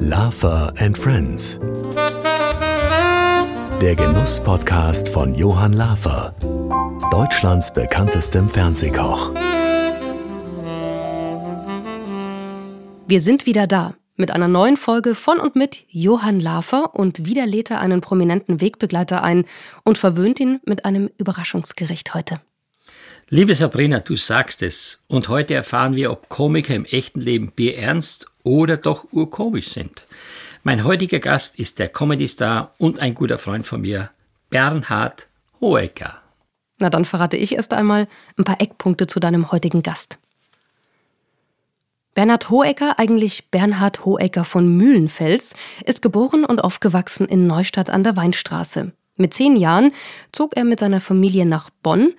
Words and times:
Laffer 0.00 0.72
and 0.78 0.96
Friends. 0.96 1.60
Der 3.82 3.94
Genuss-Podcast 3.94 5.10
von 5.10 5.34
Johann 5.34 5.74
Lafer, 5.74 6.34
Deutschlands 7.10 7.74
bekanntestem 7.74 8.48
Fernsehkoch. 8.48 9.30
Wir 13.06 13.20
sind 13.20 13.44
wieder 13.44 13.66
da 13.66 13.92
mit 14.16 14.30
einer 14.30 14.48
neuen 14.48 14.78
Folge 14.78 15.14
von 15.14 15.40
und 15.40 15.54
mit 15.54 15.84
Johann 15.90 16.40
Lafer 16.40 16.94
und 16.94 17.26
wieder 17.26 17.44
lädt 17.44 17.70
er 17.70 17.82
einen 17.82 18.00
prominenten 18.00 18.62
Wegbegleiter 18.62 19.22
ein 19.22 19.44
und 19.84 19.98
verwöhnt 19.98 20.40
ihn 20.40 20.60
mit 20.64 20.86
einem 20.86 21.10
Überraschungsgericht 21.18 22.14
heute. 22.14 22.40
Liebe 23.30 23.54
Sabrina, 23.54 24.00
du 24.00 24.16
sagst 24.16 24.62
es. 24.62 25.00
Und 25.06 25.28
heute 25.28 25.52
erfahren 25.52 25.94
wir, 25.94 26.10
ob 26.10 26.30
Komiker 26.30 26.74
im 26.74 26.86
echten 26.86 27.20
Leben 27.20 27.52
bierernst 27.54 28.24
oder 28.42 28.78
doch 28.78 29.06
urkomisch 29.12 29.68
sind. 29.68 30.06
Mein 30.62 30.82
heutiger 30.82 31.18
Gast 31.18 31.58
ist 31.58 31.78
der 31.78 31.90
Comedy-Star 31.90 32.72
und 32.78 33.00
ein 33.00 33.12
guter 33.12 33.36
Freund 33.36 33.66
von 33.66 33.82
mir, 33.82 34.10
Bernhard 34.48 35.28
Hoecker. 35.60 36.22
Na 36.78 36.88
dann 36.88 37.04
verrate 37.04 37.36
ich 37.36 37.54
erst 37.54 37.74
einmal 37.74 38.08
ein 38.38 38.44
paar 38.44 38.62
Eckpunkte 38.62 39.06
zu 39.06 39.20
deinem 39.20 39.52
heutigen 39.52 39.82
Gast. 39.82 40.18
Bernhard 42.14 42.48
Hohecker, 42.48 42.98
eigentlich 42.98 43.50
Bernhard 43.50 44.06
Hohecker 44.06 44.46
von 44.46 44.74
Mühlenfels, 44.74 45.54
ist 45.84 46.00
geboren 46.00 46.46
und 46.46 46.64
aufgewachsen 46.64 47.28
in 47.28 47.46
Neustadt 47.46 47.90
an 47.90 48.04
der 48.04 48.16
Weinstraße. 48.16 48.92
Mit 49.20 49.34
zehn 49.34 49.56
Jahren 49.56 49.92
zog 50.30 50.56
er 50.56 50.62
mit 50.62 50.78
seiner 50.78 51.00
Familie 51.00 51.44
nach 51.44 51.70
Bonn 51.82 52.14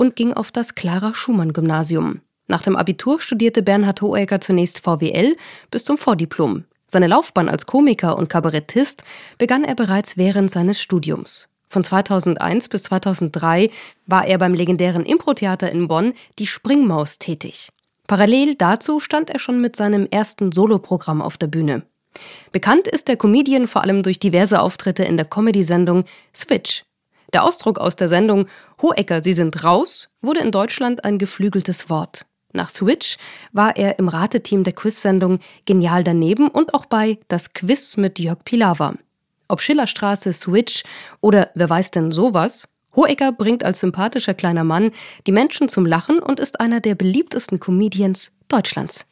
und 0.00 0.16
ging 0.16 0.32
auf 0.32 0.50
das 0.50 0.74
Clara 0.74 1.12
Schumann 1.12 1.52
Gymnasium. 1.52 2.22
Nach 2.48 2.62
dem 2.62 2.74
Abitur 2.74 3.20
studierte 3.20 3.62
Bernhard 3.62 4.00
Hohecker 4.00 4.40
zunächst 4.40 4.80
VWL 4.80 5.36
bis 5.70 5.84
zum 5.84 5.98
Vordiplom. 5.98 6.64
Seine 6.86 7.06
Laufbahn 7.06 7.50
als 7.50 7.66
Komiker 7.66 8.16
und 8.16 8.30
Kabarettist 8.30 9.04
begann 9.36 9.62
er 9.62 9.74
bereits 9.74 10.16
während 10.16 10.50
seines 10.50 10.80
Studiums. 10.80 11.50
Von 11.68 11.84
2001 11.84 12.70
bis 12.70 12.84
2003 12.84 13.68
war 14.06 14.26
er 14.26 14.38
beim 14.38 14.54
legendären 14.54 15.04
Improtheater 15.04 15.70
in 15.70 15.86
Bonn 15.86 16.14
die 16.38 16.46
Springmaus 16.46 17.18
tätig. 17.18 17.68
Parallel 18.06 18.54
dazu 18.54 19.00
stand 19.00 19.28
er 19.28 19.38
schon 19.38 19.60
mit 19.60 19.76
seinem 19.76 20.08
ersten 20.10 20.50
Soloprogramm 20.50 21.20
auf 21.20 21.36
der 21.36 21.48
Bühne. 21.48 21.82
Bekannt 22.52 22.88
ist 22.88 23.06
der 23.08 23.18
Comedian 23.18 23.66
vor 23.66 23.82
allem 23.82 24.02
durch 24.02 24.18
diverse 24.18 24.62
Auftritte 24.62 25.04
in 25.04 25.18
der 25.18 25.26
Comedy-Sendung 25.26 26.04
Switch. 26.34 26.84
Der 27.32 27.44
Ausdruck 27.44 27.78
aus 27.78 27.96
der 27.96 28.08
Sendung 28.08 28.46
Hohecker, 28.82 29.22
Sie 29.22 29.32
sind 29.32 29.62
raus 29.62 30.08
wurde 30.20 30.40
in 30.40 30.50
Deutschland 30.50 31.04
ein 31.04 31.18
geflügeltes 31.18 31.88
Wort. 31.88 32.26
Nach 32.52 32.68
Switch 32.68 33.16
war 33.52 33.76
er 33.76 33.98
im 33.98 34.08
Rateteam 34.08 34.64
der 34.64 34.72
Quiz-Sendung 34.72 35.38
Genial 35.66 36.02
daneben 36.02 36.48
und 36.48 36.74
auch 36.74 36.86
bei 36.86 37.18
Das 37.28 37.52
Quiz 37.52 37.96
mit 37.96 38.18
Jörg 38.18 38.44
Pilawa. 38.44 38.94
Ob 39.48 39.60
Schillerstraße, 39.60 40.32
Switch 40.32 40.82
oder 41.20 41.50
wer 41.54 41.70
weiß 41.70 41.92
denn 41.92 42.10
sowas, 42.10 42.68
Hohecker 42.96 43.30
bringt 43.30 43.64
als 43.64 43.80
sympathischer 43.80 44.34
kleiner 44.34 44.64
Mann 44.64 44.90
die 45.26 45.32
Menschen 45.32 45.68
zum 45.68 45.86
Lachen 45.86 46.18
und 46.18 46.40
ist 46.40 46.60
einer 46.60 46.80
der 46.80 46.96
beliebtesten 46.96 47.60
Comedians 47.60 48.32
Deutschlands. 48.48 49.06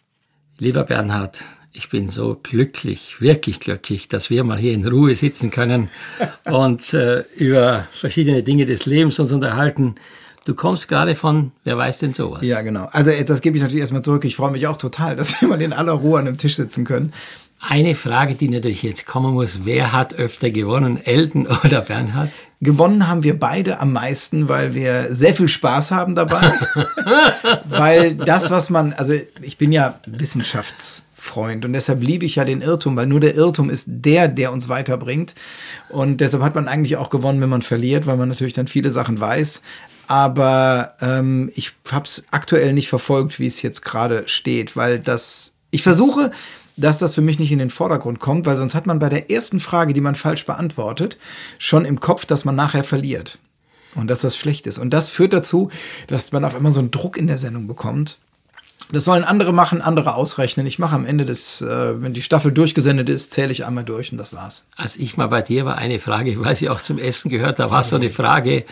Lieber 0.58 0.82
Bernhard, 0.82 1.44
ich 1.72 1.88
bin 1.88 2.08
so 2.08 2.38
glücklich, 2.42 3.20
wirklich 3.20 3.60
glücklich, 3.60 4.08
dass 4.08 4.30
wir 4.30 4.44
mal 4.44 4.58
hier 4.58 4.72
in 4.72 4.86
Ruhe 4.86 5.14
sitzen 5.14 5.50
können 5.50 5.88
und 6.44 6.92
äh, 6.94 7.24
über 7.36 7.86
verschiedene 7.92 8.42
Dinge 8.42 8.66
des 8.66 8.86
Lebens 8.86 9.18
uns 9.18 9.32
unterhalten. 9.32 9.96
Du 10.44 10.54
kommst 10.54 10.88
gerade 10.88 11.14
von, 11.14 11.52
wer 11.64 11.76
weiß 11.76 11.98
denn 11.98 12.14
sowas? 12.14 12.42
Ja, 12.42 12.62
genau. 12.62 12.88
Also 12.92 13.12
das 13.26 13.42
gebe 13.42 13.56
ich 13.56 13.62
natürlich 13.62 13.82
erstmal 13.82 14.02
zurück. 14.02 14.24
Ich 14.24 14.36
freue 14.36 14.50
mich 14.50 14.66
auch 14.66 14.78
total, 14.78 15.14
dass 15.16 15.40
wir 15.40 15.48
mal 15.48 15.60
in 15.60 15.72
aller 15.72 15.92
Ruhe 15.92 16.18
an 16.18 16.26
einem 16.26 16.38
Tisch 16.38 16.56
sitzen 16.56 16.84
können. 16.84 17.12
Eine 17.60 17.96
Frage, 17.96 18.36
die 18.36 18.48
natürlich 18.48 18.84
jetzt 18.84 19.04
kommen 19.04 19.34
muss, 19.34 19.64
wer 19.64 19.92
hat 19.92 20.14
öfter 20.14 20.50
gewonnen, 20.50 21.04
Elton 21.04 21.48
oder 21.64 21.80
Bernhard? 21.80 22.30
Gewonnen 22.60 23.08
haben 23.08 23.24
wir 23.24 23.38
beide 23.38 23.80
am 23.80 23.92
meisten, 23.92 24.48
weil 24.48 24.74
wir 24.74 25.14
sehr 25.14 25.34
viel 25.34 25.48
Spaß 25.48 25.90
haben 25.90 26.14
dabei. 26.14 26.52
weil 27.64 28.14
das, 28.14 28.50
was 28.50 28.70
man, 28.70 28.92
also 28.92 29.12
ich 29.42 29.58
bin 29.58 29.72
ja 29.72 30.00
Wissenschaftsfreund 31.28 31.64
und 31.64 31.72
deshalb 31.72 32.02
liebe 32.02 32.24
ich 32.24 32.36
ja 32.36 32.44
den 32.44 32.62
Irrtum, 32.62 32.96
weil 32.96 33.06
nur 33.06 33.20
der 33.20 33.34
Irrtum 33.34 33.70
ist 33.70 33.86
der, 33.88 34.28
der 34.28 34.52
uns 34.52 34.68
weiterbringt. 34.68 35.34
Und 35.88 36.20
deshalb 36.20 36.42
hat 36.42 36.54
man 36.54 36.68
eigentlich 36.68 36.96
auch 36.96 37.10
gewonnen, 37.10 37.40
wenn 37.40 37.48
man 37.48 37.62
verliert, 37.62 38.06
weil 38.06 38.16
man 38.16 38.28
natürlich 38.28 38.54
dann 38.54 38.66
viele 38.66 38.90
Sachen 38.90 39.20
weiß. 39.20 39.62
Aber 40.06 40.94
ähm, 41.00 41.50
ich 41.54 41.72
habe 41.90 42.06
es 42.06 42.24
aktuell 42.30 42.72
nicht 42.72 42.88
verfolgt, 42.88 43.38
wie 43.38 43.46
es 43.46 43.62
jetzt 43.62 43.84
gerade 43.84 44.24
steht, 44.26 44.76
weil 44.76 44.98
das, 44.98 45.54
ich 45.70 45.82
versuche, 45.82 46.30
dass 46.76 46.98
das 46.98 47.14
für 47.14 47.20
mich 47.20 47.38
nicht 47.38 47.52
in 47.52 47.58
den 47.58 47.70
Vordergrund 47.70 48.20
kommt, 48.20 48.46
weil 48.46 48.56
sonst 48.56 48.74
hat 48.74 48.86
man 48.86 49.00
bei 49.00 49.08
der 49.08 49.30
ersten 49.30 49.60
Frage, 49.60 49.92
die 49.92 50.00
man 50.00 50.14
falsch 50.14 50.46
beantwortet, 50.46 51.18
schon 51.58 51.84
im 51.84 52.00
Kopf, 52.00 52.24
dass 52.24 52.44
man 52.44 52.56
nachher 52.56 52.84
verliert. 52.84 53.38
Und 53.94 54.08
dass 54.08 54.20
das 54.20 54.36
schlecht 54.36 54.66
ist. 54.66 54.78
Und 54.78 54.90
das 54.90 55.08
führt 55.08 55.32
dazu, 55.32 55.70
dass 56.08 56.30
man 56.30 56.44
auf 56.44 56.54
einmal 56.54 56.72
so 56.72 56.80
einen 56.80 56.90
Druck 56.90 57.16
in 57.16 57.26
der 57.26 57.38
Sendung 57.38 57.66
bekommt. 57.66 58.18
Das 58.90 59.04
sollen 59.04 59.22
andere 59.22 59.52
machen, 59.52 59.82
andere 59.82 60.14
ausrechnen. 60.14 60.66
Ich 60.66 60.78
mache 60.78 60.94
am 60.94 61.04
Ende 61.04 61.26
des, 61.26 61.60
äh, 61.60 62.00
wenn 62.00 62.14
die 62.14 62.22
Staffel 62.22 62.52
durchgesendet 62.52 63.10
ist, 63.10 63.32
zähle 63.32 63.52
ich 63.52 63.66
einmal 63.66 63.84
durch 63.84 64.12
und 64.12 64.18
das 64.18 64.32
war's. 64.32 64.66
Als 64.76 64.96
ich 64.96 65.18
mal 65.18 65.26
bei 65.26 65.42
dir 65.42 65.66
war, 65.66 65.76
eine 65.76 65.98
Frage, 65.98 66.30
ich 66.30 66.40
weiß 66.40 66.60
ja 66.60 66.72
auch 66.72 66.80
zum 66.80 66.96
Essen 66.96 67.28
gehört, 67.28 67.58
da 67.58 67.70
war 67.70 67.84
so 67.84 67.96
eine 67.96 68.08
Frage, 68.08 68.64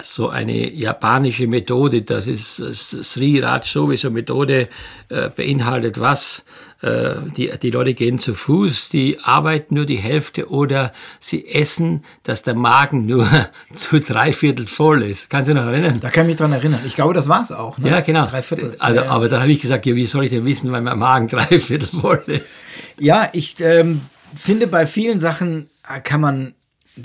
so 0.00 0.30
eine 0.30 0.70
japanische 0.72 1.46
Methode, 1.46 2.02
das 2.02 2.26
ist 2.26 2.56
Sri 2.56 3.40
Raj 3.40 3.66
sowieso 3.66 4.10
Methode, 4.10 4.68
äh, 5.10 5.28
beinhaltet 5.28 6.00
was? 6.00 6.44
Äh, 6.80 7.30
die, 7.36 7.50
die 7.60 7.70
Leute 7.70 7.94
gehen 7.94 8.20
zu 8.20 8.34
Fuß, 8.34 8.88
die 8.88 9.18
arbeiten 9.20 9.74
nur 9.74 9.84
die 9.84 9.96
Hälfte 9.96 10.48
oder 10.48 10.92
sie 11.18 11.48
essen, 11.48 12.04
dass 12.22 12.44
der 12.44 12.54
Magen 12.54 13.06
nur 13.06 13.28
zu 13.74 14.00
drei 14.00 14.32
Viertel 14.32 14.68
voll 14.68 15.02
ist. 15.02 15.28
Kannst 15.28 15.48
du 15.48 15.54
dich 15.54 15.62
noch 15.62 15.68
erinnern? 15.68 15.98
Da 16.00 16.10
kann 16.10 16.24
ich 16.24 16.28
mich 16.28 16.36
dran 16.36 16.52
erinnern. 16.52 16.80
Ich 16.86 16.94
glaube, 16.94 17.14
das 17.14 17.28
war 17.28 17.40
es 17.40 17.50
auch. 17.50 17.78
Ne? 17.78 17.90
Ja, 17.90 18.00
genau. 18.00 18.26
Drei 18.26 18.42
Viertel. 18.42 18.76
Also, 18.78 19.00
ja, 19.00 19.10
Aber 19.10 19.28
dann 19.28 19.40
habe 19.40 19.50
ich 19.50 19.60
gesagt, 19.60 19.86
ja, 19.86 19.96
wie 19.96 20.06
soll 20.06 20.24
ich 20.24 20.30
denn 20.30 20.44
wissen, 20.44 20.70
weil 20.70 20.82
mein 20.82 20.98
Magen 20.98 21.26
drei 21.28 21.58
Viertel 21.58 21.88
voll 21.88 22.22
ist? 22.26 22.66
Ja, 22.96 23.28
ich 23.32 23.56
ähm, 23.58 24.02
finde, 24.36 24.68
bei 24.68 24.86
vielen 24.86 25.18
Sachen 25.18 25.68
kann 26.04 26.20
man 26.20 26.54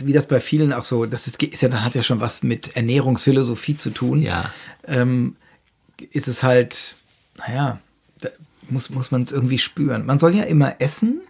wie 0.01 0.13
das 0.13 0.27
bei 0.27 0.39
vielen 0.39 0.73
auch 0.73 0.85
so, 0.85 1.05
das 1.05 1.27
ist, 1.27 1.41
ist 1.43 1.61
ja, 1.61 1.69
dann 1.69 1.83
hat 1.83 1.93
ja 1.93 2.01
schon 2.01 2.19
was 2.19 2.41
mit 2.41 2.75
Ernährungsphilosophie 2.75 3.75
zu 3.75 3.91
tun. 3.91 4.23
Ja. 4.23 4.51
Ähm, 4.87 5.35
ist 6.09 6.27
es 6.27 6.41
halt, 6.41 6.95
naja, 7.37 7.79
muss, 8.69 8.89
muss 8.89 9.11
man 9.11 9.23
es 9.23 9.31
irgendwie 9.31 9.59
spüren. 9.59 10.05
Man 10.05 10.19
soll 10.19 10.35
ja 10.35 10.43
immer 10.43 10.75
essen, 10.79 11.21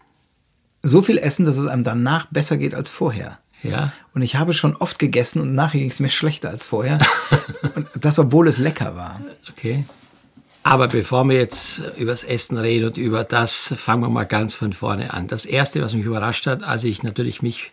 so 0.81 1.01
viel 1.01 1.17
essen, 1.17 1.45
dass 1.45 1.57
es 1.57 1.67
einem 1.67 1.83
danach 1.83 2.27
besser 2.27 2.57
geht 2.57 2.75
als 2.75 2.89
vorher. 2.89 3.39
Ja. 3.63 3.93
Und 4.13 4.21
ich 4.21 4.35
habe 4.35 4.53
schon 4.53 4.75
oft 4.75 4.99
gegessen 4.99 5.41
und 5.41 5.55
nachher 5.55 5.79
ging 5.79 5.89
es 5.89 5.99
mir 5.99 6.09
schlechter 6.09 6.49
als 6.49 6.65
vorher. 6.65 6.99
und 7.75 7.87
das, 7.99 8.19
obwohl 8.19 8.47
es 8.47 8.57
lecker 8.57 8.95
war. 8.95 9.21
Okay. 9.49 9.85
Aber 10.63 10.87
bevor 10.87 11.25
wir 11.25 11.37
jetzt 11.37 11.83
übers 11.97 12.23
Essen 12.23 12.57
reden 12.57 12.85
und 12.85 12.97
über 12.97 13.23
das, 13.23 13.73
fangen 13.77 14.01
wir 14.01 14.09
mal 14.09 14.25
ganz 14.25 14.53
von 14.53 14.71
vorne 14.71 15.13
an. 15.13 15.27
Das 15.27 15.45
erste, 15.45 15.81
was 15.81 15.93
mich 15.93 16.05
überrascht 16.05 16.47
hat, 16.47 16.63
als 16.63 16.83
ich 16.85 17.03
natürlich 17.03 17.41
mich 17.41 17.71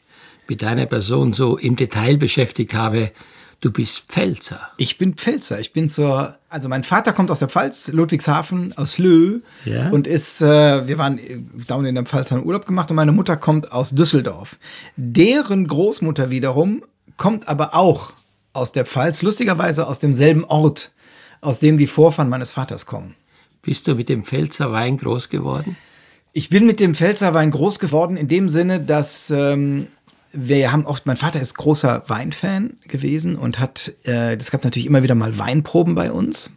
mit 0.49 0.63
deiner 0.63 0.87
Person 0.87 1.33
so 1.33 1.57
im 1.57 1.77
Detail 1.77 2.17
beschäftigt 2.17 2.75
habe, 2.75 3.13
du 3.61 3.71
bist 3.71 4.07
Pfälzer. 4.09 4.71
Ich 4.77 4.99
bin 4.99 5.15
Pfälzer. 5.15 5.61
Ich 5.61 5.73
bin 5.73 5.89
zur, 5.89 6.37
also 6.49 6.69
mein 6.69 6.85
Vater 6.85 7.13
kommt 7.13 7.31
aus 7.31 7.41
der 7.41 7.49
Pfalz, 7.49 7.89
Ludwigshafen, 7.89 8.77
aus 8.77 8.99
Lö. 8.99 9.41
Ja. 9.65 9.91
Und 9.91 10.07
ist, 10.07 10.41
äh, 10.41 10.87
wir 10.89 10.99
waren 10.99 11.21
dauernd 11.67 11.89
in 11.89 11.95
der 11.95 12.05
Pfalz, 12.05 12.31
haben 12.31 12.45
Urlaub 12.45 12.67
gemacht 12.67 12.91
und 12.91 12.97
meine 12.97 13.13
Mutter 13.13 13.37
kommt 13.37 13.73
aus 13.73 13.91
Düsseldorf. 13.91 14.59
Deren 14.97 15.67
Großmutter 15.67 16.31
wiederum 16.31 16.83
kommt 17.17 17.49
aber 17.49 17.75
auch 17.75 18.13
aus 18.53 18.73
der 18.73 18.87
Pfalz, 18.87 19.23
lustigerweise 19.23 19.87
aus 19.87 19.99
demselben 19.99 20.45
Ort, 20.45 20.93
aus 21.41 21.61
dem 21.61 21.79
die 21.79 21.87
Vorfahren 21.87 22.29
meines 22.29 22.53
Vaters 22.53 22.87
kommen. 22.87 23.15
Bist 23.63 23.87
du 23.87 23.95
mit 23.95 24.09
dem 24.09 24.25
Pfälzer 24.25 24.73
Wein 24.73 24.97
groß 24.97 25.29
geworden? 25.29 25.77
Ich 26.33 26.49
bin 26.49 26.65
mit 26.65 26.81
dem 26.81 26.95
Pfälzer 26.95 27.35
Wein 27.35 27.51
groß 27.51 27.79
geworden 27.79 28.17
in 28.17 28.29
dem 28.29 28.49
Sinne, 28.49 28.81
dass 28.81 29.31
ähm, 29.31 29.89
wir 30.33 30.73
haben 30.73 30.87
oft, 30.87 31.07
mein 31.07 31.17
Vater 31.17 31.41
ist 31.41 31.55
großer 31.55 32.05
Weinfan 32.07 32.77
gewesen 32.87 33.37
und 33.37 33.59
hat, 33.59 33.93
äh, 34.05 34.37
das 34.37 34.51
gab 34.51 34.65
natürlich 34.65 34.87
immer 34.87 35.03
wieder 35.03 35.15
mal 35.15 35.39
Weinproben 35.39 35.95
bei 35.95 36.13
uns. 36.13 36.55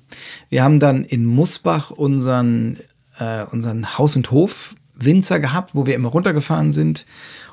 Wir 0.49 0.63
haben 0.63 0.79
dann 0.79 1.03
in 1.03 1.25
Musbach 1.25 1.91
unseren, 1.91 2.79
äh, 3.17 3.43
unseren 3.51 3.97
Haus- 3.97 4.15
und 4.15 4.29
Hof-Winzer 4.31 5.39
gehabt, 5.39 5.73
wo 5.73 5.85
wir 5.85 5.95
immer 5.95 6.09
runtergefahren 6.09 6.71
sind 6.71 7.05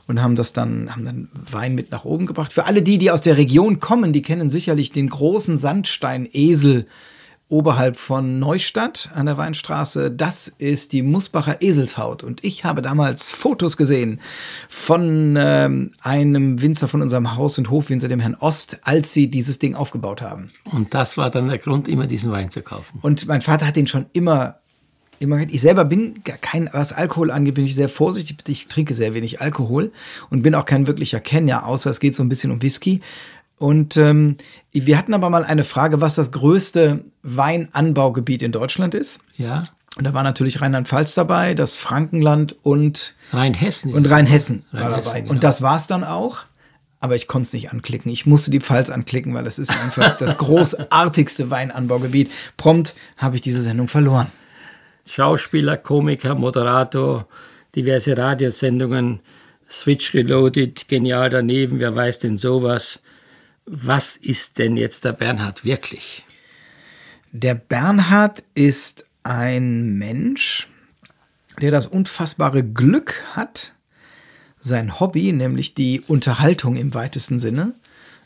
und 0.07 0.21
haben 0.23 0.37
das 0.37 0.53
dann, 0.53 0.91
haben 0.91 1.05
dann 1.05 1.29
Wein 1.51 1.75
mit 1.75 1.91
nach 1.91 2.05
oben 2.05 2.27
gebracht. 2.27 2.53
Für 2.53 2.67
alle 2.67 2.83
die, 2.83 2.99
die 2.99 3.11
aus 3.11 3.23
der 3.23 3.37
Region 3.37 3.81
kommen, 3.81 4.13
die 4.13 4.23
kennen 4.23 4.51
sicherlich 4.51 4.93
den 4.93 5.09
großen 5.09 5.57
Sandstein-Esel 5.57 6.87
oberhalb 7.50 7.97
von 7.97 8.38
Neustadt 8.38 9.11
an 9.14 9.26
der 9.26 9.37
Weinstraße. 9.37 10.11
Das 10.11 10.49
ist 10.49 10.93
die 10.93 11.02
Musbacher 11.02 11.61
Eselshaut. 11.61 12.23
Und 12.23 12.44
ich 12.44 12.64
habe 12.64 12.81
damals 12.81 13.29
Fotos 13.29 13.76
gesehen 13.76 14.20
von 14.69 15.37
ähm, 15.38 15.93
einem 16.00 16.62
Winzer 16.62 16.88
von 16.88 17.02
unserem 17.02 17.37
Haus- 17.37 17.58
und 17.58 17.70
Hofwinzer, 17.70 18.08
dem 18.08 18.20
Herrn 18.20 18.37
Ost, 18.37 18.79
als 18.82 19.12
sie 19.12 19.29
dieses 19.29 19.58
Ding 19.58 19.75
aufgebaut 19.75 20.23
haben. 20.23 20.50
Und 20.73 20.94
das 20.94 21.17
war 21.17 21.31
dann 21.31 21.49
der 21.49 21.58
Grund, 21.58 21.88
immer 21.88 22.06
diesen 22.06 22.32
Wein 22.32 22.50
zu 22.50 22.62
kaufen. 22.62 22.99
Und 23.02 23.26
mein 23.26 23.43
Vater 23.43 23.67
hat 23.67 23.76
den 23.76 23.87
schon 23.87 24.06
immer 24.12 24.56
immer, 25.19 25.38
ich 25.38 25.61
selber 25.61 25.85
bin 25.85 26.23
gar 26.25 26.38
kein, 26.38 26.70
was 26.73 26.94
Alkohol 26.94 27.31
angeht, 27.31 27.55
bin 27.55 27.67
ich 27.67 27.75
sehr 27.75 27.91
vorsichtig. 27.91 28.38
Ich 28.49 28.67
trinke 28.69 28.94
sehr 28.94 29.12
wenig 29.12 29.41
Alkohol 29.43 29.93
und 30.31 30.43
bin 30.43 30.55
auch 30.55 30.64
kein 30.64 30.87
wirklicher 30.87 31.20
Kenner, 31.20 31.67
außer 31.67 31.91
es 31.91 32.00
geht 32.00 32.14
so 32.14 32.23
ein 32.23 32.31
bisschen 32.31 32.50
um 32.50 32.62
Whisky. 32.62 33.00
Und 33.58 33.99
ähm, 33.99 34.37
wir 34.73 34.99
hatten 34.99 35.15
aber 35.15 35.31
mal 35.31 35.45
eine 35.45 35.65
Frage, 35.65 36.01
was 36.01 36.15
das 36.15 36.31
größte 36.31 37.05
Weinanbaugebiet 37.23 38.43
in 38.43 38.53
Deutschland 38.53 38.95
ist. 38.95 39.21
Ja. 39.37 39.69
Und 39.97 40.05
da 40.05 40.15
war 40.15 40.23
natürlich 40.23 40.61
Rheinland-Pfalz 40.61 41.15
dabei, 41.15 41.55
das 41.55 41.75
Frankenland 41.75 42.57
und 42.63 43.15
Rheinhessen. 43.33 43.93
Und 43.93 44.09
Rheinhessen 44.09 44.65
Rhein 44.73 44.83
war 44.83 44.91
dabei. 44.91 45.21
genau. 45.21 45.33
Und 45.33 45.45
das 45.45 45.63
war's 45.63 45.87
dann 45.87 46.05
auch. 46.05 46.39
Aber 47.03 47.17
ich 47.17 47.27
konnte 47.27 47.47
es 47.47 47.53
nicht 47.55 47.71
anklicken. 47.71 48.13
Ich 48.13 48.27
musste 48.27 48.51
die 48.51 48.61
Pfalz 48.61 48.91
anklicken, 48.91 49.33
weil 49.35 49.47
es 49.47 49.59
ist 49.59 49.71
einfach 49.71 50.17
das 50.19 50.37
großartigste 50.37 51.51
Weinanbaugebiet. 51.51 52.31
Prompt 52.57 52.95
habe 53.17 53.37
ich 53.37 53.41
diese 53.41 53.63
Sendung 53.63 53.89
verloren. 53.89 54.27
Schauspieler, 55.07 55.79
Komiker, 55.79 56.35
Moderator, 56.35 57.27
diverse 57.75 58.17
Radiosendungen, 58.17 59.21
Switch 59.69 60.15
Reloaded, 60.15 60.89
genial 60.89 61.31
daneben, 61.31 61.81
wer 61.81 61.97
weiß 61.97 62.19
denn 62.21 62.37
sowas. 62.37 63.01
Was 63.73 64.17
ist 64.17 64.59
denn 64.59 64.77
jetzt 64.77 65.05
der 65.05 65.13
Bernhard 65.13 65.65
wirklich? 65.65 66.25
Der 67.31 67.55
Bernhard 67.55 68.43
ist 68.55 69.07
ein 69.23 69.97
Mensch, 69.97 70.69
der 71.61 71.71
das 71.71 71.87
unfassbare 71.87 72.65
Glück 72.65 73.23
hat, 73.37 73.75
sein 74.59 74.99
Hobby, 74.99 75.33
nämlich 75.33 75.75
die 75.75 76.01
Unterhaltung 76.01 76.75
im 76.75 76.95
weitesten 76.95 77.39
Sinne, 77.39 77.75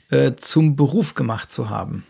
äh, 0.09 0.33
zum 0.35 0.77
Beruf 0.77 1.13
gemacht 1.13 1.53
zu 1.53 1.69
haben. 1.69 2.07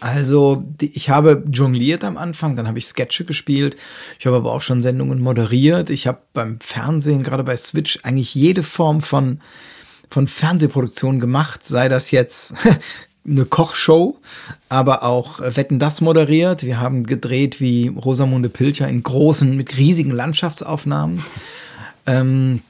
Also 0.00 0.62
ich 0.78 1.08
habe 1.08 1.42
jongliert 1.50 2.04
am 2.04 2.18
Anfang, 2.18 2.54
dann 2.54 2.68
habe 2.68 2.78
ich 2.78 2.84
Sketche 2.84 3.24
gespielt, 3.24 3.76
ich 4.18 4.26
habe 4.26 4.36
aber 4.36 4.52
auch 4.52 4.60
schon 4.60 4.82
Sendungen 4.82 5.22
moderiert, 5.22 5.88
ich 5.88 6.06
habe 6.06 6.20
beim 6.34 6.60
Fernsehen, 6.60 7.22
gerade 7.22 7.44
bei 7.44 7.56
Switch, 7.56 7.98
eigentlich 8.02 8.34
jede 8.34 8.62
Form 8.62 9.00
von, 9.00 9.40
von 10.12 10.28
Fernsehproduktion 10.28 11.20
gemacht, 11.20 11.64
sei 11.64 11.88
das 11.88 12.10
jetzt 12.10 12.54
eine 13.26 13.46
Kochshow, 13.46 14.18
aber 14.68 15.04
auch 15.04 15.40
Wetten 15.40 15.78
das 15.78 16.00
moderiert. 16.00 16.64
Wir 16.64 16.80
haben 16.80 17.06
gedreht 17.06 17.60
wie 17.60 17.88
Rosamunde 17.88 18.50
Pilcher 18.50 18.88
in 18.88 19.02
großen, 19.02 19.56
mit 19.56 19.78
riesigen 19.78 20.10
Landschaftsaufnahmen. 20.10 21.24
Ähm, 22.06 22.60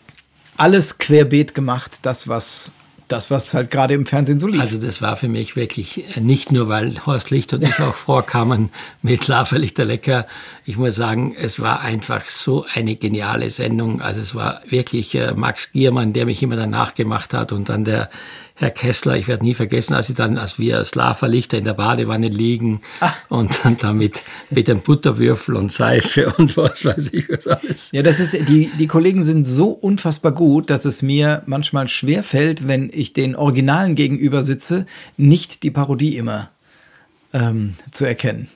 alles 0.57 0.99
querbeet 0.99 1.55
gemacht, 1.55 1.99
das 2.03 2.29
was 2.29 2.71
das, 3.13 3.31
was 3.31 3.53
halt 3.53 3.71
gerade 3.71 3.95
im 3.95 4.07
Fernsehen 4.07 4.41
so 4.41 4.47
lief. 4.47 4.61
Also 4.61 4.79
das 4.79 5.03
war 5.03 5.17
für 5.17 5.29
mich 5.29 5.55
wirklich 5.55 6.17
äh, 6.17 6.21
nicht 6.21 6.51
nur, 6.51 6.69
weil 6.69 7.05
Horst 7.05 7.31
Licht 7.31 7.53
und 7.53 7.63
ich 7.63 7.79
auch 7.79 7.95
vorkamen 7.95 8.71
mit 9.03 9.29
Laferlichter 9.29 9.85
Lecker. 9.85 10.27
Ich 10.65 10.79
muss 10.79 10.97
sagen, 10.97 11.37
es 11.39 11.61
war 11.61 11.81
einfach 11.81 12.29
so 12.29 12.65
eine 12.75 12.97
geniale 12.97 13.51
Sendung. 13.51 14.01
Also 14.01 14.21
es 14.21 14.35
war 14.35 14.63
wirklich 14.67 15.15
äh, 15.15 15.35
Max 15.35 15.73
Giermann, 15.73 16.13
der 16.15 16.27
mich 16.27 16.43
immer 16.43 16.57
danach 16.57 16.95
gemacht 16.95 17.35
hat 17.35 17.53
und 17.53 17.69
dann 17.69 17.85
der 17.85 18.09
Herr 18.55 18.71
Kessler. 18.71 19.17
Ich 19.17 19.29
werde 19.29 19.45
nie 19.45 19.55
vergessen, 19.55 19.95
als, 19.95 20.13
dann, 20.15 20.39
als 20.39 20.59
wir 20.59 20.77
als 20.79 20.95
Laferlichter 20.95 21.59
in 21.59 21.65
der 21.65 21.75
Badewanne 21.75 22.29
liegen 22.29 22.81
Ah. 23.01 23.13
und 23.29 23.65
dann 23.65 23.77
damit 23.79 24.23
mit 24.51 24.69
dem 24.69 24.81
Butterwürfel 24.81 25.57
und 25.57 25.73
Seife 25.73 26.33
und 26.39 26.57
was 26.57 26.85
weiß 26.85 27.13
ich 27.13 27.29
was 27.29 27.47
alles. 27.47 27.91
Ja, 27.93 28.03
das 28.03 28.21
ist, 28.21 28.35
die, 28.49 28.71
die 28.79 28.87
Kollegen 28.87 29.23
sind 29.23 29.45
so 29.45 29.69
unfassbar 29.71 30.33
gut, 30.33 30.71
dass 30.71 30.85
es 30.85 31.03
mir 31.03 31.43
manchmal 31.47 31.89
schwer 31.89 32.23
fällt, 32.23 32.69
wenn 32.69 32.91
ich 32.93 33.13
den 33.13 33.35
Originalen 33.35 33.95
gegenüber 33.95 34.43
sitze, 34.43 34.87
nicht 35.17 35.63
die 35.63 35.71
Parodie 35.71 36.17
immer 36.17 36.51
ähm, 37.33 37.75
zu 37.91 38.05
erkennen. 38.05 38.49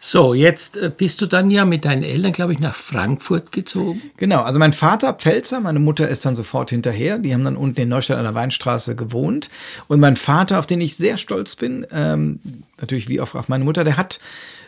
So, 0.00 0.32
jetzt 0.32 0.76
äh, 0.76 0.92
bist 0.96 1.20
du 1.20 1.26
dann 1.26 1.50
ja 1.50 1.64
mit 1.64 1.84
deinen 1.84 2.04
Eltern, 2.04 2.30
glaube 2.30 2.52
ich, 2.52 2.60
nach 2.60 2.74
Frankfurt 2.74 3.50
gezogen. 3.50 4.00
Genau, 4.16 4.42
also 4.42 4.60
mein 4.60 4.72
Vater 4.72 5.12
Pfälzer, 5.12 5.60
meine 5.60 5.80
Mutter 5.80 6.08
ist 6.08 6.24
dann 6.24 6.36
sofort 6.36 6.70
hinterher. 6.70 7.18
Die 7.18 7.34
haben 7.34 7.44
dann 7.44 7.56
unten 7.56 7.80
in 7.80 7.88
Neustadt 7.88 8.18
an 8.18 8.24
der 8.24 8.34
Weinstraße 8.34 8.94
gewohnt. 8.94 9.50
Und 9.88 9.98
mein 9.98 10.14
Vater, 10.14 10.60
auf 10.60 10.66
den 10.66 10.80
ich 10.80 10.96
sehr 10.96 11.16
stolz 11.16 11.56
bin, 11.56 11.84
ähm, 11.90 12.38
natürlich 12.80 13.08
wie 13.08 13.20
auf 13.20 13.48
meine 13.48 13.64
Mutter, 13.64 13.82
der 13.82 13.96
hat 13.96 14.20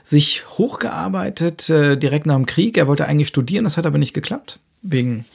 sich 0.03 0.44
hochgearbeitet 0.59 1.71
äh, 1.71 1.97
direkt 1.97 2.27
nach 2.27 2.35
dem 2.35 2.47
Krieg. 2.47 2.77
Er 2.77 2.88
wollte 2.88 3.06
eigentlich 3.06 3.29
studieren, 3.29 3.62
das 3.62 3.77
hat 3.77 3.87
aber 3.87 3.99
nicht 3.99 4.15
geklappt. 4.15 4.59
Wegen, 4.82 5.27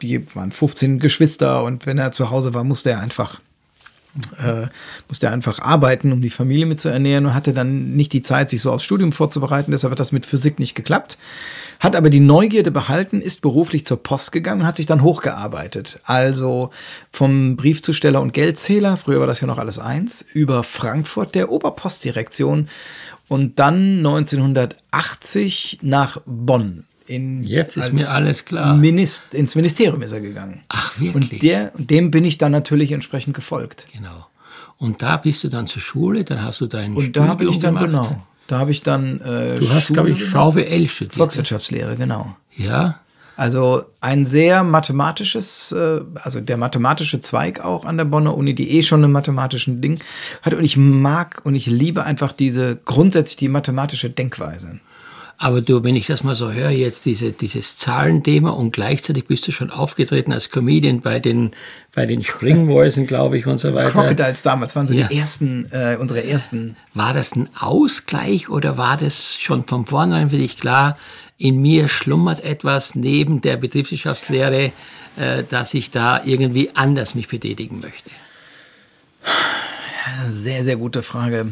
die 0.00 0.26
waren 0.34 0.52
15 0.52 1.00
Geschwister 1.00 1.62
und 1.64 1.84
wenn 1.84 1.98
er 1.98 2.12
zu 2.12 2.30
Hause 2.30 2.54
war, 2.54 2.64
musste 2.64 2.90
er 2.90 3.00
einfach 3.00 3.40
äh, 4.38 4.66
musste 5.08 5.30
einfach 5.30 5.58
arbeiten, 5.58 6.12
um 6.12 6.22
die 6.22 6.30
Familie 6.30 6.66
mit 6.66 6.80
zu 6.80 6.88
ernähren 6.88 7.26
und 7.26 7.34
hatte 7.34 7.52
dann 7.52 7.96
nicht 7.96 8.12
die 8.12 8.22
Zeit, 8.22 8.48
sich 8.48 8.60
so 8.60 8.70
aufs 8.70 8.84
Studium 8.84 9.12
vorzubereiten. 9.12 9.72
Deshalb 9.72 9.92
hat 9.92 10.00
das 10.00 10.12
mit 10.12 10.26
Physik 10.26 10.58
nicht 10.58 10.74
geklappt. 10.74 11.18
Hat 11.80 11.96
aber 11.96 12.10
die 12.10 12.20
Neugierde 12.20 12.70
behalten, 12.70 13.20
ist 13.20 13.42
beruflich 13.42 13.84
zur 13.84 14.02
Post 14.02 14.32
gegangen 14.32 14.62
und 14.62 14.66
hat 14.66 14.76
sich 14.76 14.86
dann 14.86 15.02
hochgearbeitet. 15.02 16.00
Also 16.04 16.70
vom 17.10 17.56
Briefzusteller 17.56 18.20
und 18.20 18.32
Geldzähler, 18.32 18.96
früher 18.96 19.20
war 19.20 19.26
das 19.26 19.40
ja 19.40 19.46
noch 19.46 19.58
alles 19.58 19.78
eins, 19.78 20.24
über 20.32 20.62
Frankfurt 20.62 21.34
der 21.34 21.50
Oberpostdirektion 21.50 22.68
und 23.28 23.58
dann 23.58 23.98
1980 23.98 25.80
nach 25.82 26.20
Bonn. 26.26 26.84
In, 27.06 27.42
Jetzt 27.44 27.76
ist 27.76 27.92
mir 27.92 28.08
alles 28.10 28.44
klar. 28.44 28.74
Minist, 28.76 29.34
ins 29.34 29.54
Ministerium 29.54 30.00
ist 30.02 30.12
er 30.12 30.20
gegangen. 30.20 30.62
Ach, 30.68 30.98
wirklich? 30.98 31.32
Und 31.32 31.42
der, 31.42 31.72
dem 31.76 32.10
bin 32.10 32.24
ich 32.24 32.38
dann 32.38 32.52
natürlich 32.52 32.92
entsprechend 32.92 33.34
gefolgt. 33.34 33.86
Genau. 33.92 34.26
Und 34.78 35.02
da 35.02 35.18
bist 35.18 35.44
du 35.44 35.48
dann 35.48 35.66
zur 35.66 35.82
Schule, 35.82 36.24
dann 36.24 36.42
hast 36.42 36.60
du 36.60 36.66
dein 36.66 36.94
Und 36.94 37.16
da 37.16 37.26
habe 37.28 37.44
ich 37.44 37.58
dann, 37.58 37.74
gemacht. 37.74 37.86
genau, 37.86 38.22
da 38.46 38.58
habe 38.58 38.70
ich 38.70 38.82
dann 38.82 39.20
äh, 39.20 39.58
Du 39.58 39.68
hast, 39.70 39.92
glaube 39.92 40.10
ich. 40.10 40.24
VWL 40.24 40.88
studiert. 40.88 41.14
Volkswirtschaftslehre, 41.14 41.96
genau. 41.96 42.36
Ja, 42.56 43.00
Also 43.36 43.84
ein 44.00 44.24
sehr 44.26 44.64
mathematisches, 44.64 45.72
äh, 45.72 46.00
also 46.22 46.40
der 46.40 46.56
mathematische 46.56 47.20
Zweig 47.20 47.64
auch 47.64 47.84
an 47.84 47.96
der 47.98 48.04
Bonner 48.06 48.36
Uni, 48.36 48.54
die 48.54 48.70
eh 48.78 48.82
schon 48.82 49.04
einen 49.04 49.12
mathematischen 49.12 49.80
Ding 49.80 49.98
hat. 50.42 50.54
Und 50.54 50.64
ich 50.64 50.76
mag 50.76 51.40
und 51.44 51.54
ich 51.54 51.66
liebe 51.66 52.04
einfach 52.04 52.32
diese 52.32 52.76
grundsätzlich 52.84 53.36
die 53.36 53.48
mathematische 53.48 54.08
Denkweise. 54.10 54.80
Aber 55.36 55.60
du, 55.60 55.82
wenn 55.84 55.96
ich 55.96 56.06
das 56.06 56.22
mal 56.22 56.34
so 56.34 56.52
höre, 56.52 56.70
jetzt 56.70 57.06
diese, 57.06 57.32
dieses 57.32 57.76
Zahlenthema 57.76 58.50
und 58.50 58.72
gleichzeitig 58.72 59.26
bist 59.26 59.46
du 59.48 59.52
schon 59.52 59.70
aufgetreten 59.70 60.32
als 60.32 60.50
Comedian 60.50 61.00
bei 61.00 61.18
den, 61.18 61.50
bei 61.94 62.06
den 62.06 62.22
Springmäusen, 62.22 63.06
glaube 63.06 63.36
ich, 63.38 63.46
und 63.46 63.58
so 63.58 63.74
weiter. 63.74 63.90
Crocodiles 63.90 64.42
damals 64.42 64.76
waren 64.76 64.86
so 64.86 64.94
Ja. 64.94 65.08
die 65.08 65.16
ersten, 65.16 65.66
äh, 65.72 65.96
unsere 66.00 66.24
ersten. 66.24 66.76
War 66.94 67.12
das 67.14 67.34
ein 67.34 67.48
Ausgleich 67.58 68.48
oder 68.48 68.78
war 68.78 68.96
das 68.96 69.36
schon 69.36 69.64
von 69.64 69.86
vornherein 69.86 70.30
für 70.30 70.38
dich 70.38 70.56
klar, 70.56 70.96
in 71.36 71.60
mir 71.60 71.88
schlummert 71.88 72.42
etwas 72.44 72.94
neben 72.94 73.40
der 73.40 73.56
Betriebswirtschaftslehre, 73.56 74.72
äh, 75.16 75.42
dass 75.50 75.74
ich 75.74 75.90
da 75.90 76.22
irgendwie 76.24 76.70
anders 76.74 77.14
mich 77.16 77.28
betätigen 77.28 77.80
möchte? 77.80 78.10
Sehr, 80.28 80.64
sehr 80.64 80.76
gute 80.76 81.02
Frage. 81.02 81.46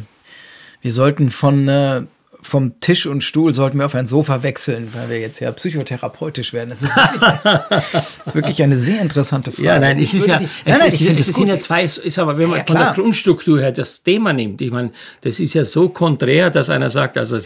Wir 0.82 0.92
sollten 0.92 1.30
von 1.30 1.68
äh, 1.68 2.02
vom 2.44 2.78
Tisch 2.80 3.06
und 3.06 3.22
Stuhl 3.22 3.54
sollten 3.54 3.78
wir 3.78 3.86
auf 3.86 3.94
ein 3.94 4.06
Sofa 4.06 4.42
wechseln, 4.42 4.88
weil 4.94 5.08
wir 5.10 5.20
jetzt 5.20 5.38
ja 5.40 5.50
psychotherapeutisch 5.52 6.52
werden. 6.52 6.70
Das 6.70 6.82
ist 6.82 6.94
wirklich, 6.96 7.20
das 7.22 8.02
ist 8.26 8.34
wirklich 8.34 8.62
eine 8.62 8.76
sehr 8.76 9.00
interessante 9.00 9.52
Frage. 9.52 9.64
Ja, 9.68 9.78
nein, 9.78 9.98
Ich 9.98 10.12
würde 10.12 10.26
ja, 10.26 10.38
die- 10.38 10.44
es, 10.44 10.50
nein, 10.66 10.76
nein, 10.80 10.88
ich 10.88 10.98
finde 11.04 11.20
es 11.20 11.26
sind 11.28 11.46
ja 11.48 11.58
zwei, 11.58 11.84
ist 11.84 12.18
aber 12.18 12.36
wenn 12.38 12.48
man 12.50 12.58
Ja, 12.58 12.64
von 12.66 12.76
der. 12.76 12.92
Grundstruktur 12.94 13.60
her 13.60 13.72
das 13.72 14.02
Thema 14.02 14.32
nimmt, 14.32 14.60
ich 14.60 14.70
meine, 14.72 14.90
das 15.22 15.38
ist 15.40 15.54
ja 15.54 15.64
so 15.64 15.88
konträr, 15.88 16.50
dass 16.50 16.68
einer 16.68 16.90
sagt, 16.90 17.16
also 17.16 17.36
äh, 17.36 17.40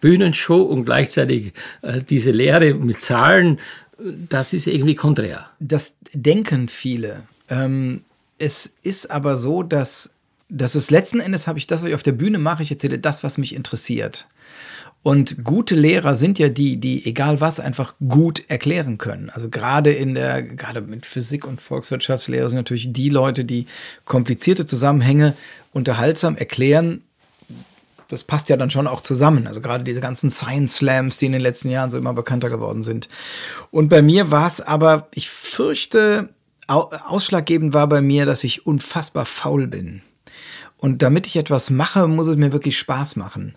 Bühnenshow 0.00 0.62
und 0.62 0.84
gleichzeitig 0.84 1.52
äh, 1.82 2.00
diese 2.02 2.30
Lehre 2.30 2.74
mit 2.74 3.00
Zahlen, 3.00 3.58
das 4.28 4.52
ist 4.52 4.66
irgendwie 4.66 4.94
konträr. 4.96 5.46
Das 5.60 5.94
denken 6.12 6.68
viele. 6.68 7.22
Ähm, 7.48 8.02
es 8.38 8.72
ist 8.82 9.10
aber 9.10 9.38
so, 9.38 9.62
dass, 9.62 10.10
dass 10.48 10.74
es 10.74 10.90
letzten 10.90 11.20
Endes 11.20 11.46
habe 11.46 11.58
ich 11.58 11.66
das, 11.66 11.82
was 11.82 11.88
ich 11.88 11.94
auf 11.94 12.02
der 12.02 12.12
Bühne 12.12 12.38
mache, 12.38 12.62
ich 12.62 12.70
erzähle 12.70 12.98
das, 12.98 13.24
was 13.24 13.38
mich 13.38 13.54
interessiert. 13.54 14.26
Und 15.02 15.44
gute 15.44 15.74
Lehrer 15.74 16.16
sind 16.16 16.38
ja 16.38 16.48
die, 16.48 16.78
die 16.78 17.04
egal 17.04 17.40
was 17.40 17.60
einfach 17.60 17.94
gut 18.08 18.44
erklären 18.48 18.96
können. 18.96 19.28
Also 19.28 19.50
gerade 19.50 19.92
in 19.92 20.14
der, 20.14 20.42
gerade 20.42 20.80
mit 20.80 21.04
Physik 21.04 21.46
und 21.46 21.60
Volkswirtschaftslehre 21.60 22.48
sind 22.48 22.56
natürlich 22.56 22.90
die 22.90 23.10
Leute, 23.10 23.44
die 23.44 23.66
komplizierte 24.06 24.64
Zusammenhänge 24.64 25.34
unterhaltsam 25.72 26.36
erklären. 26.36 27.02
Das 28.08 28.24
passt 28.24 28.48
ja 28.48 28.56
dann 28.56 28.70
schon 28.70 28.86
auch 28.86 29.02
zusammen. 29.02 29.46
Also 29.46 29.60
gerade 29.60 29.84
diese 29.84 30.00
ganzen 30.00 30.30
Science 30.30 30.76
Slams, 30.76 31.18
die 31.18 31.26
in 31.26 31.32
den 31.32 31.42
letzten 31.42 31.68
Jahren 31.68 31.90
so 31.90 31.98
immer 31.98 32.14
bekannter 32.14 32.48
geworden 32.48 32.82
sind. 32.82 33.08
Und 33.70 33.88
bei 33.88 34.00
mir 34.00 34.30
war 34.30 34.46
es 34.46 34.62
aber, 34.62 35.08
ich 35.14 35.28
fürchte, 35.28 36.30
au- 36.66 36.88
ausschlaggebend 37.06 37.74
war 37.74 37.88
bei 37.88 38.00
mir, 38.00 38.24
dass 38.24 38.42
ich 38.42 38.66
unfassbar 38.66 39.26
faul 39.26 39.66
bin. 39.66 40.00
Und 40.78 41.02
damit 41.02 41.26
ich 41.26 41.36
etwas 41.36 41.70
mache, 41.70 42.06
muss 42.08 42.28
es 42.28 42.36
mir 42.36 42.52
wirklich 42.52 42.78
Spaß 42.78 43.16
machen. 43.16 43.54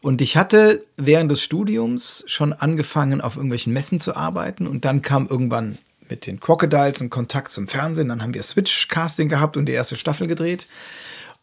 Und 0.00 0.22
ich 0.22 0.36
hatte 0.36 0.84
während 0.96 1.30
des 1.30 1.42
Studiums 1.42 2.24
schon 2.26 2.52
angefangen, 2.52 3.20
auf 3.20 3.36
irgendwelchen 3.36 3.72
Messen 3.72 4.00
zu 4.00 4.16
arbeiten. 4.16 4.66
Und 4.66 4.84
dann 4.84 5.02
kam 5.02 5.26
irgendwann 5.28 5.78
mit 6.08 6.26
den 6.26 6.40
Crocodiles 6.40 7.00
ein 7.00 7.10
Kontakt 7.10 7.52
zum 7.52 7.68
Fernsehen. 7.68 8.08
Dann 8.08 8.22
haben 8.22 8.34
wir 8.34 8.42
Switch-Casting 8.42 9.28
gehabt 9.28 9.56
und 9.56 9.66
die 9.66 9.72
erste 9.72 9.96
Staffel 9.96 10.26
gedreht. 10.26 10.66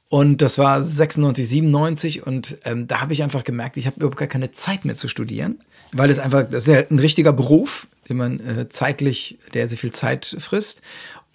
Und 0.09 0.41
das 0.41 0.57
war 0.57 0.81
96, 0.81 1.47
97 1.47 2.25
und 2.25 2.59
ähm, 2.63 2.87
da 2.87 3.01
habe 3.01 3.11
ich 3.11 3.23
einfach 3.23 3.43
gemerkt, 3.43 3.75
ich 3.75 3.87
habe 3.87 3.97
überhaupt 3.97 4.15
gar 4.15 4.29
keine 4.29 4.51
Zeit 4.51 4.85
mehr 4.85 4.95
zu 4.95 5.09
studieren, 5.09 5.59
weil 5.91 6.09
es 6.09 6.17
einfach, 6.17 6.43
das 6.49 6.65
ist 6.65 6.73
ja 6.73 6.83
ein 6.89 6.99
richtiger 6.99 7.33
Beruf, 7.33 7.87
den 8.07 8.15
man 8.15 8.39
äh, 8.39 8.69
zeitlich, 8.69 9.37
der 9.53 9.67
sehr 9.67 9.77
viel 9.77 9.91
Zeit 9.91 10.37
frisst. 10.39 10.81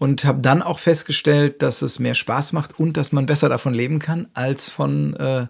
Und 0.03 0.25
habe 0.25 0.43
dann 0.43 0.63
auch 0.63 0.81
festgestellt, 0.81 1.63
dass 1.63 1.81
es 1.81 2.01
mehr 2.01 2.15
Spaß 2.15 2.53
macht 2.53 2.77
und 2.77 2.97
dass 2.97 3.13
man 3.13 3.25
besser 3.25 3.49
davon 3.49 3.73
leben 3.73 4.01
kann 4.01 4.27
als 4.35 4.69
von 4.69 5.15
äh, 5.15 5.47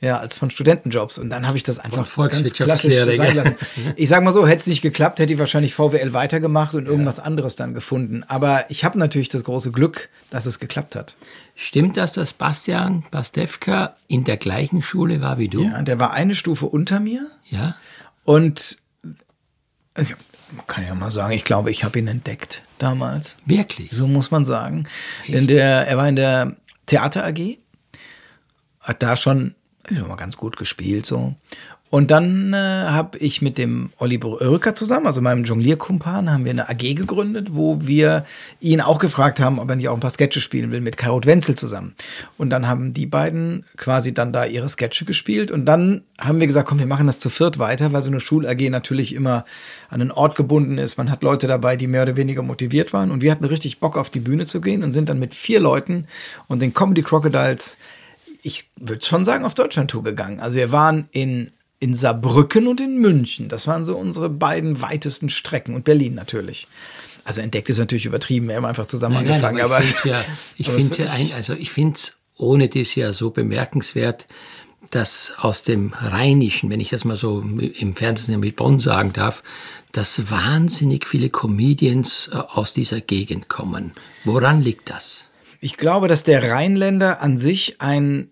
ja, 0.00 0.18
als 0.18 0.34
von 0.34 0.50
Studentenjobs. 0.50 1.16
Und 1.18 1.30
dann 1.30 1.46
habe 1.46 1.56
ich 1.56 1.62
das 1.62 1.78
einfach 1.78 2.12
ganz 2.16 2.54
klassisch 2.54 2.96
sein 2.96 3.36
lassen. 3.36 3.54
Ich 3.94 4.08
sage 4.08 4.24
mal 4.24 4.34
so, 4.34 4.48
hätte 4.48 4.62
es 4.62 4.66
nicht 4.66 4.82
geklappt, 4.82 5.20
hätte 5.20 5.32
ich 5.32 5.38
wahrscheinlich 5.38 5.74
VWL 5.74 6.12
weitergemacht 6.12 6.74
und 6.74 6.86
irgendwas 6.86 7.18
ja. 7.18 7.22
anderes 7.22 7.54
dann 7.54 7.72
gefunden. 7.72 8.24
Aber 8.26 8.64
ich 8.68 8.84
habe 8.84 8.98
natürlich 8.98 9.28
das 9.28 9.44
große 9.44 9.70
Glück, 9.70 10.08
dass 10.28 10.44
es 10.44 10.58
geklappt 10.58 10.96
hat. 10.96 11.14
Stimmt 11.54 11.96
das, 11.96 12.14
dass 12.14 12.32
Bastian 12.32 13.04
Bastewka 13.12 13.94
in 14.08 14.24
der 14.24 14.38
gleichen 14.38 14.82
Schule 14.82 15.20
war 15.20 15.38
wie 15.38 15.48
du? 15.48 15.62
Ja, 15.62 15.82
der 15.82 16.00
war 16.00 16.12
eine 16.12 16.34
Stufe 16.34 16.66
unter 16.66 16.98
mir. 16.98 17.26
Ja. 17.48 17.76
Und 18.24 18.78
ich, 19.96 20.16
kann 20.66 20.84
ja 20.84 20.94
mal 20.94 21.10
sagen, 21.10 21.32
ich 21.32 21.44
glaube, 21.44 21.70
ich 21.70 21.84
habe 21.84 21.98
ihn 21.98 22.08
entdeckt 22.08 22.62
damals. 22.78 23.36
Wirklich? 23.46 23.90
So 23.92 24.06
muss 24.06 24.30
man 24.30 24.44
sagen. 24.44 24.88
Denn 25.28 25.46
der, 25.46 25.86
er 25.86 25.96
war 25.96 26.08
in 26.08 26.16
der 26.16 26.56
Theater 26.86 27.24
AG, 27.24 27.58
hat 28.80 29.02
da 29.02 29.16
schon 29.16 29.54
ich 29.90 30.00
mal 30.00 30.16
ganz 30.16 30.36
gut 30.36 30.56
gespielt 30.56 31.06
so. 31.06 31.34
Und 31.90 32.10
dann 32.10 32.52
äh, 32.52 32.56
habe 32.56 33.18
ich 33.18 33.40
mit 33.40 33.56
dem 33.56 33.92
Oliver 33.98 34.40
Oerker 34.40 34.74
zusammen, 34.74 35.06
also 35.06 35.20
meinem 35.20 35.44
Jonglierkumpan, 35.44 36.32
haben 36.32 36.44
wir 36.44 36.50
eine 36.50 36.68
AG 36.68 36.94
gegründet, 36.96 37.48
wo 37.52 37.78
wir 37.82 38.26
ihn 38.60 38.80
auch 38.80 38.98
gefragt 38.98 39.38
haben, 39.38 39.60
ob 39.60 39.68
er 39.70 39.76
nicht 39.76 39.88
auch 39.88 39.94
ein 39.94 40.00
paar 40.00 40.10
Sketche 40.10 40.40
spielen 40.40 40.72
will 40.72 40.80
mit 40.80 40.96
Karot 40.96 41.24
Wenzel 41.24 41.54
zusammen. 41.54 41.94
Und 42.36 42.50
dann 42.50 42.66
haben 42.66 42.94
die 42.94 43.06
beiden 43.06 43.64
quasi 43.76 44.12
dann 44.12 44.32
da 44.32 44.44
ihre 44.44 44.68
Sketche 44.68 45.04
gespielt 45.04 45.52
und 45.52 45.66
dann 45.66 46.02
haben 46.18 46.40
wir 46.40 46.48
gesagt, 46.48 46.68
komm, 46.68 46.80
wir 46.80 46.86
machen 46.86 47.06
das 47.06 47.20
zu 47.20 47.30
viert 47.30 47.60
weiter, 47.60 47.92
weil 47.92 48.02
so 48.02 48.08
eine 48.08 48.18
Schul-AG 48.18 48.70
natürlich 48.70 49.14
immer 49.14 49.44
an 49.88 50.00
einen 50.00 50.10
Ort 50.10 50.34
gebunden 50.34 50.78
ist. 50.78 50.98
Man 50.98 51.12
hat 51.12 51.22
Leute 51.22 51.46
dabei, 51.46 51.76
die 51.76 51.86
mehr 51.86 52.02
oder 52.02 52.16
weniger 52.16 52.42
motiviert 52.42 52.92
waren 52.92 53.12
und 53.12 53.22
wir 53.22 53.30
hatten 53.30 53.44
richtig 53.44 53.78
Bock 53.78 53.96
auf 53.96 54.10
die 54.10 54.20
Bühne 54.20 54.46
zu 54.46 54.60
gehen 54.60 54.82
und 54.82 54.90
sind 54.90 55.10
dann 55.10 55.20
mit 55.20 55.32
vier 55.32 55.60
Leuten 55.60 56.06
und 56.48 56.60
den 56.60 56.74
Comedy 56.74 57.02
Crocodiles 57.02 57.78
ich 58.46 58.68
würde 58.76 59.02
schon 59.04 59.24
sagen, 59.24 59.46
auf 59.46 59.54
Deutschland-Tour 59.54 60.02
gegangen. 60.02 60.38
Also 60.38 60.56
wir 60.56 60.70
waren 60.70 61.08
in, 61.12 61.50
in 61.84 61.94
Saarbrücken 61.94 62.66
und 62.66 62.80
in 62.80 62.98
München. 62.98 63.48
Das 63.48 63.66
waren 63.66 63.84
so 63.84 63.94
unsere 63.98 64.30
beiden 64.30 64.80
weitesten 64.80 65.28
Strecken 65.28 65.74
und 65.74 65.84
Berlin 65.84 66.14
natürlich. 66.14 66.66
Also 67.24 67.42
entdeckt 67.42 67.68
ist 67.68 67.78
natürlich 67.78 68.06
übertrieben, 68.06 68.48
wir 68.48 68.56
haben 68.56 68.64
einfach 68.64 68.86
zusammen 68.86 69.16
nein, 69.16 69.26
angefangen. 69.28 69.58
Nein, 69.58 69.66
aber, 69.66 69.80
ich 69.80 69.94
finde 69.94 70.16
ja, 70.16 70.24
ich 70.56 70.68
finde 70.70 71.02
ja 71.02 71.36
also 71.36 71.52
ich 71.52 71.70
finde 71.70 72.00
ohne 72.38 72.68
das 72.70 72.94
ja 72.94 73.12
so 73.12 73.30
bemerkenswert, 73.30 74.26
dass 74.90 75.34
aus 75.36 75.62
dem 75.62 75.92
Rheinischen, 75.92 76.70
wenn 76.70 76.80
ich 76.80 76.88
das 76.88 77.04
mal 77.04 77.16
so 77.16 77.40
im 77.40 77.96
Fernsehen 77.96 78.40
mit 78.40 78.56
Bonn 78.56 78.78
sagen 78.78 79.12
darf, 79.12 79.42
dass 79.92 80.30
wahnsinnig 80.30 81.06
viele 81.06 81.28
Comedians 81.28 82.30
äh, 82.32 82.36
aus 82.36 82.72
dieser 82.72 83.02
Gegend 83.02 83.48
kommen. 83.48 83.92
Woran 84.24 84.62
liegt 84.62 84.88
das? 84.88 85.28
Ich 85.60 85.76
glaube, 85.76 86.08
dass 86.08 86.24
der 86.24 86.50
Rheinländer 86.50 87.20
an 87.20 87.36
sich 87.38 87.80
ein 87.80 88.30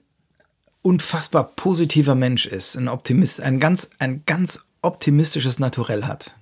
unfassbar 0.83 1.51
positiver 1.57 2.15
Mensch 2.15 2.47
ist, 2.47 2.77
ein 2.77 2.89
Optimist, 2.89 3.41
ein 3.41 3.61
ganz, 3.61 3.91
ein 3.99 4.23
ganz 4.27 4.61
optimistisches 4.83 5.59
Naturell 5.59 6.05
hat. 6.05 6.35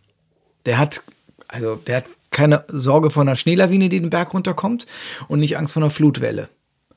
Der 0.66 0.78
hat, 0.78 1.02
also 1.48 1.76
der 1.76 1.98
hat 1.98 2.04
keine 2.30 2.64
Sorge 2.68 3.10
vor 3.10 3.22
einer 3.22 3.36
Schneelawine, 3.36 3.88
die 3.88 4.00
den 4.00 4.10
Berg 4.10 4.32
runterkommt 4.32 4.86
und 5.28 5.40
nicht 5.40 5.58
Angst 5.58 5.74
vor 5.74 5.82
einer 5.82 5.90
Flutwelle. 5.90 6.48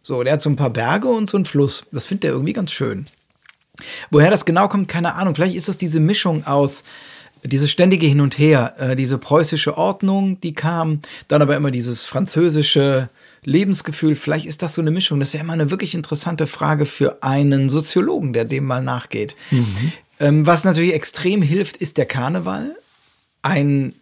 So, 0.02 0.24
der 0.24 0.34
hat 0.34 0.42
so 0.42 0.50
ein 0.50 0.56
paar 0.56 0.70
Berge 0.70 1.08
und 1.08 1.30
so 1.30 1.38
einen 1.38 1.46
Fluss. 1.46 1.86
Das 1.92 2.06
findet 2.06 2.26
er 2.26 2.32
irgendwie 2.32 2.54
ganz 2.54 2.72
schön. 2.72 3.06
Woher 4.12 4.30
das 4.30 4.46
genau 4.46 4.68
kommt, 4.68 4.88
keine 4.88 5.16
Ahnung. 5.16 5.36
Vielleicht 5.36 5.56
ist 5.56 5.68
das 5.68 5.78
diese 5.78 6.00
Mischung 6.00 6.46
aus 6.46 6.84
dieses 7.44 7.72
ständige 7.72 8.06
Hin 8.06 8.22
und 8.22 8.38
Her, 8.38 8.76
äh, 8.78 8.96
diese 8.96 9.18
preußische 9.18 9.78
Ordnung, 9.78 10.40
die 10.42 10.54
kam, 10.54 11.02
dann 11.28 11.42
aber 11.42 11.56
immer 11.56 11.72
dieses 11.72 12.06
französische 12.06 13.10
Lebensgefühl. 13.46 14.16
Vielleicht 14.16 14.46
ist 14.46 14.62
das 14.62 14.76
so 14.76 14.82
eine 14.82 14.92
Mischung. 14.92 15.20
Das 15.20 15.34
wäre 15.34 15.44
mal 15.44 15.54
eine 15.54 15.72
wirklich 15.72 15.96
interessante 15.96 16.48
Frage 16.48 16.86
für 16.86 17.24
einen 17.24 17.70
Soziologen, 17.70 18.34
der 18.34 18.46
dem 18.46 18.66
mal 18.66 18.84
nachgeht. 18.84 19.36
Mhm. 19.52 19.92
Ähm, 20.20 20.46
was 20.46 20.64
natürlich 20.64 20.94
extrem 20.94 21.42
hilft, 21.42 21.78
ist 21.78 21.98
der 21.98 22.06
Karneval. 22.06 22.76
Ein, 23.42 23.94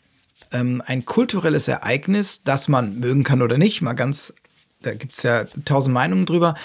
ähm, 0.52 0.82
ein 0.86 1.06
kulturelles 1.06 1.68
Ereignis, 1.68 2.44
das 2.44 2.68
man 2.68 3.00
mögen 3.00 3.24
kann 3.24 3.42
oder 3.42 3.58
nicht. 3.58 3.82
Mal 3.82 3.94
ganz, 3.94 4.34
da 4.82 4.94
gibt 4.94 5.14
es 5.14 5.24
ja 5.24 5.46
tausend 5.66 5.94
Meinungen 5.94 6.26
drüber. 6.26 6.56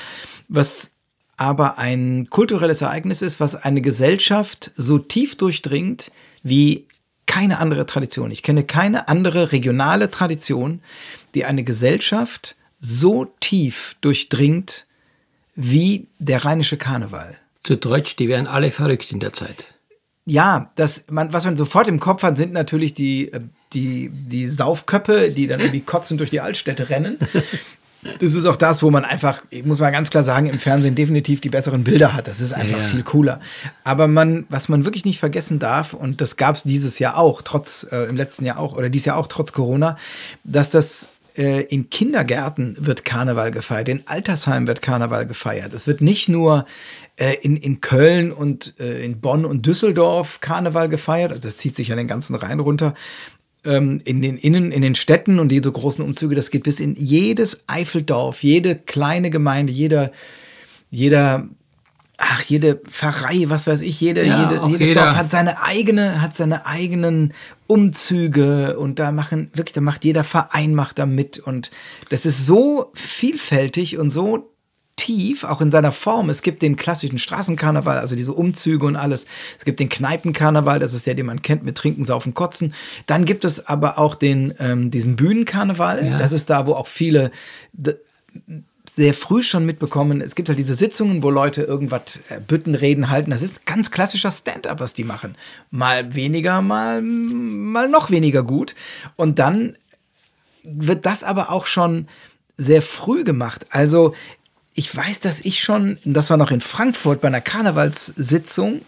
Was 0.49 0.93
aber 1.37 1.79
ein 1.79 2.29
kulturelles 2.31 2.83
Ereignis 2.83 3.23
ist, 3.23 3.41
was 3.41 3.57
eine 3.57 3.83
Gesellschaft 3.83 4.73
so 4.77 4.99
tief 4.99 5.37
durchdringt 5.37 6.11
wie 6.43 6.87
keine 7.27 7.59
andere 7.59 7.87
Tradition. 7.87 8.31
Ich 8.31 8.43
kenne 8.43 8.65
keine 8.65 9.09
andere 9.09 9.53
regionale 9.53 10.11
Tradition, 10.11 10.81
die 11.35 11.45
eine 11.45 11.65
Gesellschaft 11.65 12.57
so 12.87 13.27
tief 13.41 13.97
durchdringt 14.01 14.87
wie 15.57 16.07
der 16.19 16.45
rheinische 16.45 16.77
Karneval. 16.77 17.37
Zu 17.65 17.77
Deutsch, 17.77 18.15
die 18.17 18.29
wären 18.29 18.47
alle 18.47 18.71
verrückt 18.71 19.11
in 19.11 19.19
der 19.19 19.33
Zeit. 19.33 19.67
Ja, 20.25 20.71
das, 20.77 21.05
man, 21.09 21.33
was 21.33 21.45
man 21.45 21.57
sofort 21.57 21.89
im 21.89 22.01
Kopf 22.01 22.23
hat, 22.23 22.37
sind 22.37 22.53
natürlich 22.53 22.95
die, 22.95 23.33
äh, 23.33 23.41
die, 23.73 24.11
die 24.13 24.49
Saufköppe, 24.49 25.31
die 25.31 25.47
dann 25.47 25.61
irgendwie 25.61 25.81
kotzend 25.81 26.21
durch 26.21 26.31
die 26.31 26.41
Altstädte 26.41 26.89
rennen. 26.89 27.19
Das 28.21 28.35
ist 28.35 28.47
auch 28.47 28.55
das, 28.55 28.85
wo 28.85 28.91
man 28.91 29.05
einfach, 29.05 29.43
ich 29.51 29.65
muss 29.65 29.81
mal 29.81 29.91
ganz 29.91 30.11
klar 30.11 30.23
sagen, 30.23 30.47
im 30.47 30.61
Fernsehen 30.61 30.95
definitiv 30.95 31.41
die 31.41 31.49
besseren 31.49 31.83
Bilder 31.83 32.15
hat. 32.15 32.29
Das 32.29 32.41
ist 32.41 32.53
einfach 32.53 32.79
ja, 32.79 32.85
viel 32.85 33.03
cooler. 33.03 33.41
Aber 33.83 34.07
man, 34.07 34.47
was 34.49 34.69
man 34.69 34.85
wirklich 34.85 35.05
nicht 35.05 35.19
vergessen 35.19 35.59
darf, 35.59 35.93
und 35.93 36.21
das 36.21 36.37
gab 36.37 36.55
es 36.55 36.63
dieses 36.63 37.01
Jahr 37.01 37.17
auch, 37.17 37.43
trotz, 37.43 37.85
äh, 37.91 38.05
im 38.05 38.17
letzten 38.17 38.45
Jahr 38.45 38.59
auch, 38.59 38.77
oder 38.77 38.91
dieses 38.91 39.07
Jahr 39.07 39.17
auch 39.17 39.27
trotz 39.27 39.53
Corona, 39.53 39.97
dass 40.45 40.71
das 40.71 41.09
in 41.43 41.91
Kindergärten 41.91 42.77
wird 42.81 43.05
Karneval 43.05 43.51
gefeiert, 43.51 43.89
in 43.89 44.07
Altersheim 44.07 44.67
wird 44.67 44.81
Karneval 44.81 45.27
gefeiert. 45.27 45.75
Es 45.75 45.87
wird 45.87 46.01
nicht 46.01 46.29
nur 46.29 46.65
äh, 47.17 47.35
in, 47.43 47.57
in 47.57 47.81
Köln 47.81 48.33
und 48.33 48.75
äh, 48.79 49.05
in 49.05 49.21
Bonn 49.21 49.45
und 49.45 49.67
Düsseldorf 49.67 50.41
Karneval 50.41 50.89
gefeiert, 50.89 51.31
also 51.31 51.43
das 51.43 51.59
zieht 51.59 51.77
sich 51.77 51.89
ja 51.89 51.97
den 51.97 52.09
ganzen 52.09 52.35
Rhein 52.35 52.61
runter, 52.61 52.95
ähm, 53.65 54.01
in 54.05 54.23
den 54.23 54.39
Innen, 54.39 54.73
in 54.73 54.83
den 54.83 54.95
Städten 54.95 55.39
und 55.39 55.49
diese 55.49 55.73
großen 55.73 56.05
Umzüge, 56.05 56.35
das 56.35 56.51
geht 56.51 56.63
bis 56.63 56.81
in 56.81 56.95
jedes 56.95 57.61
Eifeldorf, 57.67 58.43
jede 58.43 58.77
kleine 58.77 59.31
Gemeinde, 59.31 59.73
jeder, 59.73 60.13
jeder 60.91 61.49
ach, 62.19 62.43
jede 62.43 62.77
Pfarrei, 62.77 63.45
was 63.49 63.67
weiß 63.67 63.83
ich, 63.83 64.01
jede, 64.01 64.25
ja, 64.25 64.43
jede, 64.43 64.67
jedes 64.67 64.89
jeder. 64.89 65.05
Dorf 65.05 65.17
hat 65.17 65.31
seine 65.31 65.63
eigene, 65.63 66.23
hat 66.23 66.37
seine 66.37 66.67
eigenen 66.67 67.35
Umzüge 67.67 68.79
und 68.79 68.99
da 68.99 69.13
machen, 69.13 69.51
wirklich, 69.55 69.75
da 69.75 69.81
macht 69.81 70.05
jeder 70.05 70.25
Verein 70.25 70.75
macht 70.75 70.99
da 70.99 71.07
mit 71.07 71.39
und 71.39 71.71
das 72.09 72.27
ist 72.27 72.47
so 72.47 72.91
vielfältig 72.95 73.99
und 73.99 74.11
so 74.11 74.53
tief, 74.97 75.45
auch 75.45 75.61
in 75.61 75.71
seiner 75.71 75.93
Form. 75.93 76.31
Es 76.31 76.41
gibt 76.41 76.63
den 76.63 76.77
klassischen 76.77 77.19
Straßenkarneval, 77.19 77.99
also 77.99 78.17
diese 78.17 78.33
Umzüge 78.33 78.87
und 78.87 78.97
alles. 78.97 79.27
Es 79.59 79.65
gibt 79.67 79.79
den 79.79 79.91
Kneipenkarneval, 79.91 80.79
das 80.79 80.95
ist 80.95 81.07
der, 81.07 81.15
den 81.15 81.27
man 81.27 81.43
kennt 81.43 81.65
mit 81.65 81.77
Trinken, 81.77 82.03
Saufen, 82.03 82.33
Kotzen. 82.33 82.73
Dann 83.05 83.27
gibt 83.27 83.45
es 83.45 83.67
aber 83.67 83.99
auch 83.99 84.15
den, 84.15 84.55
ähm, 84.59 84.91
diesen 84.91 85.17
Bühnenkarneval. 85.17 86.05
Ja. 86.05 86.17
Das 86.17 86.33
ist 86.33 86.49
da, 86.49 86.67
wo 86.67 86.73
auch 86.73 86.87
viele 86.87 87.31
sehr 88.89 89.15
früh 89.15 89.43
schon 89.43 89.67
mitbekommen, 89.67 90.21
es 90.21 90.35
gibt 90.35 90.49
halt 90.49 90.59
diese 90.59 90.75
Sitzungen, 90.75 91.23
wo 91.23 91.31
Leute 91.31 91.63
irgendwas 91.63 92.21
äh, 92.29 92.41
Büttenreden 92.41 93.11
halten. 93.11 93.31
Das 93.31 93.43
ist 93.43 93.67
ganz 93.67 93.91
klassischer 93.91 94.31
Stand-up, 94.31 94.81
was 94.81 94.95
die 94.95 95.05
machen. 95.05 95.37
Mal 95.71 96.15
weniger, 96.15 96.63
mal, 96.63 97.03
mal 97.03 97.89
noch 97.89 98.11
weniger 98.11 98.43
gut. 98.43 98.75
Und 99.17 99.39
dann 99.39 99.77
wird 100.63 101.07
das 101.07 101.25
aber 101.25 101.51
auch 101.51 101.67
schon 101.67 102.09
sehr 102.57 102.83
früh 102.83 103.25
gemacht. 103.25 103.67
Also 103.71 104.15
ich 104.75 104.95
weiß, 104.95 105.21
dass 105.21 105.41
ich 105.41 105.61
schon, 105.61 105.99
das 106.05 106.31
war 106.31 106.37
noch 106.37 106.51
in 106.51 106.61
Frankfurt 106.61 107.21
bei 107.21 107.29
einer 107.29 107.41
Karnevalssitzung 107.41 108.83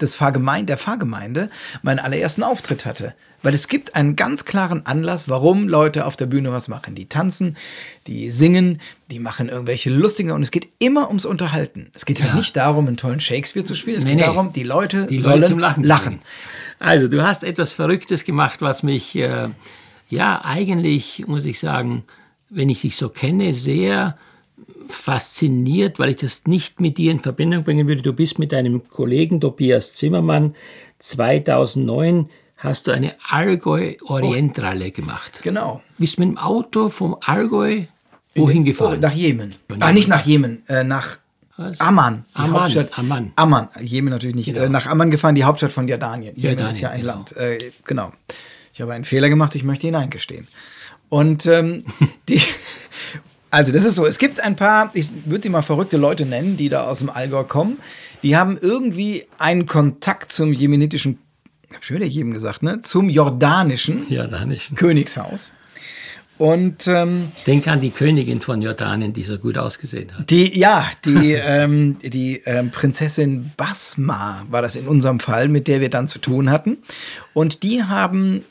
des 0.00 0.14
Fahrgemeinde, 0.14 0.66
der 0.66 0.78
Fahrgemeinde, 0.78 1.50
meinen 1.82 1.98
allerersten 1.98 2.42
Auftritt 2.42 2.86
hatte. 2.86 3.14
Weil 3.42 3.52
es 3.52 3.68
gibt 3.68 3.94
einen 3.94 4.16
ganz 4.16 4.46
klaren 4.46 4.86
Anlass, 4.86 5.28
warum 5.28 5.68
Leute 5.68 6.06
auf 6.06 6.16
der 6.16 6.24
Bühne 6.24 6.50
was 6.50 6.68
machen. 6.68 6.94
Die 6.94 7.10
tanzen, 7.10 7.58
die 8.06 8.30
singen, 8.30 8.80
die 9.10 9.18
machen 9.18 9.50
irgendwelche 9.50 9.90
lustigen 9.90 10.30
und 10.30 10.40
es 10.40 10.50
geht 10.50 10.70
immer 10.78 11.08
ums 11.08 11.26
Unterhalten. 11.26 11.90
Es 11.92 12.06
geht 12.06 12.20
halt 12.20 12.28
ja. 12.28 12.32
halt 12.32 12.40
nicht 12.40 12.56
darum, 12.56 12.86
einen 12.86 12.96
tollen 12.96 13.20
Shakespeare 13.20 13.66
zu 13.66 13.74
spielen. 13.74 13.98
Es 13.98 14.04
nee, 14.04 14.12
geht 14.12 14.20
nee. 14.20 14.24
darum, 14.24 14.52
die 14.54 14.62
Leute 14.62 15.06
die 15.06 15.18
sollen 15.18 15.44
zum 15.44 15.58
Lachen. 15.58 15.84
lachen. 15.84 16.20
Also 16.78 17.08
du 17.08 17.22
hast 17.22 17.44
etwas 17.44 17.72
Verrücktes 17.72 18.24
gemacht, 18.24 18.62
was 18.62 18.82
mich 18.82 19.14
äh, 19.16 19.50
ja 20.08 20.42
eigentlich, 20.42 21.24
muss 21.26 21.44
ich 21.44 21.58
sagen, 21.58 22.04
wenn 22.48 22.70
ich 22.70 22.80
dich 22.80 22.96
so 22.96 23.10
kenne, 23.10 23.52
sehr 23.52 24.16
fasziniert, 24.88 25.98
weil 25.98 26.10
ich 26.10 26.16
das 26.16 26.44
nicht 26.46 26.80
mit 26.80 26.98
dir 26.98 27.10
in 27.10 27.20
Verbindung 27.20 27.64
bringen 27.64 27.88
würde. 27.88 28.02
Du 28.02 28.12
bist 28.12 28.38
mit 28.38 28.52
deinem 28.52 28.88
Kollegen 28.88 29.40
Tobias 29.40 29.94
Zimmermann 29.94 30.54
2009 30.98 32.30
hast 32.56 32.86
du 32.86 32.92
eine 32.92 33.14
Allgäu-Orientralle 33.28 34.88
oh, 34.88 34.90
gemacht. 34.90 35.40
Genau. 35.42 35.82
Bist 35.98 36.18
mit 36.18 36.28
dem 36.28 36.38
Auto 36.38 36.88
vom 36.88 37.16
Allgäu 37.20 37.84
Wohin 38.36 38.64
gefahren? 38.64 39.00
Nach 39.00 39.12
Jemen. 39.12 39.54
Ah, 39.80 39.92
nicht 39.92 40.08
nach 40.08 40.24
Jemen, 40.24 40.66
äh, 40.68 40.82
nach 40.82 41.18
Was? 41.56 41.80
Amman, 41.80 42.24
die 42.30 42.40
Amman, 42.40 42.62
Hauptstadt. 42.62 42.98
Amman. 42.98 43.32
Amman, 43.36 43.68
Jemen 43.80 44.10
natürlich 44.10 44.34
nicht. 44.34 44.56
Äh, 44.56 44.68
nach 44.68 44.86
Amman 44.86 45.10
gefahren, 45.10 45.34
die 45.34 45.44
Hauptstadt 45.44 45.72
von 45.72 45.86
Jordanien. 45.86 46.34
Jemen 46.34 46.50
Jordanien, 46.50 46.74
ist 46.74 46.80
ja 46.80 46.90
ein 46.90 47.00
genau. 47.02 47.12
Land. 47.14 47.36
Äh, 47.36 47.70
genau. 47.84 48.12
Ich 48.72 48.80
habe 48.80 48.92
einen 48.92 49.04
Fehler 49.04 49.28
gemacht, 49.28 49.54
ich 49.54 49.62
möchte 49.62 49.86
ihn 49.86 49.94
eingestehen. 49.94 50.48
Und 51.08 51.46
ähm, 51.46 51.84
die, 52.28 52.40
also 53.54 53.70
das 53.70 53.84
ist 53.84 53.94
so, 53.94 54.04
es 54.04 54.18
gibt 54.18 54.40
ein 54.40 54.56
paar, 54.56 54.90
ich 54.94 55.10
würde 55.26 55.44
sie 55.44 55.48
mal 55.48 55.62
verrückte 55.62 55.96
Leute 55.96 56.26
nennen, 56.26 56.56
die 56.56 56.68
da 56.68 56.88
aus 56.88 56.98
dem 56.98 57.08
Allgäu 57.08 57.44
kommen. 57.44 57.78
Die 58.24 58.36
haben 58.36 58.58
irgendwie 58.60 59.26
einen 59.38 59.66
Kontakt 59.66 60.32
zum 60.32 60.52
jemenitischen, 60.52 61.18
ich 61.68 61.74
habe 61.74 61.84
schon 61.84 61.96
wieder 61.96 62.06
Jemen 62.06 62.32
gesagt, 62.32 62.64
ne? 62.64 62.80
Zum 62.80 63.08
jordanischen 63.08 64.10
Ja, 64.10 64.26
da 64.26 64.44
nicht. 64.44 64.74
Königshaus. 64.74 65.52
Und 66.36 66.88
ähm, 66.88 67.30
Denk 67.46 67.68
an 67.68 67.80
die 67.80 67.90
Königin 67.90 68.40
von 68.40 68.60
Jordanien, 68.60 69.12
die 69.12 69.22
so 69.22 69.38
gut 69.38 69.56
ausgesehen 69.56 70.12
hat. 70.18 70.28
Die, 70.30 70.58
ja, 70.58 70.88
die, 71.04 71.32
ähm, 71.40 71.96
die 72.02 72.42
ähm, 72.44 72.70
Prinzessin 72.72 73.52
Basma 73.56 74.44
war 74.50 74.62
das 74.62 74.74
in 74.74 74.88
unserem 74.88 75.20
Fall, 75.20 75.48
mit 75.48 75.68
der 75.68 75.80
wir 75.80 75.90
dann 75.90 76.08
zu 76.08 76.18
tun 76.18 76.50
hatten. 76.50 76.78
Und 77.34 77.62
die 77.62 77.84
haben, 77.84 78.44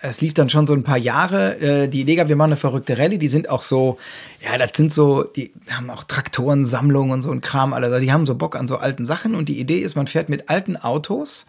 es 0.00 0.20
lief 0.20 0.34
dann 0.34 0.48
schon 0.48 0.66
so 0.66 0.74
ein 0.74 0.82
paar 0.82 0.96
Jahre, 0.96 1.58
äh, 1.60 1.88
die 1.88 2.04
gab, 2.16 2.28
wir 2.28 2.36
machen 2.36 2.52
eine 2.52 2.56
verrückte 2.56 2.98
Rallye, 2.98 3.18
die 3.18 3.28
sind 3.28 3.50
auch 3.50 3.62
so, 3.62 3.98
ja, 4.42 4.56
das 4.56 4.70
sind 4.74 4.92
so, 4.92 5.24
die 5.24 5.52
haben 5.70 5.90
auch 5.90 6.04
Traktorensammlungen 6.04 7.12
und 7.12 7.22
so 7.22 7.30
ein 7.30 7.40
Kram. 7.40 7.74
Also 7.74 7.98
die 8.00 8.12
haben 8.12 8.26
so 8.26 8.34
Bock 8.34 8.56
an 8.56 8.66
so 8.66 8.76
alten 8.76 9.04
Sachen. 9.04 9.34
Und 9.34 9.48
die 9.48 9.60
Idee 9.60 9.78
ist, 9.78 9.94
man 9.94 10.06
fährt 10.06 10.28
mit 10.28 10.48
alten 10.48 10.76
Autos 10.76 11.46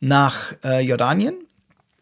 nach 0.00 0.54
äh, 0.64 0.80
Jordanien. 0.80 1.34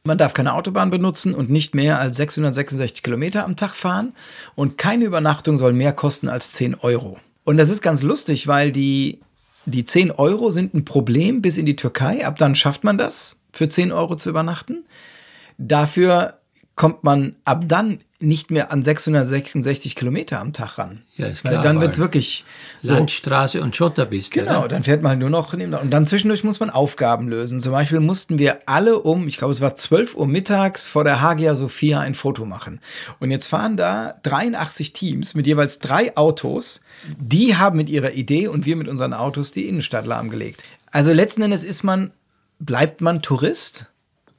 Man 0.05 0.19
darf 0.19 0.35
keine 0.35 0.55
Autobahn 0.55 0.91
benutzen 0.91 1.35
und 1.35 1.49
nicht 1.49 1.75
mehr 1.75 2.00
als 2.00 2.17
666 2.17 3.02
Kilometer 3.02 3.45
am 3.45 3.57
Tag 3.57 3.71
fahren. 3.71 4.12
Und 4.55 4.76
keine 4.76 5.05
Übernachtung 5.05 5.57
soll 5.57 5.73
mehr 5.73 5.93
kosten 5.93 6.29
als 6.29 6.52
10 6.52 6.75
Euro. 6.75 7.19
Und 7.45 7.57
das 7.57 7.71
ist 7.71 7.83
ganz 7.83 8.02
lustig, 8.02 8.47
weil 8.47 8.73
die, 8.73 9.21
die 9.64 9.85
10 9.85 10.11
Euro 10.11 10.50
sind 10.50 10.75
ein 10.75 10.85
Problem 10.85 11.41
bis 11.41 11.57
in 11.57 11.67
die 11.67 11.76
Türkei. 11.76 12.26
Ab 12.26 12.37
dann 12.37 12.55
schafft 12.55 12.85
man 12.85 12.99
das, 12.99 13.37
für 13.52 13.69
10 13.69 13.93
Euro 13.93 14.17
zu 14.17 14.29
übernachten. 14.29 14.85
Dafür 15.62 16.35
kommt 16.75 17.04
man 17.04 17.37
ab 17.45 17.64
dann 17.66 18.00
nicht 18.19 18.50
mehr 18.50 18.73
an 18.73 18.83
666 18.83 19.97
Kilometer 19.97 20.40
am 20.40 20.52
Tag 20.52 20.78
ran. 20.78 21.02
Ja, 21.16 21.26
ist 21.26 21.45
Weil 21.45 21.52
klar, 21.52 21.62
dann 21.62 21.76
weil 21.76 21.83
wird 21.83 21.92
es 21.92 21.99
wirklich 21.99 22.45
so. 22.83 22.95
Landstraße 22.95 23.61
und 23.61 23.75
Schotterpiste. 23.75 24.40
Genau, 24.40 24.61
oder? 24.61 24.69
dann 24.69 24.85
fährt 24.85 25.02
man 25.02 25.11
halt 25.11 25.21
nur 25.21 25.31
noch 25.31 25.52
und 25.52 25.90
dann 25.90 26.07
zwischendurch 26.07 26.45
muss 26.45 26.61
man 26.61 26.71
Aufgaben 26.71 27.28
lösen. 27.28 27.61
Zum 27.61 27.73
Beispiel 27.73 28.00
mussten 28.00 28.38
wir 28.38 28.61
alle 28.66 29.00
um, 29.00 29.26
ich 29.28 29.38
glaube 29.38 29.52
es 29.52 29.61
war 29.61 29.75
12 29.75 30.16
Uhr 30.16 30.26
mittags 30.26 30.87
vor 30.87 31.04
der 31.04 31.21
Hagia 31.21 31.57
Sophia 31.57 32.00
ein 32.00 32.14
Foto 32.14 32.45
machen. 32.45 32.81
Und 33.19 33.31
jetzt 33.31 33.49
fahren 33.49 33.76
da 33.76 34.14
83 34.23 34.92
Teams 34.92 35.35
mit 35.35 35.47
jeweils 35.47 35.78
drei 35.81 36.16
Autos. 36.16 36.81
Die 37.19 37.57
haben 37.57 37.76
mit 37.76 37.88
ihrer 37.88 38.12
Idee 38.12 38.49
und 38.49 38.66
wir 38.66 38.76
mit 38.76 38.88
unseren 38.88 39.12
Autos 39.12 39.52
die 39.52 39.69
Innenstadt 39.69 40.07
lahmgelegt. 40.07 40.64
Also 40.90 41.12
letzten 41.12 41.42
Endes 41.42 41.64
ist 41.64 41.83
man, 41.83 42.12
bleibt 42.61 43.00
man 43.00 43.23
Tourist 43.23 43.91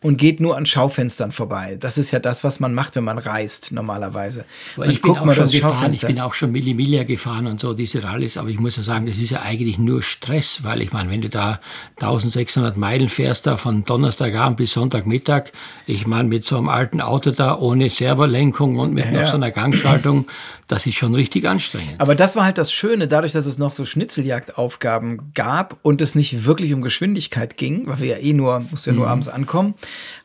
und 0.03 0.17
geht 0.17 0.39
nur 0.39 0.57
an 0.57 0.65
Schaufenstern 0.65 1.31
vorbei. 1.31 1.77
Das 1.79 1.97
ist 1.97 2.11
ja 2.11 2.19
das, 2.19 2.43
was 2.43 2.59
man 2.59 2.73
macht, 2.73 2.95
wenn 2.95 3.03
man 3.03 3.17
reist 3.17 3.71
normalerweise. 3.71 4.45
Man 4.77 4.89
ich 4.89 5.01
bin 5.01 5.17
auch 5.17 5.25
mal 5.25 5.33
schon 5.33 5.49
gefahren, 5.49 5.91
ich 5.91 6.01
bin 6.01 6.19
auch 6.19 6.33
schon 6.33 6.51
Millimiglia 6.51 7.03
gefahren 7.03 7.47
und 7.47 7.59
so, 7.59 7.73
diese 7.73 8.03
Rallyes, 8.03 8.37
aber 8.37 8.49
ich 8.49 8.59
muss 8.59 8.77
ja 8.77 8.83
sagen, 8.83 9.05
das 9.05 9.17
ist 9.17 9.31
ja 9.31 9.41
eigentlich 9.41 9.77
nur 9.79 10.03
Stress, 10.03 10.63
weil 10.63 10.81
ich 10.81 10.91
meine, 10.91 11.09
wenn 11.09 11.21
du 11.21 11.29
da 11.29 11.59
1600 12.01 12.77
Meilen 12.77 13.09
fährst, 13.09 13.47
da 13.47 13.55
von 13.55 13.85
Donnerstagabend 13.85 14.57
bis 14.57 14.73
Sonntagmittag, 14.73 15.51
ich 15.87 16.05
meine, 16.05 16.27
mit 16.27 16.43
so 16.43 16.57
einem 16.57 16.69
alten 16.69 17.01
Auto 17.01 17.31
da, 17.31 17.57
ohne 17.57 17.89
Servolenkung 17.89 18.77
und 18.77 18.93
mit 18.93 19.05
Ja, 19.05 19.21
noch 19.21 19.27
so 19.27 19.37
einer 19.37 19.51
Gangschaltung, 19.51 20.27
das 20.67 20.85
ist 20.85 20.95
schon 20.95 21.13
richtig 21.13 21.47
anstrengend. 21.47 21.99
Aber 21.99 22.15
das 22.15 22.35
war 22.35 22.45
halt 22.45 22.57
das 22.57 22.71
Schöne, 22.71 23.07
dadurch, 23.07 23.31
dass 23.31 23.45
es 23.45 23.57
noch 23.57 23.71
so 23.71 23.85
Schnitzeljagdaufgaben 23.85 25.31
gab 25.33 25.77
und 25.81 26.01
es 26.01 26.15
nicht 26.15 26.45
wirklich 26.45 26.73
um 26.73 26.81
Geschwindigkeit 26.81 27.57
ging, 27.57 27.87
weil 27.87 27.99
wir 27.99 28.07
ja 28.07 28.17
eh 28.17 28.33
nur, 28.33 28.65
musste 28.71 28.91
ja 28.91 28.95
nur 28.95 29.07
abends 29.07 29.27
ankommen, 29.27 29.75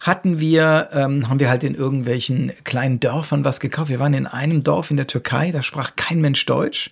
hatten 0.00 0.38
wir, 0.40 0.88
ähm, 0.92 1.28
haben 1.28 1.40
wir 1.40 1.48
halt 1.48 1.64
in 1.64 1.74
irgendwelchen 1.74 2.52
kleinen 2.64 3.00
Dörfern 3.00 3.44
was 3.44 3.60
gekauft. 3.60 3.88
Wir 3.88 3.98
waren 3.98 4.14
in 4.14 4.26
einem 4.26 4.62
Dorf 4.62 4.90
in 4.90 4.96
der 4.96 5.06
Türkei, 5.06 5.50
da 5.50 5.62
sprach 5.62 5.96
kein 5.96 6.20
Mensch 6.20 6.44
Deutsch. 6.46 6.90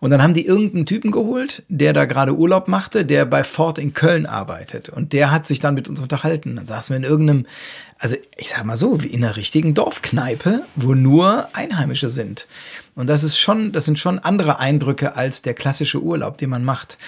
Und 0.00 0.10
dann 0.10 0.22
haben 0.22 0.34
die 0.34 0.46
irgendeinen 0.46 0.86
Typen 0.86 1.10
geholt, 1.10 1.62
der 1.68 1.92
da 1.92 2.04
gerade 2.04 2.34
Urlaub 2.34 2.68
machte, 2.68 3.04
der 3.04 3.26
bei 3.26 3.44
Ford 3.44 3.78
in 3.78 3.92
Köln 3.92 4.26
arbeitet. 4.26 4.88
Und 4.88 5.12
der 5.12 5.30
hat 5.30 5.46
sich 5.46 5.60
dann 5.60 5.74
mit 5.74 5.88
uns 5.88 6.00
unterhalten. 6.00 6.56
Dann 6.56 6.66
saßen 6.66 6.94
wir 6.94 6.96
in 6.96 7.10
irgendeinem, 7.10 7.46
also 7.98 8.16
ich 8.36 8.50
sag 8.50 8.64
mal 8.64 8.78
so, 8.78 9.02
wie 9.02 9.08
in 9.08 9.24
einer 9.24 9.36
richtigen 9.36 9.74
Dorfkneipe, 9.74 10.62
wo 10.76 10.94
nur 10.94 11.48
Einheimische 11.52 12.08
sind. 12.08 12.46
Und 12.94 13.08
das 13.08 13.22
ist 13.22 13.38
schon, 13.38 13.72
das 13.72 13.84
sind 13.84 13.98
schon 13.98 14.18
andere 14.18 14.58
Eindrücke 14.58 15.16
als 15.16 15.42
der 15.42 15.54
klassische 15.54 16.02
Urlaub, 16.02 16.38
den 16.38 16.50
man 16.50 16.64
macht. 16.64 16.98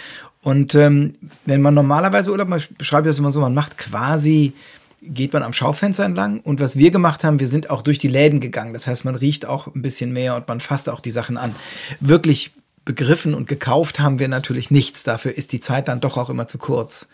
Und 0.42 0.74
ähm, 0.74 1.14
wenn 1.44 1.60
man 1.60 1.74
normalerweise 1.74 2.30
Urlaub 2.30 2.48
macht, 2.48 2.76
beschreibe 2.78 3.08
ich 3.08 3.12
das 3.12 3.18
immer 3.18 3.32
so, 3.32 3.40
man 3.40 3.54
macht 3.54 3.76
quasi, 3.76 4.54
geht 5.02 5.32
man 5.32 5.42
am 5.42 5.52
Schaufenster 5.52 6.04
entlang. 6.04 6.40
Und 6.40 6.60
was 6.60 6.76
wir 6.76 6.90
gemacht 6.90 7.24
haben, 7.24 7.40
wir 7.40 7.48
sind 7.48 7.70
auch 7.70 7.82
durch 7.82 7.98
die 7.98 8.08
Läden 8.08 8.40
gegangen. 8.40 8.74
Das 8.74 8.86
heißt, 8.86 9.04
man 9.04 9.14
riecht 9.14 9.46
auch 9.46 9.66
ein 9.66 9.82
bisschen 9.82 10.12
mehr 10.12 10.36
und 10.36 10.46
man 10.48 10.60
fasst 10.60 10.88
auch 10.88 11.00
die 11.00 11.10
Sachen 11.10 11.36
an. 11.36 11.54
Wirklich 12.00 12.52
begriffen 12.84 13.34
und 13.34 13.48
gekauft 13.48 14.00
haben 14.00 14.18
wir 14.18 14.28
natürlich 14.28 14.70
nichts. 14.70 15.02
Dafür 15.02 15.36
ist 15.36 15.52
die 15.52 15.60
Zeit 15.60 15.88
dann 15.88 16.00
doch 16.00 16.16
auch 16.16 16.30
immer 16.30 16.48
zu 16.48 16.58
kurz. 16.58 17.08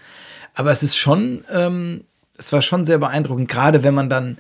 Aber 0.55 0.71
es 0.71 0.83
ist 0.83 0.97
schon, 0.97 1.45
ähm, 1.53 2.05
es 2.39 2.53
war 2.53 2.63
schon 2.63 2.85
sehr 2.85 2.99
beeindruckend, 2.99 3.49
gerade 3.49 3.83
wenn 3.83 3.95
man 3.95 4.09
dann, 4.09 4.39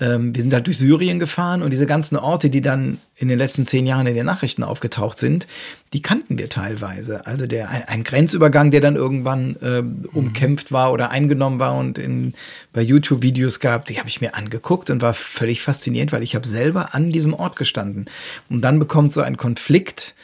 ähm, 0.00 0.34
wir 0.34 0.42
sind 0.42 0.52
halt 0.54 0.66
durch 0.66 0.78
Syrien 0.78 1.18
gefahren 1.18 1.62
und 1.62 1.70
diese 1.70 1.86
ganzen 1.86 2.16
Orte, 2.16 2.48
die 2.48 2.60
dann 2.60 2.98
in 3.16 3.28
den 3.28 3.38
letzten 3.38 3.64
zehn 3.64 3.86
Jahren 3.86 4.06
in 4.06 4.14
den 4.14 4.24
Nachrichten 4.24 4.62
aufgetaucht 4.62 5.18
sind, 5.18 5.46
die 5.92 6.00
kannten 6.00 6.38
wir 6.38 6.48
teilweise. 6.48 7.26
Also 7.26 7.46
der 7.46 7.68
ein, 7.68 7.84
ein 7.84 8.04
Grenzübergang, 8.04 8.70
der 8.70 8.80
dann 8.80 8.96
irgendwann 8.96 9.56
ähm, 9.62 10.08
umkämpft 10.12 10.72
war 10.72 10.92
oder 10.92 11.10
eingenommen 11.10 11.60
war 11.60 11.76
und 11.76 11.98
in, 11.98 12.34
bei 12.72 12.80
YouTube 12.80 13.22
Videos 13.22 13.60
gab, 13.60 13.86
die 13.86 13.98
habe 13.98 14.08
ich 14.08 14.20
mir 14.20 14.34
angeguckt 14.34 14.88
und 14.88 15.02
war 15.02 15.12
völlig 15.12 15.60
fasziniert, 15.62 16.12
weil 16.12 16.22
ich 16.22 16.34
habe 16.34 16.46
selber 16.46 16.94
an 16.94 17.12
diesem 17.12 17.34
Ort 17.34 17.56
gestanden. 17.56 18.06
Und 18.48 18.62
dann 18.62 18.78
bekommt 18.78 19.12
so 19.12 19.20
ein 19.20 19.36
Konflikt, 19.36 20.14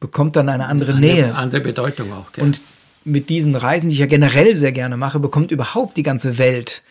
bekommt 0.00 0.34
dann 0.34 0.48
eine 0.48 0.66
andere 0.66 0.98
Nähe. 0.98 1.26
Andere, 1.26 1.38
andere 1.38 1.60
Bedeutung 1.60 2.12
auch. 2.12 2.32
Gell? 2.32 2.44
Und 2.44 2.62
mit 3.04 3.28
diesen 3.28 3.54
Reisen, 3.54 3.88
die 3.88 3.94
ich 3.94 4.00
ja 4.00 4.06
generell 4.06 4.54
sehr 4.56 4.72
gerne 4.72 4.96
mache, 4.96 5.20
bekommt 5.20 5.50
überhaupt 5.50 5.96
die 5.96 6.02
ganze 6.02 6.38
Welt 6.38 6.82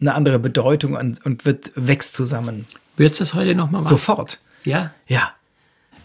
eine 0.00 0.14
andere 0.14 0.38
Bedeutung 0.38 0.94
und, 0.94 1.24
und 1.26 1.44
wird 1.44 1.72
wächst 1.74 2.14
zusammen. 2.14 2.66
Würdest 2.96 3.20
du 3.20 3.24
das 3.24 3.34
heute 3.34 3.54
nochmal 3.54 3.82
machen? 3.82 3.90
Sofort. 3.90 4.38
Ja. 4.64 4.92
Ja. 5.06 5.32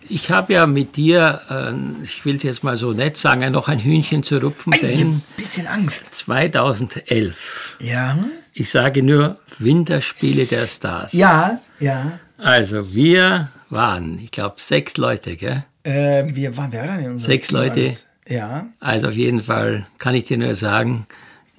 Ich 0.09 0.31
habe 0.31 0.51
ja 0.53 0.67
mit 0.67 0.97
dir, 0.97 1.41
äh, 1.49 2.03
ich 2.03 2.25
will 2.25 2.35
es 2.35 2.43
jetzt 2.43 2.63
mal 2.63 2.75
so 2.75 2.91
nett 2.91 3.15
sagen, 3.15 3.49
noch 3.53 3.69
ein 3.69 3.79
Hühnchen 3.79 4.21
zu 4.21 4.37
rupfen, 4.37 4.73
Ich 4.73 4.83
ein 4.83 5.23
bisschen 5.37 5.65
Angst. 5.67 6.13
2011, 6.13 7.77
Ja. 7.79 8.17
ich 8.53 8.69
sage 8.69 9.01
nur 9.03 9.39
Winterspiele 9.59 10.45
der 10.45 10.67
Stars. 10.67 11.13
Ja, 11.13 11.59
ja. 11.79 12.19
Also 12.37 12.93
wir 12.93 13.49
waren, 13.69 14.19
ich 14.19 14.31
glaube, 14.31 14.55
sechs 14.57 14.97
Leute, 14.97 15.37
gell? 15.37 15.63
Äh, 15.83 16.25
wir 16.35 16.55
waren, 16.57 16.71
wer 16.71 16.87
denn 16.87 16.99
in 16.99 17.11
unserem 17.11 17.19
Sechs 17.19 17.47
Team 17.47 17.57
Leute. 17.57 17.81
alles? 17.81 18.07
Ja. 18.27 18.67
Also 18.79 19.07
auf 19.09 19.13
jeden 19.15 19.41
Fall 19.41 19.87
kann 19.97 20.15
ich 20.15 20.25
dir 20.25 20.37
nur 20.37 20.53
sagen, 20.55 21.07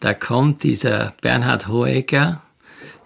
da 0.05 0.13
kommt 0.13 0.65
dieser 0.65 1.15
Bernhard 1.23 1.67
Hohecker. 1.67 2.43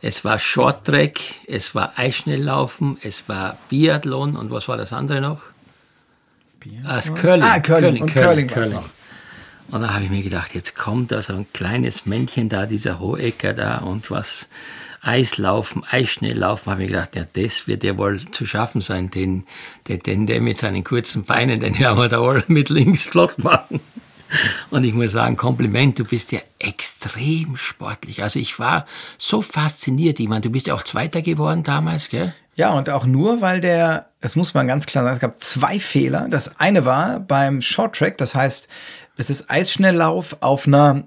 Es 0.00 0.24
war 0.24 0.40
Shorttrack, 0.40 1.20
es 1.46 1.72
war 1.76 1.92
Eisschnelllaufen, 1.94 2.98
es 3.00 3.28
war 3.28 3.56
Biathlon 3.68 4.36
und 4.36 4.50
was 4.50 4.66
war 4.66 4.76
das 4.76 4.92
andere 4.92 5.20
noch? 5.20 5.42
Ah, 6.82 6.96
das 6.96 7.14
Curling. 7.14 7.44
Ah, 7.44 7.60
Curling. 7.60 8.02
Und 8.02 8.12
Curling 8.12 8.50
war's 8.50 8.70
noch. 8.70 8.88
Und 9.70 9.80
dann 9.80 9.94
habe 9.94 10.02
ich 10.02 10.10
mir 10.10 10.24
gedacht, 10.24 10.56
jetzt 10.56 10.74
kommt 10.74 11.12
da 11.12 11.22
so 11.22 11.34
ein 11.34 11.46
kleines 11.52 12.04
Männchen 12.04 12.48
da, 12.48 12.66
dieser 12.66 12.98
Hohecker 12.98 13.52
da 13.52 13.78
und 13.78 14.10
was 14.10 14.48
Eislaufen, 15.00 15.84
Eisschnelllaufen, 15.88 16.72
habe 16.72 16.82
ich 16.82 16.90
mir 16.90 16.96
gedacht, 16.96 17.14
ja, 17.14 17.26
das 17.32 17.68
wird 17.68 17.84
ja 17.84 17.96
wohl 17.96 18.20
zu 18.32 18.44
schaffen 18.44 18.80
sein, 18.80 19.08
den, 19.10 19.46
den, 19.86 20.00
den 20.00 20.26
der 20.26 20.40
mit 20.40 20.58
seinen 20.58 20.82
kurzen 20.82 21.22
Beinen, 21.22 21.60
den 21.60 21.78
werden 21.78 21.96
wir 21.96 22.08
da 22.08 22.20
wohl 22.20 22.42
mit 22.48 22.70
links 22.70 23.04
flott 23.04 23.38
machen. 23.38 23.78
Und 24.70 24.84
ich 24.84 24.94
muss 24.94 25.12
sagen, 25.12 25.36
Kompliment, 25.36 25.98
du 25.98 26.04
bist 26.04 26.32
ja 26.32 26.40
extrem 26.58 27.56
sportlich. 27.56 28.22
Also 28.22 28.38
ich 28.38 28.58
war 28.58 28.86
so 29.16 29.40
fasziniert. 29.40 30.20
Ich 30.20 30.28
meine, 30.28 30.42
du 30.42 30.50
bist 30.50 30.66
ja 30.66 30.74
auch 30.74 30.82
Zweiter 30.82 31.22
geworden 31.22 31.62
damals, 31.62 32.08
gell? 32.08 32.34
Ja, 32.54 32.70
und 32.70 32.90
auch 32.90 33.06
nur, 33.06 33.40
weil 33.40 33.60
der, 33.60 34.10
das 34.20 34.34
muss 34.34 34.52
man 34.52 34.66
ganz 34.66 34.86
klar 34.86 35.04
sagen, 35.04 35.14
es 35.14 35.20
gab 35.20 35.40
zwei 35.40 35.78
Fehler. 35.78 36.26
Das 36.28 36.58
eine 36.58 36.84
war 36.84 37.20
beim 37.20 37.62
Short 37.62 37.94
Track, 37.94 38.18
das 38.18 38.34
heißt, 38.34 38.68
es 39.16 39.30
ist 39.30 39.50
Eisschnelllauf 39.50 40.38
auf 40.40 40.66
einer, 40.66 41.04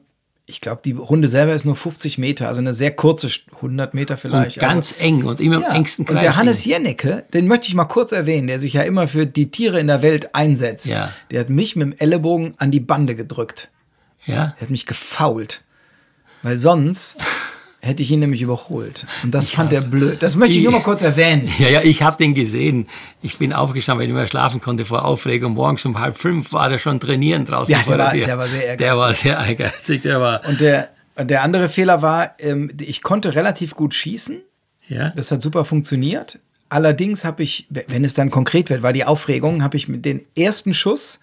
ich 0.51 0.61
glaube, 0.61 0.81
die 0.83 0.91
Runde 0.91 1.27
selber 1.27 1.53
ist 1.53 1.65
nur 1.65 1.75
50 1.75 2.17
Meter, 2.17 2.47
also 2.47 2.59
eine 2.59 2.73
sehr 2.73 2.91
kurze, 2.91 3.29
100 3.55 3.93
Meter 3.93 4.17
vielleicht. 4.17 4.57
Und 4.57 4.61
ganz 4.61 4.93
also, 4.93 5.03
eng 5.03 5.23
und 5.23 5.39
immer 5.39 5.55
im 5.55 5.61
ja. 5.61 5.73
engsten 5.73 6.05
Kreis. 6.05 6.15
Und 6.15 6.21
der 6.21 6.37
Hannes. 6.37 6.65
Jennecke, 6.65 7.23
den 7.33 7.47
möchte 7.47 7.69
ich 7.69 7.73
mal 7.73 7.85
kurz 7.85 8.11
erwähnen, 8.11 8.47
der 8.47 8.59
sich 8.59 8.73
ja 8.73 8.81
immer 8.83 9.07
für 9.07 9.25
die 9.25 9.49
Tiere 9.49 9.79
in 9.79 9.87
der 9.87 10.01
Welt 10.01 10.35
einsetzt. 10.35 10.87
Ja. 10.87 11.11
Der 11.31 11.39
hat 11.39 11.49
mich 11.49 11.75
mit 11.75 11.87
dem 11.87 11.97
Ellenbogen 11.97 12.53
an 12.57 12.69
die 12.69 12.81
Bande 12.81 13.15
gedrückt. 13.15 13.71
Ja, 14.25 14.53
Er 14.57 14.61
hat 14.61 14.69
mich 14.69 14.85
gefault. 14.85 15.63
Weil 16.43 16.57
sonst 16.57 17.17
hätte 17.81 18.03
ich 18.03 18.11
ihn 18.11 18.19
nämlich 18.19 18.41
überholt. 18.41 19.07
Und 19.23 19.33
das 19.33 19.45
ich 19.45 19.51
fand 19.51 19.73
er 19.73 19.81
blöd. 19.81 20.21
Das 20.21 20.35
möchte 20.35 20.53
ich, 20.53 20.59
ich 20.59 20.63
nur 20.63 20.71
mal 20.71 20.81
kurz 20.81 21.01
erwähnen. 21.01 21.49
Ja, 21.59 21.67
ja, 21.67 21.81
ich 21.81 22.01
habe 22.01 22.17
den 22.17 22.33
gesehen. 22.33 22.87
Ich 23.21 23.37
bin 23.37 23.53
aufgestanden, 23.53 23.99
weil 23.99 24.05
ich 24.05 24.13
nicht 24.13 24.17
mehr 24.17 24.27
schlafen 24.27 24.61
konnte 24.61 24.85
vor 24.85 25.05
Aufregung. 25.05 25.53
Morgens 25.53 25.85
um 25.85 25.99
halb 25.99 26.17
fünf 26.17 26.53
war 26.53 26.71
er 26.71 26.77
schon 26.77 26.99
trainieren 26.99 27.45
draußen. 27.45 27.71
Ja, 27.71 27.81
der, 27.85 27.97
war, 27.97 28.13
der 28.13 28.37
war 28.37 28.47
sehr 28.47 28.65
ehrgeizig. 28.65 28.77
Der 28.77 28.97
war 28.97 29.13
sehr 29.13 29.37
ehrgeizig. 29.37 30.01
Der 30.01 30.21
war 30.21 30.41
und 30.47 30.59
der, 30.59 30.89
der 31.19 31.43
andere 31.43 31.69
Fehler 31.69 32.01
war, 32.01 32.35
ähm, 32.39 32.71
ich 32.79 33.01
konnte 33.01 33.35
relativ 33.35 33.75
gut 33.75 33.93
schießen. 33.93 34.41
Ja. 34.87 35.09
Das 35.09 35.31
hat 35.31 35.41
super 35.41 35.65
funktioniert. 35.65 36.39
Allerdings 36.69 37.25
habe 37.25 37.43
ich, 37.43 37.67
wenn 37.69 38.05
es 38.05 38.13
dann 38.13 38.31
konkret 38.31 38.69
wird, 38.69 38.81
war 38.81 38.93
die 38.93 39.05
Aufregung, 39.05 39.63
habe 39.63 39.77
ich 39.77 39.87
mit 39.87 40.05
den 40.05 40.21
ersten 40.35 40.73
Schuss 40.73 41.19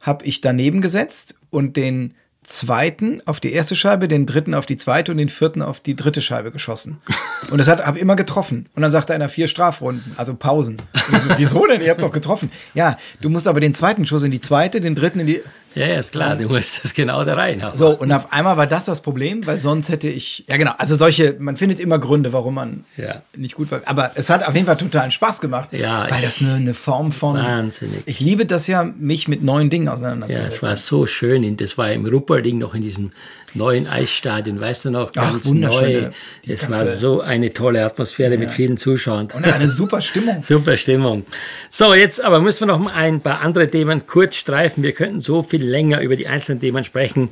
habe 0.00 0.24
ich 0.24 0.40
daneben 0.40 0.80
gesetzt 0.80 1.34
und 1.50 1.76
den 1.76 2.14
zweiten 2.42 3.20
auf 3.26 3.40
die 3.40 3.52
erste 3.52 3.76
Scheibe, 3.76 4.08
den 4.08 4.26
dritten 4.26 4.54
auf 4.54 4.64
die 4.64 4.76
zweite 4.76 5.12
und 5.12 5.18
den 5.18 5.28
vierten 5.28 5.60
auf 5.60 5.80
die 5.80 5.96
dritte 5.96 6.22
Scheibe 6.22 6.50
geschossen. 6.50 6.98
Und 7.50 7.58
das 7.58 7.68
hat 7.68 7.86
habe 7.86 7.98
immer 7.98 8.16
getroffen. 8.16 8.68
Und 8.74 8.82
dann 8.82 8.90
sagte 8.90 9.14
einer 9.14 9.28
vier 9.28 9.48
Strafrunden, 9.48 10.12
also 10.16 10.34
Pausen. 10.34 10.76
So, 10.94 11.30
Wieso 11.36 11.66
denn? 11.66 11.80
Ihr 11.80 11.90
habt 11.90 12.02
doch 12.02 12.12
getroffen. 12.12 12.50
Ja, 12.74 12.98
du 13.20 13.30
musst 13.30 13.46
aber 13.46 13.60
den 13.60 13.72
zweiten 13.72 14.06
Schuss 14.06 14.22
in 14.22 14.30
die 14.30 14.40
zweite, 14.40 14.80
den 14.80 14.94
dritten 14.94 15.20
in 15.20 15.26
die. 15.26 15.42
Ja, 15.78 15.86
ja, 15.86 15.98
ist 15.98 16.10
klar, 16.10 16.34
du 16.34 16.48
musst 16.48 16.84
das 16.84 16.92
genau 16.92 17.24
da 17.24 17.34
rein 17.34 17.62
haben. 17.62 17.78
So, 17.78 17.90
und 17.90 18.10
auf 18.10 18.32
einmal 18.32 18.56
war 18.56 18.66
das 18.66 18.86
das 18.86 19.00
Problem, 19.00 19.46
weil 19.46 19.60
sonst 19.60 19.88
hätte 19.90 20.08
ich, 20.08 20.44
ja 20.48 20.56
genau, 20.56 20.72
also 20.76 20.96
solche, 20.96 21.36
man 21.38 21.56
findet 21.56 21.78
immer 21.78 22.00
Gründe, 22.00 22.32
warum 22.32 22.54
man 22.54 22.84
ja. 22.96 23.22
nicht 23.36 23.54
gut 23.54 23.70
war. 23.70 23.82
Aber 23.84 24.10
es 24.16 24.28
hat 24.28 24.44
auf 24.44 24.54
jeden 24.54 24.66
Fall 24.66 24.76
totalen 24.76 25.12
Spaß 25.12 25.40
gemacht, 25.40 25.68
ja, 25.72 26.10
weil 26.10 26.20
das 26.20 26.40
eine, 26.40 26.54
eine 26.54 26.74
Form 26.74 27.12
von, 27.12 27.36
wahnsinnig. 27.36 28.02
ich 28.06 28.18
liebe 28.18 28.44
das 28.44 28.66
ja, 28.66 28.82
mich 28.82 29.28
mit 29.28 29.44
neuen 29.44 29.70
Dingen 29.70 29.88
auseinanderzusetzen. 29.88 30.50
Ja, 30.50 30.56
es 30.56 30.62
war 30.62 30.76
so 30.76 31.06
schön, 31.06 31.56
das 31.56 31.78
war 31.78 31.92
im 31.92 32.06
Rupperding 32.06 32.58
noch 32.58 32.74
in 32.74 32.82
diesem 32.82 33.12
neuen 33.54 33.86
Eisstadion, 33.86 34.60
weißt 34.60 34.86
du 34.86 34.90
noch, 34.90 35.12
ganz 35.12 35.48
Ach, 35.48 35.54
neu. 35.54 36.10
Es 36.46 36.70
war 36.70 36.84
so 36.86 37.20
eine 37.20 37.52
tolle 37.52 37.84
Atmosphäre 37.84 38.34
ja. 38.34 38.38
mit 38.38 38.50
vielen 38.50 38.76
Zuschauern. 38.76 39.28
Und 39.34 39.44
eine 39.44 39.68
super 39.68 40.00
Stimmung. 40.00 40.42
super 40.42 40.76
Stimmung. 40.76 41.24
So, 41.70 41.94
jetzt 41.94 42.22
aber 42.22 42.40
müssen 42.40 42.60
wir 42.60 42.66
noch 42.66 42.94
ein 42.94 43.20
paar 43.20 43.40
andere 43.40 43.68
Themen 43.68 44.06
kurz 44.06 44.36
streifen. 44.36 44.82
Wir 44.82 44.92
könnten 44.92 45.20
so 45.20 45.42
viel 45.42 45.67
länger 45.68 46.00
über 46.00 46.16
die 46.16 46.26
einzelnen 46.26 46.60
Themen 46.60 46.84
sprechen. 46.84 47.30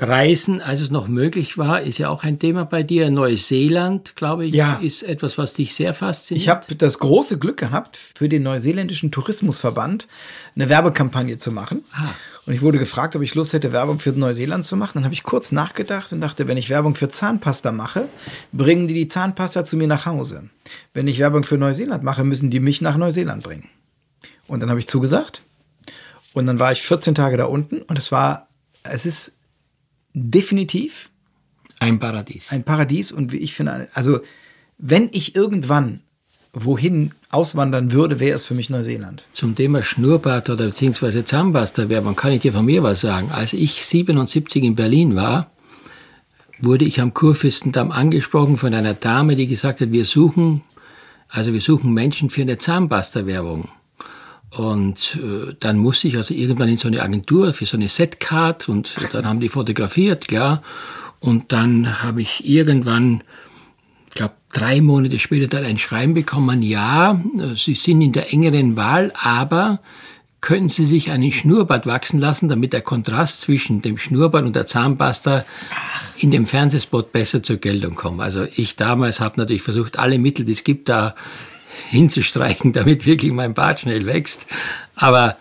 Reisen, 0.00 0.60
als 0.60 0.80
es 0.80 0.90
noch 0.92 1.08
möglich 1.08 1.58
war, 1.58 1.82
ist 1.82 1.98
ja 1.98 2.08
auch 2.08 2.22
ein 2.22 2.38
Thema 2.38 2.64
bei 2.64 2.84
dir. 2.84 3.10
Neuseeland, 3.10 4.14
glaube 4.14 4.46
ich, 4.46 4.54
ja. 4.54 4.74
ist 4.74 5.02
etwas, 5.02 5.38
was 5.38 5.54
dich 5.54 5.74
sehr 5.74 5.92
fasziniert. 5.92 6.42
Ich 6.42 6.48
habe 6.48 6.74
das 6.76 7.00
große 7.00 7.38
Glück 7.38 7.56
gehabt, 7.56 7.96
für 7.96 8.28
den 8.28 8.44
neuseeländischen 8.44 9.10
Tourismusverband 9.10 10.06
eine 10.54 10.68
Werbekampagne 10.68 11.38
zu 11.38 11.50
machen. 11.50 11.84
Ah. 11.92 12.10
Und 12.46 12.54
ich 12.54 12.62
wurde 12.62 12.78
gefragt, 12.78 13.16
ob 13.16 13.22
ich 13.22 13.34
Lust 13.34 13.52
hätte, 13.52 13.72
Werbung 13.72 13.98
für 13.98 14.10
Neuseeland 14.12 14.64
zu 14.64 14.76
machen. 14.76 14.92
Dann 14.94 15.04
habe 15.04 15.14
ich 15.14 15.24
kurz 15.24 15.50
nachgedacht 15.50 16.12
und 16.12 16.20
dachte, 16.20 16.46
wenn 16.46 16.56
ich 16.56 16.70
Werbung 16.70 16.94
für 16.94 17.08
Zahnpasta 17.08 17.72
mache, 17.72 18.04
bringen 18.52 18.86
die 18.86 18.94
die 18.94 19.08
Zahnpasta 19.08 19.64
zu 19.64 19.76
mir 19.76 19.88
nach 19.88 20.06
Hause. 20.06 20.44
Wenn 20.94 21.08
ich 21.08 21.18
Werbung 21.18 21.42
für 21.42 21.58
Neuseeland 21.58 22.04
mache, 22.04 22.22
müssen 22.22 22.50
die 22.50 22.60
mich 22.60 22.80
nach 22.80 22.96
Neuseeland 22.96 23.42
bringen. 23.42 23.68
Und 24.46 24.60
dann 24.60 24.70
habe 24.70 24.78
ich 24.78 24.86
zugesagt. 24.86 25.42
Und 26.34 26.46
dann 26.46 26.58
war 26.58 26.72
ich 26.72 26.82
14 26.82 27.14
Tage 27.14 27.36
da 27.36 27.44
unten 27.44 27.82
und 27.82 27.98
es 27.98 28.12
war, 28.12 28.48
es 28.82 29.06
ist 29.06 29.38
definitiv 30.12 31.10
ein 31.80 31.98
Paradies. 31.98 32.50
Ein 32.50 32.64
Paradies 32.64 33.12
und 33.12 33.32
wie 33.32 33.38
ich 33.38 33.54
finde, 33.54 33.88
also 33.94 34.20
wenn 34.78 35.08
ich 35.12 35.34
irgendwann 35.34 36.00
wohin 36.52 37.12
auswandern 37.30 37.92
würde, 37.92 38.20
wäre 38.20 38.36
es 38.36 38.44
für 38.44 38.54
mich 38.54 38.70
Neuseeland. 38.70 39.24
Zum 39.32 39.54
Thema 39.54 39.82
Schnurrbart 39.82 40.50
oder 40.50 40.66
beziehungsweise 40.66 41.24
Zahnpasta-Werbung 41.24 42.16
kann 42.16 42.32
ich 42.32 42.40
dir 42.40 42.52
von 42.52 42.64
mir 42.64 42.82
was 42.82 43.00
sagen. 43.00 43.30
Als 43.30 43.52
ich 43.52 43.84
77 43.84 44.64
in 44.64 44.74
Berlin 44.74 45.14
war, 45.14 45.50
wurde 46.60 46.84
ich 46.84 47.00
am 47.00 47.14
Kurfürstendamm 47.14 47.92
angesprochen 47.92 48.56
von 48.56 48.74
einer 48.74 48.94
Dame, 48.94 49.36
die 49.36 49.46
gesagt 49.46 49.80
hat, 49.80 49.92
wir 49.92 50.04
suchen, 50.04 50.62
also 51.28 51.52
wir 51.52 51.60
suchen 51.60 51.92
Menschen 51.92 52.30
für 52.30 52.42
eine 52.42 52.58
Zahnpasta-Werbung. 52.58 53.68
Und 54.50 55.18
äh, 55.22 55.54
dann 55.60 55.78
musste 55.78 56.08
ich 56.08 56.16
also 56.16 56.32
irgendwann 56.34 56.68
in 56.68 56.76
so 56.76 56.88
eine 56.88 57.02
Agentur 57.02 57.52
für 57.52 57.66
so 57.66 57.76
eine 57.76 57.88
Setcard 57.88 58.68
und 58.68 58.96
dann 59.12 59.26
haben 59.26 59.40
die 59.40 59.48
fotografiert, 59.48 60.28
klar. 60.28 60.62
Und 61.20 61.52
dann 61.52 62.02
habe 62.02 62.22
ich 62.22 62.48
irgendwann 62.48 63.22
glaube, 64.18 64.34
drei 64.52 64.80
Monate 64.80 65.18
später 65.18 65.46
dann 65.46 65.64
ein 65.64 65.78
Schreiben 65.78 66.12
bekommen, 66.12 66.62
ja, 66.62 67.20
Sie 67.54 67.74
sind 67.74 68.02
in 68.02 68.12
der 68.12 68.32
engeren 68.32 68.76
Wahl, 68.76 69.12
aber 69.20 69.80
könnten 70.40 70.68
Sie 70.68 70.84
sich 70.84 71.10
einen 71.10 71.32
Schnurrbart 71.32 71.86
wachsen 71.86 72.20
lassen, 72.20 72.48
damit 72.48 72.72
der 72.72 72.82
Kontrast 72.82 73.40
zwischen 73.40 73.82
dem 73.82 73.96
Schnurrbart 73.96 74.44
und 74.44 74.54
der 74.54 74.66
Zahnpasta 74.66 75.44
in 76.16 76.30
dem 76.30 76.46
Fernsehspot 76.46 77.12
besser 77.12 77.42
zur 77.42 77.56
Geltung 77.56 77.94
kommt. 77.94 78.20
Also 78.20 78.46
ich 78.54 78.76
damals 78.76 79.20
habe 79.20 79.40
natürlich 79.40 79.62
versucht, 79.62 79.98
alle 79.98 80.18
Mittel, 80.18 80.44
die 80.44 80.52
es 80.52 80.64
gibt, 80.64 80.88
da 80.88 81.14
hinzustreichen, 81.90 82.72
damit 82.74 83.06
wirklich 83.06 83.32
mein 83.32 83.54
Bart 83.54 83.80
schnell 83.80 84.06
wächst. 84.06 84.46
Aber 84.94 85.36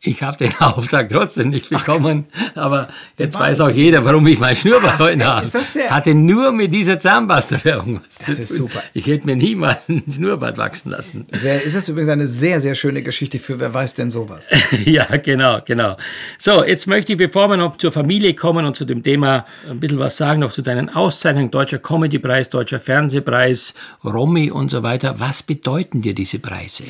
ich 0.00 0.22
habe 0.22 0.36
den 0.36 0.54
Auftrag 0.60 1.08
trotzdem 1.08 1.50
nicht 1.50 1.70
bekommen, 1.70 2.26
aber 2.54 2.88
jetzt 3.16 3.38
weiß 3.38 3.60
auch 3.60 3.70
jeder, 3.70 4.04
warum 4.04 4.26
ich 4.28 4.38
mein 4.38 4.54
Schnurrbart 4.54 5.00
heute 5.00 5.24
habe. 5.24 5.46
Hatte 5.90 6.14
nur 6.14 6.52
mit 6.52 6.72
dieser 6.72 7.00
Zahnpasta-Werbung 7.00 8.00
was 8.08 8.18
Das 8.18 8.38
ist 8.38 8.54
super. 8.54 8.80
Ich 8.94 9.06
hätte 9.06 9.26
mir 9.26 9.34
niemals 9.34 9.88
einen 9.88 10.04
Schnurrbart 10.12 10.56
wachsen 10.56 10.90
lassen. 10.90 11.26
Das 11.30 11.42
wär, 11.42 11.62
ist 11.62 11.76
das 11.76 11.88
übrigens 11.88 12.10
eine 12.10 12.26
sehr, 12.26 12.60
sehr 12.60 12.76
schöne 12.76 13.02
Geschichte 13.02 13.40
für 13.40 13.58
wer 13.58 13.74
weiß 13.74 13.94
denn 13.94 14.10
sowas. 14.10 14.50
ja, 14.84 15.04
genau, 15.16 15.60
genau. 15.64 15.96
So, 16.38 16.62
jetzt 16.64 16.86
möchte 16.86 17.12
ich, 17.12 17.18
bevor 17.18 17.48
wir 17.48 17.56
noch 17.56 17.76
zur 17.76 17.90
Familie 17.90 18.34
kommen 18.34 18.66
und 18.66 18.76
zu 18.76 18.84
dem 18.84 19.02
Thema 19.02 19.46
ein 19.68 19.80
bisschen 19.80 19.98
was 19.98 20.16
sagen, 20.16 20.40
noch 20.40 20.52
zu 20.52 20.62
deinen 20.62 20.90
Auszeichnungen, 20.90 21.50
Deutscher 21.50 21.78
Comedypreis, 21.78 22.48
Deutscher 22.50 22.78
Fernsehpreis, 22.78 23.74
Romy 24.04 24.52
und 24.52 24.70
so 24.70 24.84
weiter. 24.84 25.18
Was 25.18 25.42
bedeuten 25.42 26.02
dir 26.02 26.14
diese 26.14 26.38
Preise? 26.38 26.84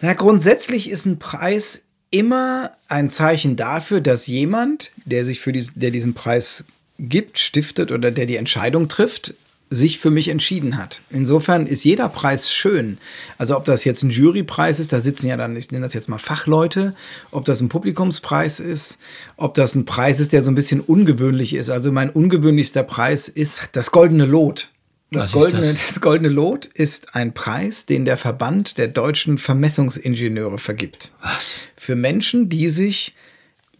Na, 0.00 0.14
grundsätzlich 0.14 0.88
ist 0.90 1.06
ein 1.06 1.18
Preis 1.18 1.84
immer 2.10 2.72
ein 2.88 3.10
Zeichen 3.10 3.56
dafür, 3.56 4.00
dass 4.00 4.26
jemand, 4.26 4.92
der 5.04 5.24
sich 5.24 5.40
für 5.40 5.52
die, 5.52 5.66
der 5.74 5.90
diesen 5.90 6.14
Preis 6.14 6.66
gibt, 6.98 7.38
stiftet 7.38 7.92
oder 7.92 8.10
der 8.10 8.26
die 8.26 8.36
Entscheidung 8.36 8.88
trifft, 8.88 9.34
sich 9.72 10.00
für 10.00 10.10
mich 10.10 10.28
entschieden 10.28 10.76
hat. 10.76 11.00
Insofern 11.10 11.68
ist 11.68 11.84
jeder 11.84 12.08
Preis 12.08 12.52
schön. 12.52 12.98
Also 13.38 13.56
ob 13.56 13.64
das 13.64 13.84
jetzt 13.84 14.02
ein 14.02 14.10
Jurypreis 14.10 14.80
ist, 14.80 14.92
da 14.92 14.98
sitzen 14.98 15.28
ja 15.28 15.36
dann, 15.36 15.54
ich 15.54 15.70
nenne 15.70 15.86
das 15.86 15.94
jetzt 15.94 16.08
mal 16.08 16.18
Fachleute, 16.18 16.94
ob 17.30 17.44
das 17.44 17.60
ein 17.60 17.68
Publikumspreis 17.68 18.58
ist, 18.58 18.98
ob 19.36 19.54
das 19.54 19.76
ein 19.76 19.84
Preis 19.84 20.18
ist, 20.18 20.32
der 20.32 20.42
so 20.42 20.50
ein 20.50 20.56
bisschen 20.56 20.80
ungewöhnlich 20.80 21.54
ist. 21.54 21.70
Also 21.70 21.92
mein 21.92 22.10
ungewöhnlichster 22.10 22.82
Preis 22.82 23.28
ist 23.28 23.68
das 23.72 23.92
Goldene 23.92 24.24
Lot. 24.24 24.72
Das 25.12 25.32
goldene, 25.32 25.72
das? 25.72 25.86
das 25.86 26.00
goldene 26.00 26.28
Lot 26.28 26.66
ist 26.66 27.16
ein 27.16 27.34
Preis, 27.34 27.86
den 27.86 28.04
der 28.04 28.16
Verband 28.16 28.78
der 28.78 28.86
deutschen 28.88 29.38
Vermessungsingenieure 29.38 30.58
vergibt. 30.58 31.10
Was? 31.20 31.62
Für 31.76 31.96
Menschen, 31.96 32.48
die 32.48 32.68
sich 32.68 33.16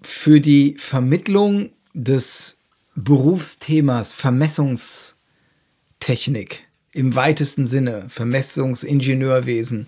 für 0.03 0.41
die 0.41 0.75
Vermittlung 0.79 1.71
des 1.95 2.57
Berufsthemas 2.97 4.13
Vermessungstechnik 4.13 6.65
im 6.93 7.15
weitesten 7.15 7.67
Sinne, 7.67 8.07
Vermessungsingenieurwesen, 8.09 9.87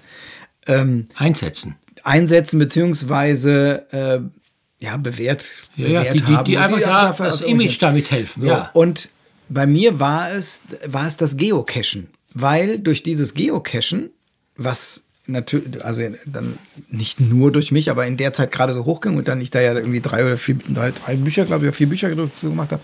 ähm, 0.68 1.08
einsetzen. 1.16 1.74
Einsetzen 2.04 2.60
beziehungsweise 2.60 3.86
äh, 3.90 4.20
ja, 4.84 4.96
bewährt, 4.96 5.62
ja, 5.76 5.88
bewährt 5.88 6.14
die, 6.14 6.22
die, 6.22 6.36
haben. 6.36 6.44
Die 6.44 6.58
einfach 6.58 6.80
da 6.80 7.12
das 7.12 7.42
Image 7.42 7.80
damit 7.80 8.10
helfen. 8.10 8.40
So, 8.40 8.48
ja. 8.48 8.70
Und 8.72 9.10
bei 9.52 9.66
mir 9.66 10.00
war 10.00 10.32
es, 10.32 10.62
war 10.86 11.06
es 11.06 11.16
das 11.16 11.36
Geocachen, 11.36 12.08
weil 12.34 12.78
durch 12.78 13.02
dieses 13.02 13.34
Geocachen, 13.34 14.10
was 14.56 15.04
natürlich, 15.26 15.84
also 15.84 16.00
dann 16.26 16.58
nicht 16.90 17.20
nur 17.20 17.52
durch 17.52 17.72
mich, 17.72 17.90
aber 17.90 18.06
in 18.06 18.16
der 18.16 18.32
Zeit 18.32 18.52
gerade 18.52 18.74
so 18.74 18.84
hochging 18.84 19.16
und 19.16 19.28
dann 19.28 19.40
ich 19.40 19.50
da 19.50 19.60
ja 19.60 19.74
irgendwie 19.74 20.00
drei 20.00 20.24
oder 20.24 20.36
vier, 20.36 20.56
drei, 20.68 20.90
drei 20.92 21.16
Bücher, 21.16 21.44
glaube 21.44 21.64
ich, 21.64 21.68
oder 21.68 21.76
vier 21.76 21.88
Bücher 21.88 22.14
dazu 22.14 22.50
gemacht 22.50 22.72
habe, 22.72 22.82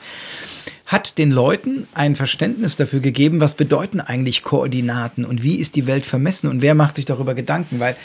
hat 0.86 1.18
den 1.18 1.30
Leuten 1.30 1.86
ein 1.92 2.16
Verständnis 2.16 2.76
dafür 2.76 3.00
gegeben, 3.00 3.40
was 3.40 3.54
bedeuten 3.54 4.00
eigentlich 4.00 4.42
Koordinaten 4.42 5.24
und 5.24 5.42
wie 5.42 5.56
ist 5.56 5.76
die 5.76 5.86
Welt 5.86 6.06
vermessen 6.06 6.48
und 6.48 6.62
wer 6.62 6.74
macht 6.74 6.96
sich 6.96 7.04
darüber 7.04 7.34
Gedanken, 7.34 7.80
weil 7.80 7.96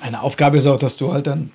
eine 0.00 0.22
Aufgabe 0.22 0.58
ist 0.58 0.66
auch, 0.66 0.78
dass 0.78 0.96
du 0.96 1.12
halt 1.12 1.26
dann 1.26 1.50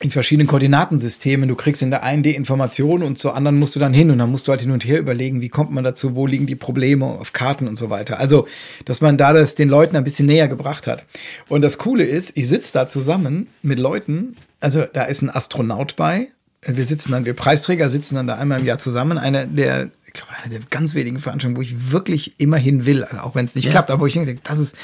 in 0.00 0.10
verschiedenen 0.10 0.48
Koordinatensystemen. 0.48 1.48
Du 1.48 1.54
kriegst 1.54 1.80
in 1.82 1.90
der 1.90 2.02
einen 2.02 2.22
die 2.22 2.34
Information 2.34 3.02
und 3.02 3.18
zur 3.18 3.36
anderen 3.36 3.58
musst 3.58 3.76
du 3.76 3.80
dann 3.80 3.94
hin 3.94 4.10
und 4.10 4.18
dann 4.18 4.30
musst 4.30 4.48
du 4.48 4.50
halt 4.50 4.60
hin 4.60 4.70
und 4.70 4.84
her 4.84 4.98
überlegen, 4.98 5.40
wie 5.40 5.48
kommt 5.48 5.70
man 5.70 5.84
dazu, 5.84 6.14
wo 6.14 6.26
liegen 6.26 6.46
die 6.46 6.56
Probleme 6.56 7.06
auf 7.06 7.32
Karten 7.32 7.68
und 7.68 7.76
so 7.76 7.90
weiter. 7.90 8.18
Also, 8.18 8.46
dass 8.84 9.00
man 9.00 9.16
da 9.16 9.32
das 9.32 9.54
den 9.54 9.68
Leuten 9.68 9.96
ein 9.96 10.04
bisschen 10.04 10.26
näher 10.26 10.48
gebracht 10.48 10.86
hat. 10.86 11.06
Und 11.48 11.62
das 11.62 11.78
Coole 11.78 12.04
ist, 12.04 12.36
ich 12.36 12.48
sitze 12.48 12.72
da 12.72 12.86
zusammen 12.86 13.46
mit 13.62 13.78
Leuten, 13.78 14.36
also 14.60 14.84
da 14.92 15.04
ist 15.04 15.22
ein 15.22 15.30
Astronaut 15.30 15.96
bei. 15.96 16.28
Wir 16.66 16.84
sitzen 16.84 17.12
dann, 17.12 17.24
wir 17.24 17.34
Preisträger 17.34 17.88
sitzen 17.90 18.16
dann 18.16 18.26
da 18.26 18.36
einmal 18.36 18.60
im 18.60 18.66
Jahr 18.66 18.78
zusammen. 18.78 19.18
Einer 19.18 19.46
der, 19.46 19.90
ich 20.06 20.12
glaube, 20.14 20.32
einer 20.42 20.54
der 20.54 20.60
ganz 20.70 20.94
wenigen 20.94 21.18
Veranstaltungen, 21.18 21.58
wo 21.58 21.62
ich 21.62 21.92
wirklich 21.92 22.40
immer 22.40 22.56
hin 22.56 22.84
will, 22.86 23.04
also 23.04 23.18
auch 23.18 23.34
wenn 23.34 23.44
es 23.44 23.54
nicht 23.54 23.66
ja. 23.66 23.70
klappt, 23.70 23.90
aber 23.90 24.02
wo 24.02 24.06
ich 24.06 24.14
denke, 24.14 24.38
das 24.42 24.58
ist 24.58 24.74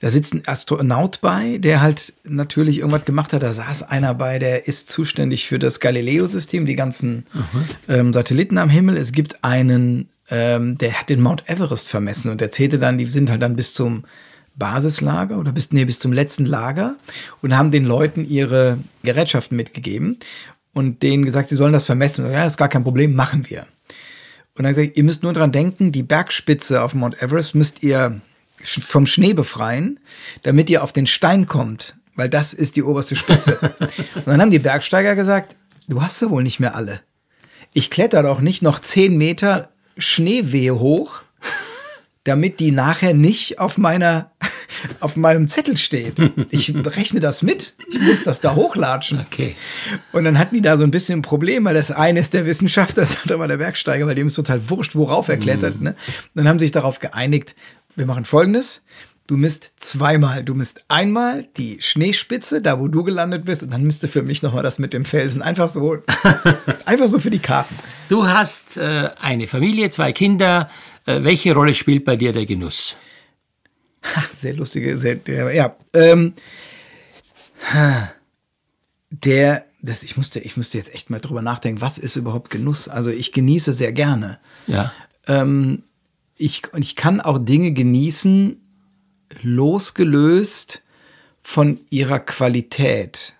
Da 0.00 0.10
sitzt 0.10 0.34
ein 0.34 0.42
Astronaut 0.46 1.20
bei, 1.20 1.58
der 1.58 1.82
halt 1.82 2.14
natürlich 2.24 2.78
irgendwas 2.78 3.04
gemacht 3.04 3.34
hat. 3.34 3.42
Da 3.42 3.52
saß 3.52 3.82
einer 3.84 4.14
bei, 4.14 4.38
der 4.38 4.66
ist 4.66 4.90
zuständig 4.90 5.46
für 5.46 5.58
das 5.58 5.78
Galileo-System, 5.78 6.64
die 6.64 6.74
ganzen 6.74 7.26
ähm, 7.88 8.12
Satelliten 8.14 8.56
am 8.56 8.70
Himmel. 8.70 8.96
Es 8.96 9.12
gibt 9.12 9.44
einen, 9.44 10.08
ähm, 10.30 10.78
der 10.78 10.98
hat 10.98 11.10
den 11.10 11.20
Mount 11.20 11.48
Everest 11.48 11.88
vermessen 11.88 12.30
und 12.30 12.40
erzählte 12.40 12.78
dann, 12.78 12.96
die 12.96 13.04
sind 13.04 13.30
halt 13.30 13.42
dann 13.42 13.56
bis 13.56 13.74
zum 13.74 14.04
Basislager 14.56 15.38
oder 15.38 15.52
bis, 15.52 15.70
nee, 15.70 15.84
bis 15.84 15.98
zum 15.98 16.12
letzten 16.14 16.46
Lager 16.46 16.96
und 17.42 17.56
haben 17.56 17.70
den 17.70 17.84
Leuten 17.84 18.24
ihre 18.24 18.78
Gerätschaften 19.02 19.56
mitgegeben 19.56 20.18
und 20.72 21.02
denen 21.02 21.26
gesagt, 21.26 21.50
sie 21.50 21.56
sollen 21.56 21.74
das 21.74 21.84
vermessen. 21.84 22.24
Und, 22.24 22.32
ja, 22.32 22.46
ist 22.46 22.56
gar 22.56 22.68
kein 22.68 22.84
Problem, 22.84 23.14
machen 23.14 23.50
wir. 23.50 23.66
Und 24.56 24.64
dann 24.64 24.74
gesagt, 24.74 24.96
ihr 24.96 25.04
müsst 25.04 25.22
nur 25.22 25.34
dran 25.34 25.52
denken, 25.52 25.92
die 25.92 26.02
Bergspitze 26.02 26.82
auf 26.82 26.94
Mount 26.94 27.22
Everest 27.22 27.54
müsst 27.54 27.82
ihr 27.82 28.20
vom 28.62 29.06
Schnee 29.06 29.34
befreien, 29.34 30.00
damit 30.42 30.70
ihr 30.70 30.82
auf 30.82 30.92
den 30.92 31.06
Stein 31.06 31.46
kommt, 31.46 31.96
weil 32.14 32.28
das 32.28 32.52
ist 32.52 32.76
die 32.76 32.82
oberste 32.82 33.16
Spitze. 33.16 33.58
und 34.14 34.26
dann 34.26 34.40
haben 34.40 34.50
die 34.50 34.58
Bergsteiger 34.58 35.14
gesagt, 35.14 35.56
du 35.88 36.02
hast 36.02 36.20
ja 36.20 36.30
wohl 36.30 36.42
nicht 36.42 36.60
mehr 36.60 36.74
alle. 36.74 37.00
Ich 37.72 37.90
kletter 37.90 38.22
doch 38.22 38.40
nicht 38.40 38.62
noch 38.62 38.80
zehn 38.80 39.16
Meter 39.16 39.70
Schneewehe 39.96 40.78
hoch, 40.78 41.22
damit 42.24 42.60
die 42.60 42.70
nachher 42.70 43.14
nicht 43.14 43.58
auf 43.58 43.78
meiner 43.78 44.30
auf 45.00 45.16
meinem 45.16 45.48
Zettel 45.48 45.76
steht. 45.76 46.14
Ich 46.50 46.74
rechne 46.74 47.20
das 47.20 47.42
mit. 47.42 47.74
Ich 47.88 48.00
muss 48.00 48.22
das 48.22 48.40
da 48.40 48.54
hochlatschen. 48.54 49.20
Okay. 49.20 49.54
Und 50.12 50.24
dann 50.24 50.38
hatten 50.38 50.54
die 50.54 50.62
da 50.62 50.76
so 50.76 50.84
ein 50.84 50.90
bisschen 50.90 51.20
ein 51.20 51.22
Problem, 51.22 51.64
weil 51.64 51.74
das 51.74 51.90
eine 51.90 52.20
ist 52.20 52.34
der 52.34 52.46
Wissenschaftler, 52.46 53.02
das 53.04 53.22
andere 53.22 53.38
war 53.38 53.48
der 53.48 53.58
Bergsteiger, 53.58 54.06
weil 54.06 54.14
dem 54.14 54.28
ist 54.28 54.34
total 54.34 54.68
wurscht, 54.70 54.94
worauf 54.94 55.28
er 55.28 55.36
klettert. 55.36 55.80
Ne? 55.80 55.90
Und 55.90 55.96
dann 56.34 56.48
haben 56.48 56.58
sie 56.58 56.66
sich 56.66 56.72
darauf 56.72 56.98
geeinigt, 56.98 57.54
wir 57.96 58.06
machen 58.06 58.24
folgendes. 58.24 58.82
Du 59.26 59.36
misst 59.36 59.74
zweimal. 59.78 60.42
Du 60.42 60.54
misst 60.54 60.84
einmal 60.88 61.46
die 61.56 61.80
Schneespitze, 61.80 62.60
da 62.60 62.80
wo 62.80 62.88
du 62.88 63.04
gelandet 63.04 63.44
bist, 63.44 63.62
und 63.62 63.72
dann 63.72 63.84
misst 63.84 64.02
du 64.02 64.08
für 64.08 64.22
mich 64.22 64.42
nochmal 64.42 64.64
das 64.64 64.80
mit 64.80 64.92
dem 64.92 65.04
Felsen. 65.04 65.40
Einfach 65.40 65.70
so, 65.70 65.98
einfach 66.84 67.06
so 67.06 67.20
für 67.20 67.30
die 67.30 67.38
Karten. 67.38 67.76
Du 68.08 68.26
hast 68.26 68.76
äh, 68.76 69.10
eine 69.20 69.46
Familie, 69.46 69.90
zwei 69.90 70.12
Kinder. 70.12 70.68
Äh, 71.06 71.22
welche 71.22 71.54
Rolle 71.54 71.74
spielt 71.74 72.04
bei 72.04 72.16
dir 72.16 72.32
der 72.32 72.44
Genuss? 72.44 72.96
Ach, 74.02 74.28
sehr 74.32 74.54
lustige, 74.54 74.96
sehr, 74.96 75.14
der, 75.14 75.54
ja. 75.54 75.76
Ähm, 75.94 76.34
der, 79.10 79.64
das, 79.82 80.02
ich 80.02 80.16
musste, 80.16 80.40
ich 80.40 80.56
musste 80.56 80.78
jetzt 80.78 80.92
echt 80.94 81.10
mal 81.10 81.20
drüber 81.20 81.42
nachdenken, 81.42 81.80
was 81.80 81.98
ist 81.98 82.16
überhaupt 82.16 82.50
Genuss? 82.50 82.88
Also 82.88 83.10
ich 83.10 83.32
genieße 83.32 83.72
sehr 83.72 83.92
gerne. 83.92 84.38
Ja. 84.66 84.92
Ähm, 85.28 85.84
ich, 86.40 86.72
und 86.72 86.82
ich 86.82 86.96
kann 86.96 87.20
auch 87.20 87.38
Dinge 87.38 87.72
genießen, 87.72 88.56
losgelöst 89.42 90.82
von 91.42 91.78
ihrer 91.90 92.18
Qualität. 92.18 93.34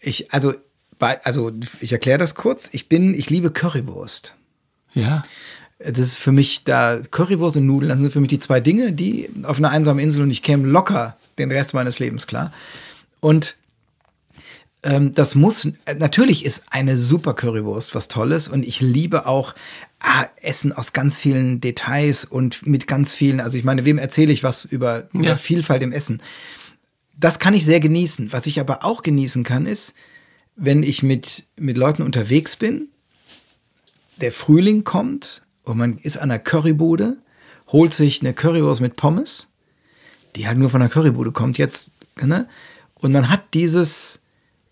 Ich, 0.00 0.32
also, 0.32 0.54
bei, 0.98 1.22
also 1.24 1.52
ich 1.80 1.92
erkläre 1.92 2.18
das 2.18 2.34
kurz. 2.34 2.68
Ich 2.72 2.88
bin, 2.88 3.14
ich 3.14 3.30
liebe 3.30 3.50
Currywurst. 3.50 4.34
Ja. 4.94 5.22
Das 5.78 5.98
ist 5.98 6.14
für 6.14 6.32
mich 6.32 6.64
da 6.64 7.00
Currywurst 7.10 7.56
und 7.56 7.66
Nudeln, 7.66 7.90
das 7.90 8.00
sind 8.00 8.12
für 8.12 8.20
mich 8.20 8.30
die 8.30 8.40
zwei 8.40 8.58
Dinge, 8.58 8.92
die 8.92 9.30
auf 9.44 9.58
einer 9.58 9.70
einsamen 9.70 10.02
Insel 10.02 10.22
und 10.22 10.30
ich 10.30 10.42
käme 10.42 10.66
locker 10.66 11.16
den 11.38 11.52
Rest 11.52 11.72
meines 11.72 12.00
Lebens 12.00 12.26
klar. 12.26 12.52
Und 13.20 13.56
ähm, 14.82 15.14
das 15.14 15.36
muss, 15.36 15.68
natürlich 15.98 16.44
ist 16.44 16.64
eine 16.70 16.96
super 16.96 17.34
Currywurst 17.34 17.94
was 17.94 18.08
Tolles 18.08 18.48
und 18.48 18.64
ich 18.64 18.80
liebe 18.80 19.26
auch 19.26 19.54
ah, 20.00 20.26
Essen 20.40 20.72
aus 20.72 20.92
ganz 20.92 21.18
vielen 21.18 21.60
Details 21.60 22.24
und 22.24 22.66
mit 22.66 22.86
ganz 22.86 23.14
vielen, 23.14 23.40
also 23.40 23.58
ich 23.58 23.64
meine, 23.64 23.84
wem 23.84 23.98
erzähle 23.98 24.32
ich 24.32 24.42
was 24.42 24.64
über, 24.64 25.08
Ja. 25.12 25.20
über 25.20 25.36
Vielfalt 25.36 25.82
im 25.82 25.92
Essen? 25.92 26.22
Das 27.16 27.38
kann 27.38 27.54
ich 27.54 27.64
sehr 27.64 27.80
genießen. 27.80 28.32
Was 28.32 28.46
ich 28.46 28.60
aber 28.60 28.84
auch 28.84 29.02
genießen 29.02 29.42
kann, 29.42 29.66
ist, 29.66 29.94
wenn 30.54 30.82
ich 30.82 31.02
mit, 31.02 31.46
mit 31.58 31.76
Leuten 31.76 32.02
unterwegs 32.02 32.56
bin, 32.56 32.88
der 34.20 34.32
Frühling 34.32 34.84
kommt 34.84 35.42
und 35.64 35.78
man 35.78 35.98
ist 35.98 36.16
an 36.18 36.28
der 36.28 36.38
Currybude, 36.38 37.18
holt 37.68 37.94
sich 37.94 38.20
eine 38.20 38.34
Currywurst 38.34 38.80
mit 38.80 38.96
Pommes, 38.96 39.48
die 40.36 40.46
halt 40.46 40.58
nur 40.58 40.70
von 40.70 40.80
der 40.80 40.88
Currybude 40.88 41.32
kommt 41.32 41.58
jetzt, 41.58 41.90
ne? 42.20 42.48
Und 42.94 43.12
man 43.12 43.30
hat 43.30 43.54
dieses, 43.54 44.22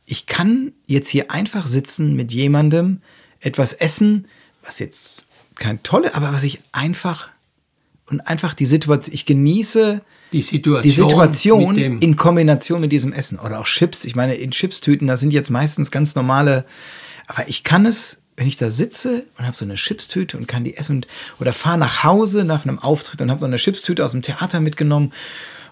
ich 0.04 0.26
kann 0.26 0.72
jetzt 0.86 1.08
hier 1.08 1.30
einfach 1.30 1.66
sitzen 1.66 2.16
mit 2.16 2.32
jemandem, 2.32 3.02
etwas 3.38 3.72
essen, 3.72 4.26
was 4.66 4.78
jetzt 4.78 5.24
kein 5.54 5.82
tolle, 5.82 6.14
aber 6.14 6.32
was 6.32 6.42
ich 6.42 6.60
einfach 6.72 7.28
und 8.10 8.20
einfach 8.20 8.54
die 8.54 8.66
Situation, 8.66 9.14
ich 9.14 9.26
genieße 9.26 10.00
Die 10.32 10.42
Situation. 10.42 10.82
die 10.82 10.90
Situation 10.90 11.76
in 12.00 12.16
Kombination 12.16 12.80
mit 12.80 12.92
diesem 12.92 13.12
Essen 13.12 13.38
oder 13.38 13.60
auch 13.60 13.66
Chips. 13.66 14.04
Ich 14.04 14.14
meine, 14.16 14.34
in 14.34 14.50
Chipstüten, 14.50 15.06
da 15.08 15.16
sind 15.16 15.32
jetzt 15.32 15.50
meistens 15.50 15.90
ganz 15.90 16.14
normale, 16.14 16.64
aber 17.26 17.48
ich 17.48 17.64
kann 17.64 17.86
es, 17.86 18.22
wenn 18.36 18.46
ich 18.46 18.56
da 18.56 18.70
sitze 18.70 19.24
und 19.38 19.46
habe 19.46 19.56
so 19.56 19.64
eine 19.64 19.76
Chipstüte 19.76 20.36
und 20.36 20.46
kann 20.46 20.62
die 20.64 20.76
essen 20.76 20.96
und, 20.96 21.06
oder 21.40 21.52
fahre 21.52 21.78
nach 21.78 22.04
Hause 22.04 22.44
nach 22.44 22.64
einem 22.64 22.78
Auftritt 22.78 23.22
und 23.22 23.30
habe 23.30 23.40
so 23.40 23.46
eine 23.46 23.56
Chipstüte 23.56 24.04
aus 24.04 24.10
dem 24.12 24.22
Theater 24.22 24.60
mitgenommen 24.60 25.12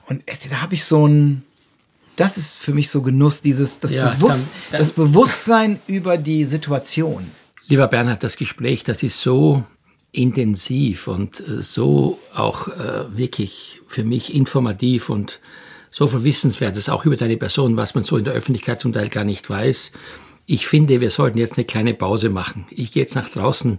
und 0.06 0.22
esse, 0.26 0.48
da 0.48 0.60
habe 0.62 0.74
ich 0.74 0.84
so 0.84 1.06
ein, 1.06 1.42
das 2.16 2.36
ist 2.38 2.58
für 2.58 2.72
mich 2.72 2.88
so 2.90 3.02
Genuss, 3.02 3.42
dieses, 3.42 3.80
das, 3.80 3.92
Ja, 3.92 4.08
Bewusst, 4.10 4.44
dann- 4.46 4.50
dann- 4.72 4.80
das 4.80 4.92
Bewusstsein 4.92 5.78
über 5.86 6.16
die 6.16 6.44
Situation. 6.46 7.30
Lieber 7.66 7.88
Bernhard, 7.88 8.22
das 8.22 8.36
Gespräch, 8.36 8.84
das 8.84 9.02
ist 9.02 9.20
so 9.20 9.64
intensiv 10.12 11.08
und 11.08 11.40
äh, 11.40 11.62
so 11.62 12.18
auch 12.34 12.68
äh, 12.68 13.16
wirklich 13.16 13.80
für 13.86 14.04
mich 14.04 14.34
informativ 14.34 15.08
und 15.08 15.40
so 15.90 16.06
viel 16.06 16.24
Wissenswertes, 16.24 16.88
auch 16.88 17.06
über 17.06 17.16
deine 17.16 17.36
Person, 17.36 17.76
was 17.76 17.94
man 17.94 18.04
so 18.04 18.16
in 18.16 18.24
der 18.24 18.34
Öffentlichkeit 18.34 18.80
zum 18.80 18.92
Teil 18.92 19.08
gar 19.08 19.24
nicht 19.24 19.48
weiß. 19.48 19.92
Ich 20.46 20.66
finde, 20.66 21.00
wir 21.00 21.10
sollten 21.10 21.38
jetzt 21.38 21.56
eine 21.56 21.64
kleine 21.64 21.94
Pause 21.94 22.28
machen. 22.28 22.66
Ich 22.70 22.92
gehe 22.92 23.02
jetzt 23.02 23.14
nach 23.14 23.28
draußen 23.28 23.78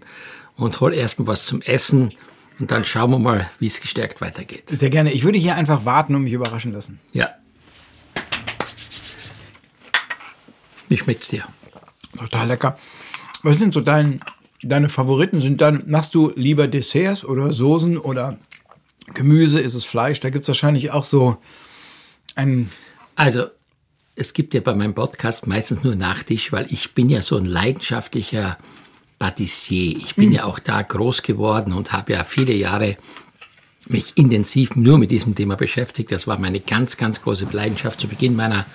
und 0.56 0.80
hol 0.80 0.94
erstmal 0.94 1.28
was 1.28 1.46
zum 1.46 1.62
Essen 1.62 2.12
und 2.60 2.72
dann 2.72 2.86
schauen 2.86 3.12
wir 3.12 3.20
mal, 3.20 3.50
wie 3.60 3.68
es 3.68 3.82
gestärkt 3.82 4.20
weitergeht. 4.22 4.70
Sehr 4.70 4.90
gerne. 4.90 5.12
Ich 5.12 5.24
würde 5.24 5.38
hier 5.38 5.56
einfach 5.56 5.86
warten 5.86 6.16
und 6.16 6.24
mich 6.24 6.34
überraschen 6.34 6.74
lassen. 6.74 7.00
Ja. 7.14 7.30
Wie 10.88 10.98
schmeckt's 10.98 11.30
dir? 11.30 11.44
Total 12.18 12.48
lecker. 12.48 12.78
Was 13.46 13.60
sind 13.60 13.76
so 13.76 13.82
dein, 13.82 14.22
deine 14.64 14.90
Favoriten? 14.90 15.40
Sind 15.40 15.62
dann, 15.62 15.84
machst 15.86 16.16
du 16.16 16.34
lieber 16.36 16.68
Desserts 16.68 17.24
oder 17.24 17.54
Soßen 17.54 17.96
oder 17.96 18.40
Gemüse? 19.14 19.60
Ist 19.60 19.76
es 19.76 19.86
Fleisch? 19.86 20.20
Da 20.20 20.32
gibt 20.32 20.46
es 20.46 20.48
wahrscheinlich 20.48 20.90
auch 20.90 21.04
so 21.04 21.38
ein. 22.34 22.72
Also, 23.16 23.46
es 24.16 24.34
gibt 24.34 24.56
ja 24.56 24.62
bei 24.62 24.74
meinem 24.74 24.96
Podcast 24.96 25.46
meistens 25.46 25.84
nur 25.84 25.94
Nachtisch, 25.94 26.52
weil 26.52 26.66
ich 26.72 26.96
bin 26.96 27.08
ja 27.08 27.22
so 27.22 27.38
ein 27.38 27.46
leidenschaftlicher 27.46 28.58
Patissier. 29.20 29.96
Ich 29.96 30.16
bin 30.16 30.32
ja 30.32 30.46
auch 30.46 30.58
da 30.58 30.82
groß 30.82 31.22
geworden 31.22 31.72
und 31.72 31.94
habe 31.94 32.14
ja 32.14 32.24
viele 32.24 32.54
Jahre 32.54 32.98
mich 33.88 34.14
intensiv 34.18 34.76
nur 34.76 34.98
mit 34.98 35.12
diesem 35.12 35.36
Thema 35.36 35.56
beschäftigt. 35.56 36.12
Das 36.12 36.26
war 36.26 36.40
meine 36.40 36.62
ganz, 36.62 36.98
ganz 36.98 37.22
große 37.22 37.46
Leidenschaft 37.52 38.02
zu 38.02 38.08
Beginn 38.08 38.36
meiner 38.36 38.66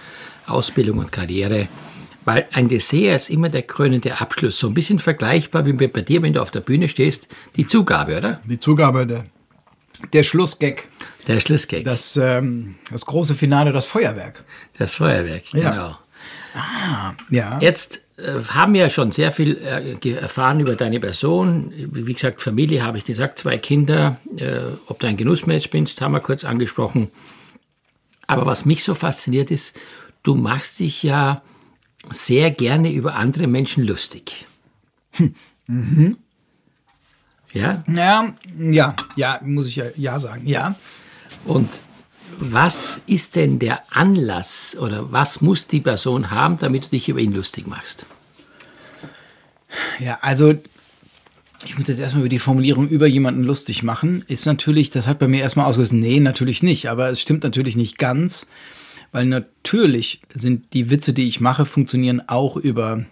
Ausbildung 0.46 0.98
und 0.98 1.10
Karriere. 1.10 1.66
Weil 2.24 2.46
ein 2.52 2.68
Dessert 2.68 3.16
ist 3.16 3.30
immer 3.30 3.48
der 3.48 3.62
krönende 3.62 4.20
Abschluss. 4.20 4.58
So 4.58 4.68
ein 4.68 4.74
bisschen 4.74 4.98
vergleichbar 4.98 5.64
wie 5.66 5.72
bei 5.72 6.02
dir, 6.02 6.22
wenn 6.22 6.32
du 6.32 6.42
auf 6.42 6.50
der 6.50 6.60
Bühne 6.60 6.88
stehst, 6.88 7.28
die 7.56 7.66
Zugabe, 7.66 8.18
oder? 8.18 8.40
Die 8.44 8.60
Zugabe, 8.60 9.06
der, 9.06 9.24
der 10.12 10.22
Schlussgag. 10.22 10.86
Der 11.26 11.40
Schlussgag. 11.40 11.84
Das, 11.84 12.16
ähm, 12.16 12.74
das 12.90 13.06
große 13.06 13.34
Finale, 13.34 13.72
das 13.72 13.86
Feuerwerk. 13.86 14.44
das 14.78 14.96
Feuerwerk, 14.96 15.52
Ja. 15.54 15.70
genau. 15.70 15.96
Ja. 17.30 17.58
Jetzt 17.60 18.02
äh, 18.16 18.40
haben 18.48 18.74
wir 18.74 18.80
ja 18.82 18.90
schon 18.90 19.12
sehr 19.12 19.30
viel 19.30 19.56
äh, 19.58 20.10
erfahren 20.14 20.60
über 20.60 20.74
deine 20.74 20.98
Person. 20.98 21.72
Wie 21.76 22.06
wie 22.06 22.14
gesagt, 22.14 22.42
Familie 22.42 22.82
habe 22.82 22.98
ich 22.98 23.04
gesagt, 23.04 23.38
zwei 23.38 23.56
Kinder. 23.56 24.18
Äh, 24.36 24.62
ob 24.88 24.98
du 24.98 25.06
ein 25.06 25.16
Genussmensch 25.16 25.70
bist, 25.70 26.00
haben 26.00 26.12
wir 26.12 26.20
kurz 26.20 26.44
angesprochen. 26.44 27.08
Aber 28.26 28.46
was 28.46 28.64
mich 28.64 28.82
so 28.84 28.94
fasziniert 28.94 29.50
ist, 29.50 29.76
du 30.22 30.34
machst 30.34 30.80
dich 30.80 31.02
ja 31.02 31.42
sehr 32.10 32.50
gerne 32.50 32.92
über 32.92 33.14
andere 33.14 33.46
Menschen 33.46 33.84
lustig. 33.86 34.46
Ja, 37.52 37.84
Ja, 37.88 38.34
ja, 38.58 38.96
ja, 39.16 39.40
muss 39.42 39.66
ich 39.66 39.76
ja, 39.76 39.84
ja 39.96 40.18
sagen. 40.18 40.46
Ja. 40.46 40.76
und 41.44 41.82
was 42.38 43.02
ist 43.06 43.36
denn 43.36 43.58
der 43.58 43.82
Anlass 43.90 44.76
oder 44.80 45.12
was 45.12 45.42
muss 45.42 45.66
die 45.66 45.80
Person 45.80 46.30
haben, 46.30 46.56
damit 46.56 46.86
du 46.86 46.88
dich 46.90 47.08
über 47.08 47.20
ihn 47.20 47.32
lustig 47.32 47.66
machst? 47.66 48.06
Ja, 49.98 50.18
also 50.22 50.54
ich 51.66 51.78
muss 51.78 51.88
jetzt 51.88 52.00
erstmal 52.00 52.22
über 52.22 52.30
die 52.30 52.38
Formulierung 52.38 52.88
über 52.88 53.06
jemanden 53.06 53.42
lustig 53.44 53.82
machen. 53.82 54.24
Ist 54.26 54.46
natürlich, 54.46 54.88
das 54.90 55.06
hat 55.06 55.18
bei 55.18 55.28
mir 55.28 55.42
erstmal 55.42 55.66
ausgelöst, 55.66 55.92
nee, 55.92 56.18
natürlich 56.18 56.62
nicht, 56.62 56.88
aber 56.88 57.10
es 57.10 57.20
stimmt 57.20 57.44
natürlich 57.44 57.76
nicht 57.76 57.98
ganz, 57.98 58.46
weil 59.12 59.26
natürlich 59.26 60.20
sind 60.28 60.72
die 60.72 60.90
Witze, 60.90 61.12
die 61.12 61.28
ich 61.28 61.40
mache, 61.40 61.64
funktionieren 61.64 62.22
auch 62.28 62.56
über 62.56 63.04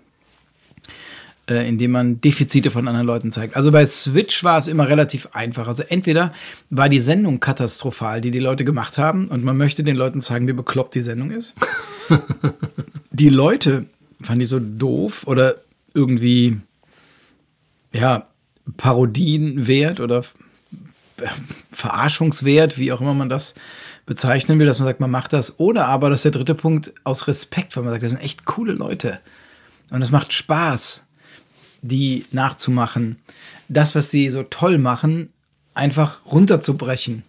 äh, 1.49 1.67
indem 1.67 1.93
man 1.93 2.21
Defizite 2.21 2.71
von 2.71 2.87
anderen 2.87 3.07
Leuten 3.07 3.33
zeigt. 3.33 3.57
Also 3.57 3.73
bei 3.73 3.85
Switch 3.87 4.45
war 4.45 4.59
es 4.59 4.69
immer 4.69 4.89
relativ 4.89 5.29
einfach. 5.33 5.67
Also 5.67 5.83
entweder 5.89 6.33
war 6.71 6.89
die 6.89 7.01
Sendung 7.01 7.41
katastrophal, 7.41 8.21
die 8.21 8.31
die 8.31 8.39
Leute 8.39 8.65
gemacht 8.65 8.99
haben, 8.99 9.29
und 9.29 9.45
man 9.45 9.57
möchte 9.57 9.83
den 9.83 9.97
Leuten 9.97 10.21
zeigen, 10.21 10.47
wie 10.47 10.53
bekloppt 10.53 10.95
die 10.95 11.01
Sendung 11.01 11.31
ist. 11.31 11.57
die 13.11 13.31
Leute 13.31 13.87
fanden 14.21 14.41
die 14.41 14.47
so 14.47 14.61
doof 14.61 15.27
oder 15.27 15.55
irgendwie, 15.95 16.59
ja, 17.93 18.27
Parodienwert 18.77 20.01
oder 20.01 20.23
Verarschungswert, 21.73 22.77
wie 22.77 22.93
auch 22.93 23.01
immer 23.01 23.15
man 23.15 23.31
das 23.31 23.55
bezeichnen 24.09 24.59
will, 24.59 24.67
dass 24.67 24.81
man 24.81 24.89
sagt, 24.89 25.01
man 25.01 25.11
macht 25.11 25.33
das. 25.33 25.61
Oder 25.61 25.87
aber, 25.87 26.11
das 26.11 26.21
ist 26.21 26.25
der 26.25 26.33
dritte 26.33 26.55
Punkt, 26.55 26.93
aus 27.05 27.29
Respekt, 27.29 27.77
weil 27.77 27.85
man 27.85 27.93
sagt, 27.93 28.03
das 28.03 28.11
sind 28.11 28.21
echt 28.21 28.47
coole 28.47 28.73
Leute. 28.73 29.21
Und 29.91 30.03
es 30.03 30.11
macht 30.11 30.33
Spaß, 30.33 31.05
die 31.83 32.25
nachzumachen. 32.33 33.17
Das, 33.69 33.95
was 33.95 34.11
sie 34.11 34.31
so 34.31 34.43
toll 34.43 34.79
machen, 34.79 35.29
einfach 35.75 36.21
runterzubrechen. 36.27 37.23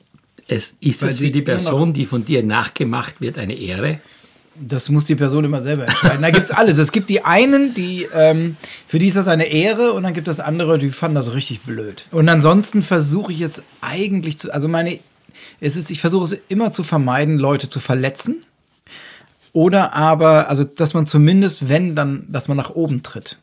Es 0.47 0.75
ist 0.79 1.03
es 1.03 1.19
für 1.19 1.29
die 1.29 1.41
Person, 1.41 1.93
die 1.93 2.05
von 2.05 2.25
dir 2.25 2.43
nachgemacht 2.43 3.21
wird, 3.21 3.37
eine 3.37 3.53
Ehre? 3.53 3.99
Das 4.55 4.89
muss 4.89 5.05
die 5.05 5.15
Person 5.15 5.45
immer 5.45 5.61
selber 5.61 5.83
entscheiden. 5.83 6.21
Da 6.21 6.31
gibt 6.31 6.47
es 6.47 6.51
alles. 6.51 6.77
Es 6.77 6.91
gibt 6.91 7.09
die 7.09 7.23
einen, 7.23 7.73
die, 7.73 8.07
ähm, 8.13 8.57
für 8.87 8.99
die 8.99 9.07
ist 9.07 9.15
das 9.15 9.27
eine 9.27 9.45
Ehre 9.45 9.93
und 9.93 10.03
dann 10.03 10.13
gibt 10.13 10.27
es 10.27 10.39
andere, 10.39 10.79
die 10.79 10.89
fanden 10.89 11.15
das 11.15 11.33
richtig 11.33 11.61
blöd. 11.61 12.05
Und 12.11 12.27
ansonsten 12.27 12.81
versuche 12.81 13.31
ich 13.31 13.41
es 13.41 13.63
eigentlich 13.81 14.37
zu, 14.37 14.51
also 14.51 14.67
meine, 14.67 14.99
es 15.59 15.75
ist, 15.75 15.91
ich 15.91 16.01
versuche 16.01 16.23
es 16.23 16.37
immer 16.47 16.71
zu 16.71 16.83
vermeiden, 16.83 17.37
Leute 17.37 17.69
zu 17.69 17.79
verletzen. 17.79 18.43
Oder 19.51 19.93
aber, 19.93 20.49
also, 20.49 20.63
dass 20.63 20.93
man 20.93 21.05
zumindest, 21.05 21.69
wenn, 21.69 21.95
dann, 21.95 22.25
dass 22.29 22.47
man 22.47 22.57
nach 22.57 22.69
oben 22.69 23.03
tritt. 23.03 23.39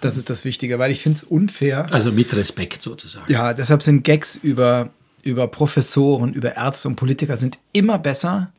Das 0.00 0.16
ist 0.16 0.30
das 0.30 0.44
Wichtige, 0.44 0.78
weil 0.78 0.92
ich 0.92 1.02
finde 1.02 1.16
es 1.16 1.24
unfair. 1.24 1.92
Also 1.92 2.12
mit 2.12 2.34
Respekt 2.34 2.80
sozusagen. 2.80 3.30
Ja, 3.30 3.54
deshalb 3.54 3.82
sind 3.82 4.04
Gags 4.04 4.36
über, 4.36 4.90
über 5.22 5.48
Professoren, 5.48 6.32
über 6.32 6.54
Ärzte 6.54 6.88
und 6.88 6.96
Politiker 6.96 7.36
sind 7.36 7.58
immer 7.72 7.98
besser 7.98 8.52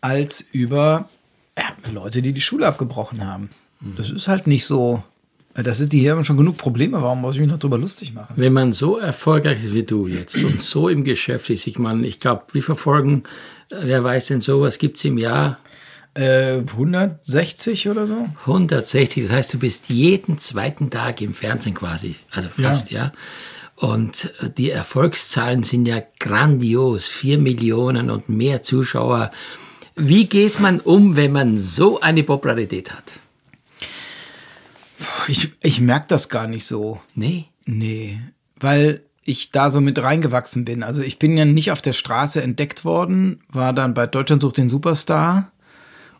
als 0.00 0.40
über 0.52 1.08
ja, 1.56 1.64
Leute, 1.92 2.20
die 2.20 2.32
die 2.32 2.40
Schule 2.40 2.66
abgebrochen 2.66 3.24
haben. 3.26 3.50
Das 3.96 4.10
ist 4.10 4.26
halt 4.26 4.46
nicht 4.46 4.64
so. 4.64 5.02
Das 5.62 5.80
ist, 5.80 5.92
die 5.92 6.10
haben 6.10 6.22
schon 6.22 6.36
genug 6.36 6.58
Probleme. 6.58 7.00
Warum 7.00 7.22
muss 7.22 7.36
ich 7.36 7.40
mich 7.40 7.50
noch 7.50 7.58
drüber 7.58 7.78
lustig 7.78 8.12
machen? 8.12 8.34
Wenn 8.36 8.52
man 8.52 8.72
so 8.72 8.98
erfolgreich 8.98 9.60
ist 9.64 9.72
wie 9.72 9.84
du 9.84 10.06
jetzt 10.06 10.42
und 10.44 10.60
so 10.60 10.88
im 10.88 11.02
Geschäft 11.02 11.48
ist, 11.50 11.66
ich 11.66 11.78
meine, 11.78 12.06
ich 12.06 12.20
glaube, 12.20 12.42
wir 12.52 12.62
verfolgen, 12.62 13.22
wer 13.70 14.04
weiß 14.04 14.26
denn 14.26 14.40
so, 14.40 14.60
was 14.60 14.78
gibt 14.78 14.98
es 14.98 15.04
im 15.06 15.16
Jahr? 15.16 15.58
Äh, 16.14 16.58
160 16.58 17.88
oder 17.88 18.06
so? 18.06 18.26
160, 18.40 19.24
das 19.24 19.32
heißt, 19.32 19.54
du 19.54 19.58
bist 19.58 19.88
jeden 19.88 20.38
zweiten 20.38 20.90
Tag 20.90 21.20
im 21.22 21.34
Fernsehen 21.34 21.74
quasi, 21.74 22.16
also 22.30 22.48
fast, 22.48 22.90
ja. 22.90 23.04
ja. 23.04 23.12
Und 23.76 24.32
die 24.56 24.70
Erfolgszahlen 24.70 25.62
sind 25.62 25.86
ja 25.86 26.02
grandios, 26.18 27.06
vier 27.06 27.38
Millionen 27.38 28.10
und 28.10 28.30
mehr 28.30 28.62
Zuschauer. 28.62 29.30
Wie 29.94 30.26
geht 30.26 30.60
man 30.60 30.80
um, 30.80 31.16
wenn 31.16 31.32
man 31.32 31.58
so 31.58 32.00
eine 32.00 32.22
Popularität 32.22 32.90
hat? 32.90 33.18
Ich, 35.28 35.52
ich 35.62 35.80
merke 35.80 36.06
das 36.08 36.28
gar 36.28 36.46
nicht 36.46 36.64
so. 36.64 37.00
Nee? 37.14 37.46
Nee, 37.64 38.20
weil 38.58 39.02
ich 39.24 39.50
da 39.50 39.70
so 39.70 39.80
mit 39.80 40.00
reingewachsen 40.00 40.64
bin. 40.64 40.82
Also 40.82 41.02
ich 41.02 41.18
bin 41.18 41.36
ja 41.36 41.44
nicht 41.44 41.72
auf 41.72 41.82
der 41.82 41.92
Straße 41.92 42.42
entdeckt 42.42 42.84
worden, 42.84 43.40
war 43.48 43.72
dann 43.72 43.92
bei 43.92 44.06
Deutschland 44.06 44.42
sucht 44.42 44.56
den 44.56 44.68
Superstar 44.68 45.50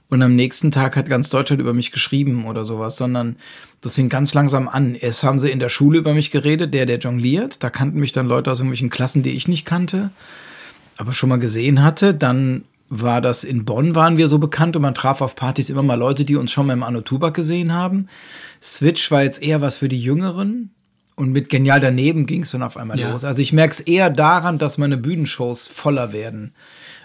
und 0.08 0.22
am 0.22 0.36
nächsten 0.36 0.70
Tag 0.70 0.96
hat 0.96 1.08
ganz 1.08 1.30
Deutschland 1.30 1.60
über 1.60 1.72
mich 1.72 1.90
geschrieben 1.90 2.46
oder 2.46 2.64
sowas, 2.64 2.96
sondern 2.96 3.36
das 3.80 3.94
fing 3.94 4.08
ganz 4.08 4.34
langsam 4.34 4.68
an. 4.68 4.94
Erst 4.94 5.24
haben 5.24 5.38
sie 5.38 5.50
in 5.50 5.58
der 5.58 5.68
Schule 5.68 5.98
über 5.98 6.14
mich 6.14 6.30
geredet, 6.30 6.74
der, 6.74 6.86
der 6.86 6.98
jongliert. 6.98 7.62
Da 7.62 7.70
kannten 7.70 7.98
mich 7.98 8.12
dann 8.12 8.26
Leute 8.26 8.50
aus 8.50 8.58
irgendwelchen 8.58 8.90
Klassen, 8.90 9.22
die 9.22 9.36
ich 9.36 9.48
nicht 9.48 9.64
kannte, 9.64 10.10
aber 10.96 11.12
schon 11.12 11.28
mal 11.28 11.38
gesehen 11.38 11.82
hatte. 11.82 12.14
Dann 12.14 12.64
war 12.88 13.20
das 13.20 13.44
in 13.44 13.64
Bonn, 13.64 13.94
waren 13.94 14.16
wir 14.16 14.28
so 14.28 14.38
bekannt 14.38 14.76
und 14.76 14.82
man 14.82 14.94
traf 14.94 15.20
auf 15.20 15.34
Partys 15.34 15.70
immer 15.70 15.82
mal 15.82 15.96
Leute, 15.96 16.24
die 16.24 16.36
uns 16.36 16.52
schon 16.52 16.66
mal 16.66 16.72
im 16.72 16.82
Anno 16.82 17.00
Tubak 17.00 17.34
gesehen 17.34 17.72
haben. 17.72 18.08
Switch 18.62 19.10
war 19.10 19.22
jetzt 19.22 19.42
eher 19.42 19.60
was 19.60 19.76
für 19.76 19.88
die 19.88 20.00
Jüngeren. 20.00 20.70
Und 21.16 21.32
mit 21.32 21.48
Genial 21.48 21.80
daneben 21.80 22.26
ging 22.26 22.42
es 22.42 22.50
dann 22.50 22.62
auf 22.62 22.76
einmal 22.76 22.98
ja. 22.98 23.10
los. 23.10 23.24
Also 23.24 23.40
ich 23.40 23.54
merke 23.54 23.72
es 23.72 23.80
eher 23.80 24.10
daran, 24.10 24.58
dass 24.58 24.76
meine 24.76 24.98
Bühnenshows 24.98 25.66
voller 25.66 26.12
werden, 26.12 26.52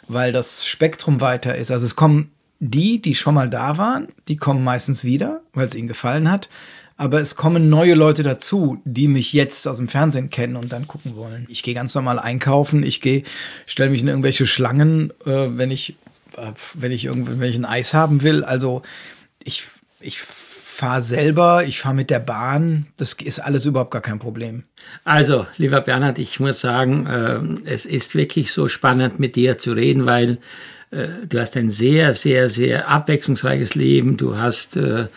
weil 0.10 0.34
das 0.34 0.68
Spektrum 0.68 1.22
weiter 1.22 1.56
ist. 1.56 1.72
Also 1.72 1.86
es 1.86 1.96
kommen 1.96 2.32
die, 2.60 3.02
die 3.02 3.16
schon 3.16 3.34
mal 3.34 3.50
da 3.50 3.78
waren, 3.78 4.10
die 4.28 4.36
kommen 4.36 4.66
meistens 4.66 5.06
wieder, 5.06 5.42
weil 5.54 5.68
es 5.68 5.76
ihnen 5.76 5.88
gefallen 5.88 6.30
hat. 6.30 6.50
Aber 7.02 7.20
es 7.20 7.36
kommen 7.36 7.68
neue 7.68 7.96
Leute 7.96 8.22
dazu, 8.22 8.80
die 8.86 9.08
mich 9.08 9.34
jetzt 9.34 9.68
aus 9.68 9.78
dem 9.78 9.88
Fernsehen 9.88 10.30
kennen 10.30 10.56
und 10.56 10.72
dann 10.72 10.88
gucken 10.88 11.16
wollen. 11.16 11.48
Ich 11.50 11.64
gehe 11.64 11.74
ganz 11.74 11.96
normal 11.96 12.20
einkaufen. 12.20 12.84
Ich 12.84 13.02
gehe, 13.02 13.24
stelle 13.66 13.90
mich 13.90 14.04
in 14.04 14.08
irgendwelche 14.08 14.46
Schlangen, 14.46 15.12
äh, 15.26 15.48
wenn 15.48 15.72
ich, 15.72 15.96
äh, 16.38 16.52
wenn 16.76 16.92
ich 16.92 17.06
irgendwelchen 17.06 17.66
Eis 17.66 17.96
haben 17.96 18.22
will. 18.22 18.44
Also 18.44 18.84
ich, 19.44 19.64
ich 20.00 20.20
fahre 20.20 21.02
selber, 21.02 21.64
ich 21.66 21.80
fahre 21.80 21.96
mit 21.96 22.12
der 22.12 22.20
Bahn. 22.20 22.86
Das 22.98 23.14
ist 23.14 23.40
alles 23.40 23.66
überhaupt 23.66 23.90
gar 23.90 24.04
kein 24.04 24.20
Problem. 24.20 24.66
Also, 25.04 25.48
lieber 25.58 25.82
Bernhard, 25.82 26.20
ich 26.20 26.40
muss 26.40 26.62
sagen, 26.62 27.08
äh, 27.08 27.68
es 27.68 27.88
ist 27.88 28.14
wirklich 28.14 28.52
so 28.52 28.68
spannend, 28.68 29.20
mit 29.20 29.36
dir 29.36 29.58
zu 29.58 29.72
reden, 29.72 30.06
weil 30.06 30.38
äh, 30.92 31.26
du 31.28 31.40
hast 31.40 31.58
ein 31.58 31.72
sehr, 31.72 32.14
sehr, 32.14 32.48
sehr 32.48 32.90
abwechslungsreiches 32.90 33.74
Leben. 33.74 34.18
Du 34.18 34.38
hast, 34.38 34.78
äh, 34.78 35.08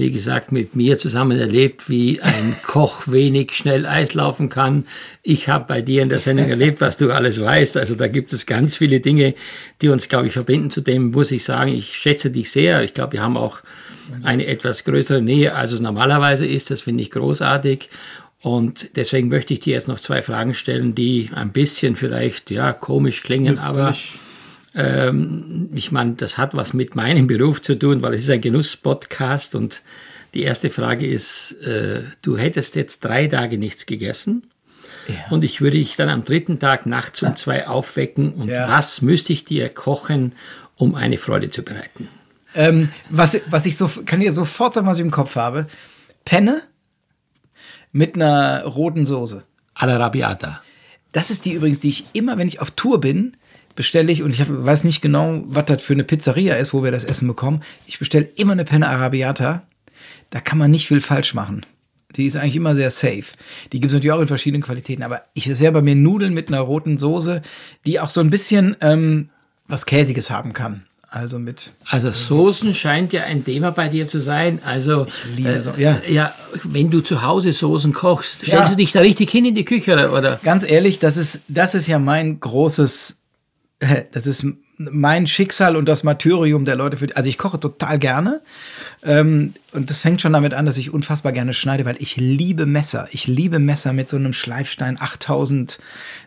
wie 0.00 0.10
gesagt, 0.10 0.50
mit 0.50 0.74
mir 0.74 0.98
zusammen 0.98 1.38
erlebt, 1.38 1.88
wie 1.88 2.20
ein 2.20 2.56
Koch 2.66 3.04
wenig 3.06 3.52
schnell 3.52 3.86
Eis 3.86 4.14
laufen 4.14 4.48
kann. 4.48 4.84
Ich 5.22 5.48
habe 5.48 5.66
bei 5.68 5.82
dir 5.82 6.02
in 6.02 6.08
der 6.08 6.18
Sendung 6.18 6.48
erlebt, 6.50 6.80
was 6.80 6.96
du 6.96 7.12
alles 7.12 7.40
weißt. 7.40 7.76
Also 7.76 7.94
da 7.94 8.08
gibt 8.08 8.32
es 8.32 8.46
ganz 8.46 8.76
viele 8.76 9.00
Dinge, 9.00 9.34
die 9.80 9.88
uns, 9.88 10.08
glaube 10.08 10.26
ich, 10.26 10.32
verbinden. 10.32 10.70
Zudem 10.70 11.10
muss 11.10 11.30
ich 11.30 11.44
sagen, 11.44 11.72
ich 11.72 11.94
schätze 11.94 12.30
dich 12.30 12.50
sehr. 12.50 12.82
Ich 12.82 12.94
glaube, 12.94 13.12
wir 13.12 13.22
haben 13.22 13.36
auch 13.36 13.60
eine 14.24 14.46
etwas 14.46 14.84
größere 14.84 15.22
Nähe, 15.22 15.54
als 15.54 15.72
es 15.72 15.80
normalerweise 15.80 16.46
ist. 16.46 16.70
Das 16.70 16.80
finde 16.82 17.02
ich 17.02 17.10
großartig. 17.10 17.88
Und 18.42 18.96
deswegen 18.96 19.28
möchte 19.28 19.52
ich 19.52 19.60
dir 19.60 19.74
jetzt 19.74 19.88
noch 19.88 20.00
zwei 20.00 20.22
Fragen 20.22 20.54
stellen, 20.54 20.94
die 20.94 21.30
ein 21.34 21.52
bisschen 21.52 21.94
vielleicht 21.94 22.50
ja 22.50 22.72
komisch 22.72 23.22
klingen, 23.22 23.56
ja, 23.56 23.62
aber 23.62 23.94
ähm, 24.74 25.68
ich 25.74 25.90
meine, 25.90 26.14
das 26.14 26.38
hat 26.38 26.54
was 26.54 26.72
mit 26.72 26.94
meinem 26.94 27.26
Beruf 27.28 27.60
zu 27.62 27.78
tun, 27.78 28.02
weil 28.02 28.14
es 28.14 28.22
ist 28.22 28.30
ein 28.30 28.40
Genuss-Podcast. 28.40 29.54
Und 29.54 29.82
die 30.34 30.42
erste 30.42 30.70
Frage 30.70 31.06
ist: 31.06 31.52
äh, 31.62 32.02
Du 32.22 32.36
hättest 32.38 32.76
jetzt 32.76 33.00
drei 33.00 33.26
Tage 33.26 33.58
nichts 33.58 33.86
gegessen. 33.86 34.44
Ja. 35.08 35.14
Und 35.30 35.44
ich 35.44 35.60
würde 35.60 35.78
dich 35.78 35.96
dann 35.96 36.08
am 36.08 36.24
dritten 36.24 36.58
Tag 36.58 36.86
nachts 36.86 37.22
um 37.22 37.36
zwei 37.36 37.66
aufwecken. 37.66 38.32
Und 38.32 38.48
ja. 38.48 38.68
was 38.68 39.02
müsste 39.02 39.32
ich 39.32 39.44
dir 39.44 39.68
kochen, 39.68 40.32
um 40.76 40.94
eine 40.94 41.18
Freude 41.18 41.50
zu 41.50 41.62
bereiten? 41.62 42.08
Ähm, 42.54 42.88
was, 43.08 43.40
was 43.48 43.66
ich 43.66 43.76
so, 43.76 43.88
kann 44.06 44.20
dir 44.20 44.32
sofort 44.32 44.74
sagen, 44.74 44.86
was 44.86 44.98
ich 44.98 45.04
im 45.04 45.10
Kopf 45.10 45.36
habe. 45.36 45.66
Penne 46.24 46.62
mit 47.92 48.14
einer 48.14 48.64
roten 48.64 49.06
Soße. 49.06 49.44
Alla 49.74 50.10
Das 51.12 51.30
ist 51.30 51.44
die 51.44 51.52
übrigens, 51.52 51.80
die 51.80 51.88
ich 51.88 52.06
immer, 52.12 52.38
wenn 52.38 52.48
ich 52.48 52.60
auf 52.60 52.70
Tour 52.72 53.00
bin, 53.00 53.36
bestelle 53.80 54.12
ich, 54.12 54.22
und 54.22 54.30
ich 54.30 54.42
hab, 54.42 54.48
weiß 54.50 54.84
nicht 54.84 55.00
genau, 55.00 55.40
was 55.46 55.64
das 55.64 55.82
für 55.82 55.94
eine 55.94 56.04
Pizzeria 56.04 56.56
ist, 56.56 56.74
wo 56.74 56.84
wir 56.84 56.90
das 56.90 57.04
Essen 57.04 57.26
bekommen. 57.26 57.62
Ich 57.86 57.98
bestelle 57.98 58.28
immer 58.36 58.52
eine 58.52 58.66
Penne 58.66 58.86
Arabiata. 58.86 59.62
Da 60.28 60.40
kann 60.42 60.58
man 60.58 60.70
nicht 60.70 60.86
viel 60.86 61.00
falsch 61.00 61.32
machen. 61.32 61.64
Die 62.14 62.26
ist 62.26 62.36
eigentlich 62.36 62.56
immer 62.56 62.74
sehr 62.74 62.90
safe. 62.90 63.24
Die 63.72 63.80
gibt 63.80 63.86
es 63.86 63.94
natürlich 63.94 64.12
auch 64.12 64.20
in 64.20 64.28
verschiedenen 64.28 64.62
Qualitäten, 64.62 65.02
aber 65.02 65.22
ich 65.32 65.44
sehe 65.44 65.72
bei 65.72 65.80
mir 65.80 65.94
Nudeln 65.94 66.34
mit 66.34 66.48
einer 66.48 66.60
roten 66.60 66.98
Soße, 66.98 67.40
die 67.86 68.00
auch 68.00 68.10
so 68.10 68.20
ein 68.20 68.28
bisschen 68.28 68.76
ähm, 68.82 69.30
was 69.66 69.86
Käsiges 69.86 70.28
haben 70.28 70.52
kann. 70.52 70.84
Also 71.08 71.38
mit. 71.38 71.72
Also 71.86 72.12
Soßen 72.12 72.74
scheint 72.74 73.14
ja 73.14 73.24
ein 73.24 73.44
Thema 73.44 73.70
bei 73.70 73.88
dir 73.88 74.06
zu 74.06 74.20
sein. 74.20 74.60
Also 74.62 75.06
äh, 75.42 75.60
so, 75.62 75.72
ja. 75.78 76.02
ja, 76.06 76.34
wenn 76.64 76.90
du 76.90 77.00
zu 77.00 77.22
Hause 77.22 77.54
Soßen 77.54 77.94
kochst, 77.94 78.42
stellst 78.42 78.52
ja. 78.52 78.68
du 78.68 78.76
dich 78.76 78.92
da 78.92 79.00
richtig 79.00 79.30
hin 79.30 79.46
in 79.46 79.54
die 79.54 79.64
Küche 79.64 80.10
oder? 80.12 80.38
Ganz 80.42 80.68
ehrlich, 80.68 80.98
das 80.98 81.16
ist 81.16 81.40
das 81.48 81.74
ist 81.74 81.88
ja 81.88 81.98
mein 81.98 82.38
großes, 82.38 83.19
das 84.12 84.26
ist 84.26 84.46
mein 84.76 85.26
Schicksal 85.26 85.76
und 85.76 85.88
das 85.88 86.04
Martyrium 86.04 86.64
der 86.64 86.76
Leute 86.76 86.96
für. 86.96 87.14
Also 87.14 87.28
ich 87.28 87.38
koche 87.38 87.60
total 87.60 87.98
gerne. 87.98 88.40
Ähm, 89.02 89.54
und 89.72 89.90
das 89.90 89.98
fängt 89.98 90.22
schon 90.22 90.32
damit 90.32 90.54
an, 90.54 90.66
dass 90.66 90.78
ich 90.78 90.92
unfassbar 90.92 91.32
gerne 91.32 91.52
schneide, 91.52 91.84
weil 91.84 91.96
ich 91.98 92.16
liebe 92.16 92.66
Messer. 92.66 93.06
Ich 93.10 93.26
liebe 93.26 93.58
Messer 93.58 93.92
mit 93.92 94.08
so 94.08 94.16
einem 94.16 94.32
Schleifstein 94.32 94.98
8000. 95.00 95.78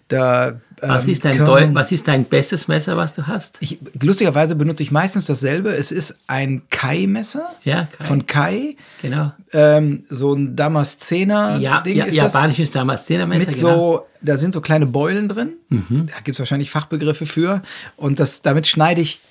Da, 0.08 0.60
was, 0.88 1.08
ist 1.08 1.26
dein 1.26 1.38
Deu 1.38 1.70
was 1.74 1.92
ist 1.92 2.08
dein 2.08 2.26
bestes 2.26 2.68
Messer, 2.68 2.98
was 2.98 3.14
du 3.14 3.28
hast? 3.28 3.58
Ich, 3.60 3.80
lustigerweise 4.02 4.56
benutze 4.56 4.84
ich 4.84 4.92
meistens 4.92 5.26
dasselbe. 5.26 5.70
Es 5.70 5.92
ist 5.92 6.18
ein 6.28 6.64
Kai-Messer 6.70 7.50
ja, 7.64 7.86
Kai. 7.86 8.04
von 8.04 8.26
Kai. 8.26 8.76
Genau. 9.02 9.32
Ähm, 9.52 10.04
so 10.10 10.34
ein 10.34 10.56
Damaszener. 10.56 11.58
Ja, 11.58 11.82
Ding 11.82 11.98
ja, 11.98 12.06
ist 12.06 12.16
japanisches 12.16 12.72
Damaszener-Messer. 12.72 13.52
Mit 13.52 13.60
genau. 13.60 13.76
so, 13.76 14.08
da 14.22 14.38
sind 14.38 14.54
so 14.54 14.62
kleine 14.62 14.86
Beulen 14.86 15.30
drin. 15.30 15.54
Mhm. 15.70 16.08
Da 16.08 16.16
gibt 16.24 16.36
es 16.36 16.40
wahrscheinlich 16.40 16.70
Fachbegriffe 16.70 17.26
für. 17.26 17.62
Und 17.96 18.20
das, 18.20 18.42
damit 18.42 18.68
schneide 18.68 19.02
ich 19.02 19.22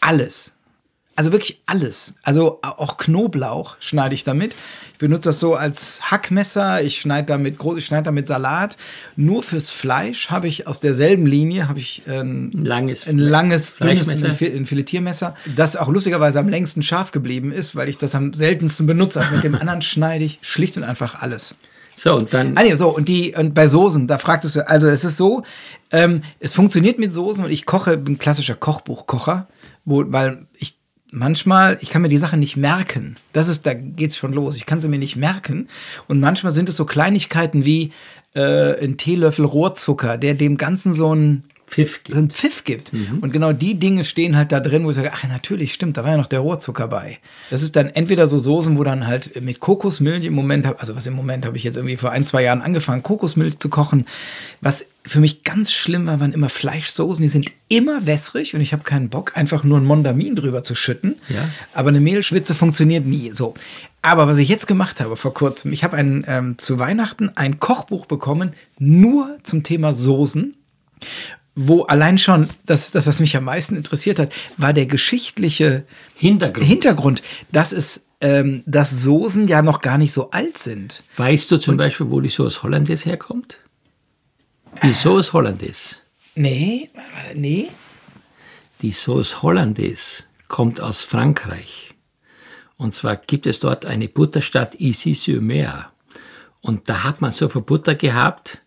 alles 0.00 0.52
also 1.20 1.32
wirklich 1.32 1.60
alles. 1.66 2.14
Also 2.22 2.60
auch 2.62 2.96
Knoblauch 2.96 3.76
schneide 3.78 4.14
ich 4.14 4.24
damit. 4.24 4.56
Ich 4.94 4.98
benutze 5.00 5.28
das 5.28 5.38
so 5.38 5.54
als 5.54 6.00
Hackmesser. 6.10 6.82
Ich 6.82 6.98
schneide 6.98 7.26
damit 7.26 7.58
groß, 7.58 7.76
ich 7.76 7.84
schneide 7.84 8.04
damit 8.04 8.26
Salat. 8.26 8.78
Nur 9.16 9.42
fürs 9.42 9.68
Fleisch 9.68 10.30
habe 10.30 10.48
ich 10.48 10.66
aus 10.66 10.80
derselben 10.80 11.26
Linie 11.26 11.68
habe 11.68 11.78
ich 11.78 12.04
ein 12.06 12.52
langes, 12.52 13.06
ein 13.06 13.18
langes 13.18 13.76
dünnes 13.76 14.08
ein 14.08 14.64
Filetiermesser, 14.64 15.34
das 15.54 15.76
auch 15.76 15.88
lustigerweise 15.88 16.40
am 16.40 16.48
längsten 16.48 16.80
scharf 16.80 17.12
geblieben 17.12 17.52
ist, 17.52 17.76
weil 17.76 17.90
ich 17.90 17.98
das 17.98 18.14
am 18.14 18.32
seltensten 18.32 18.86
benutze. 18.86 19.20
Also 19.20 19.34
mit 19.34 19.44
dem 19.44 19.56
anderen 19.56 19.82
schneide 19.82 20.24
ich 20.24 20.38
schlicht 20.40 20.78
und 20.78 20.84
einfach 20.84 21.20
alles. 21.20 21.54
So, 21.96 22.14
und 22.14 22.32
dann. 22.32 22.56
Ah, 22.56 22.62
nee, 22.62 22.74
so, 22.76 22.88
und 22.88 23.08
die, 23.08 23.34
und 23.36 23.52
bei 23.52 23.66
Soßen, 23.66 24.06
da 24.06 24.16
fragtest 24.16 24.56
du, 24.56 24.66
also 24.66 24.86
es 24.86 25.04
ist 25.04 25.18
so, 25.18 25.42
ähm, 25.90 26.22
es 26.38 26.54
funktioniert 26.54 26.98
mit 26.98 27.12
Soßen 27.12 27.44
und 27.44 27.50
ich 27.50 27.66
koche, 27.66 27.98
bin 27.98 28.18
klassischer 28.18 28.54
Kochbuchkocher, 28.54 29.48
wo, 29.84 30.04
weil 30.06 30.46
ich 30.56 30.79
manchmal, 31.12 31.78
ich 31.80 31.90
kann 31.90 32.02
mir 32.02 32.08
die 32.08 32.18
Sachen 32.18 32.40
nicht 32.40 32.56
merken. 32.56 33.16
Das 33.32 33.48
ist, 33.48 33.66
da 33.66 33.74
geht's 33.74 34.16
schon 34.16 34.32
los. 34.32 34.56
Ich 34.56 34.66
kann 34.66 34.80
sie 34.80 34.88
mir 34.88 34.98
nicht 34.98 35.16
merken. 35.16 35.68
Und 36.08 36.20
manchmal 36.20 36.52
sind 36.52 36.68
es 36.68 36.76
so 36.76 36.84
Kleinigkeiten 36.84 37.64
wie 37.64 37.92
äh, 38.34 38.82
ein 38.82 38.96
Teelöffel 38.96 39.44
Rohrzucker, 39.44 40.18
der 40.18 40.34
dem 40.34 40.56
Ganzen 40.56 40.92
so 40.92 41.14
ein 41.14 41.44
Pfiff 41.70 42.02
gibt. 42.02 42.14
So 42.14 42.18
einen 42.18 42.30
Pfiff 42.30 42.64
gibt. 42.64 42.92
Mhm. 42.92 43.18
Und 43.20 43.32
genau 43.32 43.52
die 43.52 43.78
Dinge 43.78 44.04
stehen 44.04 44.36
halt 44.36 44.50
da 44.50 44.58
drin, 44.58 44.84
wo 44.84 44.90
ich 44.90 44.96
sage, 44.96 45.12
ach 45.14 45.22
natürlich, 45.28 45.72
stimmt, 45.72 45.96
da 45.96 46.02
war 46.02 46.10
ja 46.10 46.16
noch 46.16 46.26
der 46.26 46.40
Rohrzucker 46.40 46.88
bei. 46.88 47.18
Das 47.50 47.62
ist 47.62 47.76
dann 47.76 47.88
entweder 47.88 48.26
so 48.26 48.40
Soßen, 48.40 48.76
wo 48.76 48.82
dann 48.82 49.06
halt 49.06 49.40
mit 49.40 49.60
Kokosmilch 49.60 50.24
im 50.24 50.34
Moment, 50.34 50.66
also 50.80 50.96
was 50.96 51.06
im 51.06 51.14
Moment 51.14 51.46
habe 51.46 51.56
ich 51.56 51.62
jetzt 51.62 51.76
irgendwie 51.76 51.96
vor 51.96 52.10
ein, 52.10 52.24
zwei 52.24 52.42
Jahren 52.42 52.60
angefangen, 52.60 53.04
Kokosmilch 53.04 53.60
zu 53.60 53.68
kochen. 53.68 54.06
Was 54.60 54.84
für 55.06 55.20
mich 55.20 55.44
ganz 55.44 55.72
schlimm 55.72 56.06
war, 56.06 56.18
waren 56.20 56.32
immer 56.32 56.48
Fleischsoßen, 56.48 57.22
die 57.22 57.28
sind 57.28 57.52
immer 57.68 58.04
wässrig 58.06 58.54
und 58.54 58.60
ich 58.60 58.72
habe 58.72 58.82
keinen 58.82 59.08
Bock, 59.08 59.36
einfach 59.36 59.62
nur 59.62 59.78
ein 59.78 59.84
Mondamin 59.84 60.34
drüber 60.34 60.62
zu 60.64 60.74
schütten. 60.74 61.16
Ja. 61.28 61.48
Aber 61.72 61.90
eine 61.90 62.00
Mehlschwitze 62.00 62.54
funktioniert 62.54 63.06
nie 63.06 63.30
so. 63.32 63.54
Aber 64.02 64.26
was 64.26 64.38
ich 64.38 64.48
jetzt 64.48 64.66
gemacht 64.66 65.00
habe 65.00 65.16
vor 65.16 65.32
kurzem, 65.32 65.72
ich 65.72 65.84
habe 65.84 65.96
ein, 65.96 66.24
ähm, 66.26 66.58
zu 66.58 66.78
Weihnachten 66.78 67.30
ein 67.36 67.60
Kochbuch 67.60 68.06
bekommen, 68.06 68.54
nur 68.78 69.38
zum 69.44 69.62
Thema 69.62 69.94
Soßen 69.94 70.56
wo 71.66 71.82
allein 71.82 72.18
schon, 72.18 72.48
das, 72.66 72.90
das, 72.90 73.06
was 73.06 73.20
mich 73.20 73.36
am 73.36 73.44
meisten 73.44 73.76
interessiert 73.76 74.18
hat, 74.18 74.32
war 74.56 74.72
der 74.72 74.86
geschichtliche 74.86 75.84
Hintergrund, 76.14 76.66
Hintergrund 76.66 77.22
dass 77.52 77.72
es 77.72 78.06
ähm, 78.22 78.62
dass 78.66 78.90
Soßen 78.90 79.46
ja 79.48 79.62
noch 79.62 79.80
gar 79.80 79.96
nicht 79.96 80.12
so 80.12 80.30
alt 80.30 80.58
sind. 80.58 81.02
Weißt 81.16 81.50
du 81.50 81.56
zum 81.56 81.72
Und, 81.72 81.78
Beispiel, 81.78 82.10
wo 82.10 82.20
die 82.20 82.28
Sauce 82.28 82.62
Hollandaise 82.62 83.08
herkommt? 83.08 83.58
Die 84.82 84.92
Sauce 84.92 85.32
Hollandaise. 85.32 85.96
Nee, 86.34 86.90
nee. 87.34 87.68
Die 88.82 88.92
Sauce 88.92 89.42
Hollandaise 89.42 90.24
kommt 90.48 90.80
aus 90.80 91.02
Frankreich. 91.02 91.94
Und 92.76 92.94
zwar 92.94 93.16
gibt 93.16 93.46
es 93.46 93.60
dort 93.60 93.84
eine 93.86 94.08
Butterstadt 94.08 94.74
Issy-sur-Mer. 94.74 95.90
Und 96.60 96.88
da 96.88 97.04
hat 97.04 97.20
man 97.20 97.30
so 97.30 97.48
viel 97.48 97.62
Butter 97.62 97.94
gehabt, 97.94 98.62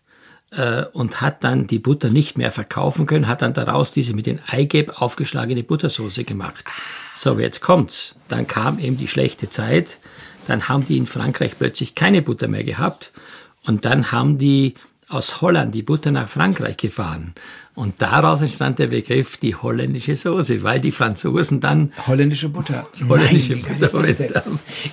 und 0.92 1.20
hat 1.20 1.42
dann 1.42 1.66
die 1.66 1.78
Butter 1.78 2.10
nicht 2.10 2.38
mehr 2.38 2.52
verkaufen 2.52 3.06
können, 3.06 3.26
hat 3.26 3.42
dann 3.42 3.54
daraus 3.54 3.92
diese 3.92 4.14
mit 4.14 4.26
den 4.26 4.40
Eigelb 4.46 5.00
aufgeschlagene 5.00 5.62
Buttersoße 5.62 6.24
gemacht. 6.24 6.64
So, 7.14 7.38
jetzt 7.38 7.60
kommt's. 7.60 8.16
Dann 8.28 8.46
kam 8.46 8.78
eben 8.78 8.96
die 8.96 9.08
schlechte 9.08 9.48
Zeit. 9.48 9.98
Dann 10.46 10.68
haben 10.68 10.84
die 10.84 10.96
in 10.96 11.06
Frankreich 11.06 11.52
plötzlich 11.58 11.94
keine 11.94 12.22
Butter 12.22 12.48
mehr 12.48 12.64
gehabt. 12.64 13.12
Und 13.66 13.84
dann 13.84 14.12
haben 14.12 14.38
die 14.38 14.74
aus 15.08 15.40
Holland 15.40 15.74
die 15.74 15.82
Butter 15.82 16.10
nach 16.10 16.28
Frankreich 16.28 16.76
gefahren. 16.76 17.34
Und 17.74 18.00
daraus 18.02 18.40
entstand 18.40 18.78
der 18.78 18.86
Begriff 18.88 19.36
die 19.36 19.54
holländische 19.54 20.14
Soße, 20.14 20.62
weil 20.62 20.80
die 20.80 20.92
Franzosen 20.92 21.60
dann 21.60 21.92
holländische 22.06 22.48
Butter. 22.48 22.86
Holländische 23.08 23.54
Nein, 23.54 23.78
Butter 23.80 24.44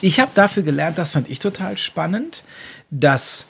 ich 0.02 0.20
habe 0.20 0.32
dafür 0.34 0.64
gelernt, 0.64 0.98
das 0.98 1.12
fand 1.12 1.30
ich 1.30 1.40
total 1.40 1.78
spannend, 1.78 2.44
dass 2.90 3.48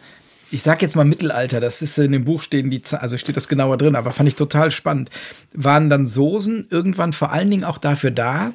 ich 0.51 0.63
sag 0.63 0.81
jetzt 0.81 0.95
mal 0.95 1.05
Mittelalter, 1.05 1.59
das 1.59 1.81
ist 1.81 1.97
in 1.97 2.11
dem 2.11 2.25
Buch 2.25 2.41
stehen 2.41 2.69
die, 2.69 2.81
also 2.91 3.17
steht 3.17 3.37
das 3.37 3.47
genauer 3.47 3.77
drin, 3.77 3.95
aber 3.95 4.11
fand 4.11 4.27
ich 4.27 4.35
total 4.35 4.71
spannend. 4.71 5.09
Waren 5.53 5.89
dann 5.89 6.05
Soßen 6.05 6.67
irgendwann 6.69 7.13
vor 7.13 7.31
allen 7.31 7.49
Dingen 7.49 7.63
auch 7.63 7.77
dafür 7.77 8.11
da, 8.11 8.53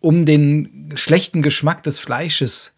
um 0.00 0.24
den 0.24 0.90
schlechten 0.94 1.42
Geschmack 1.42 1.82
des 1.82 1.98
Fleisches 1.98 2.74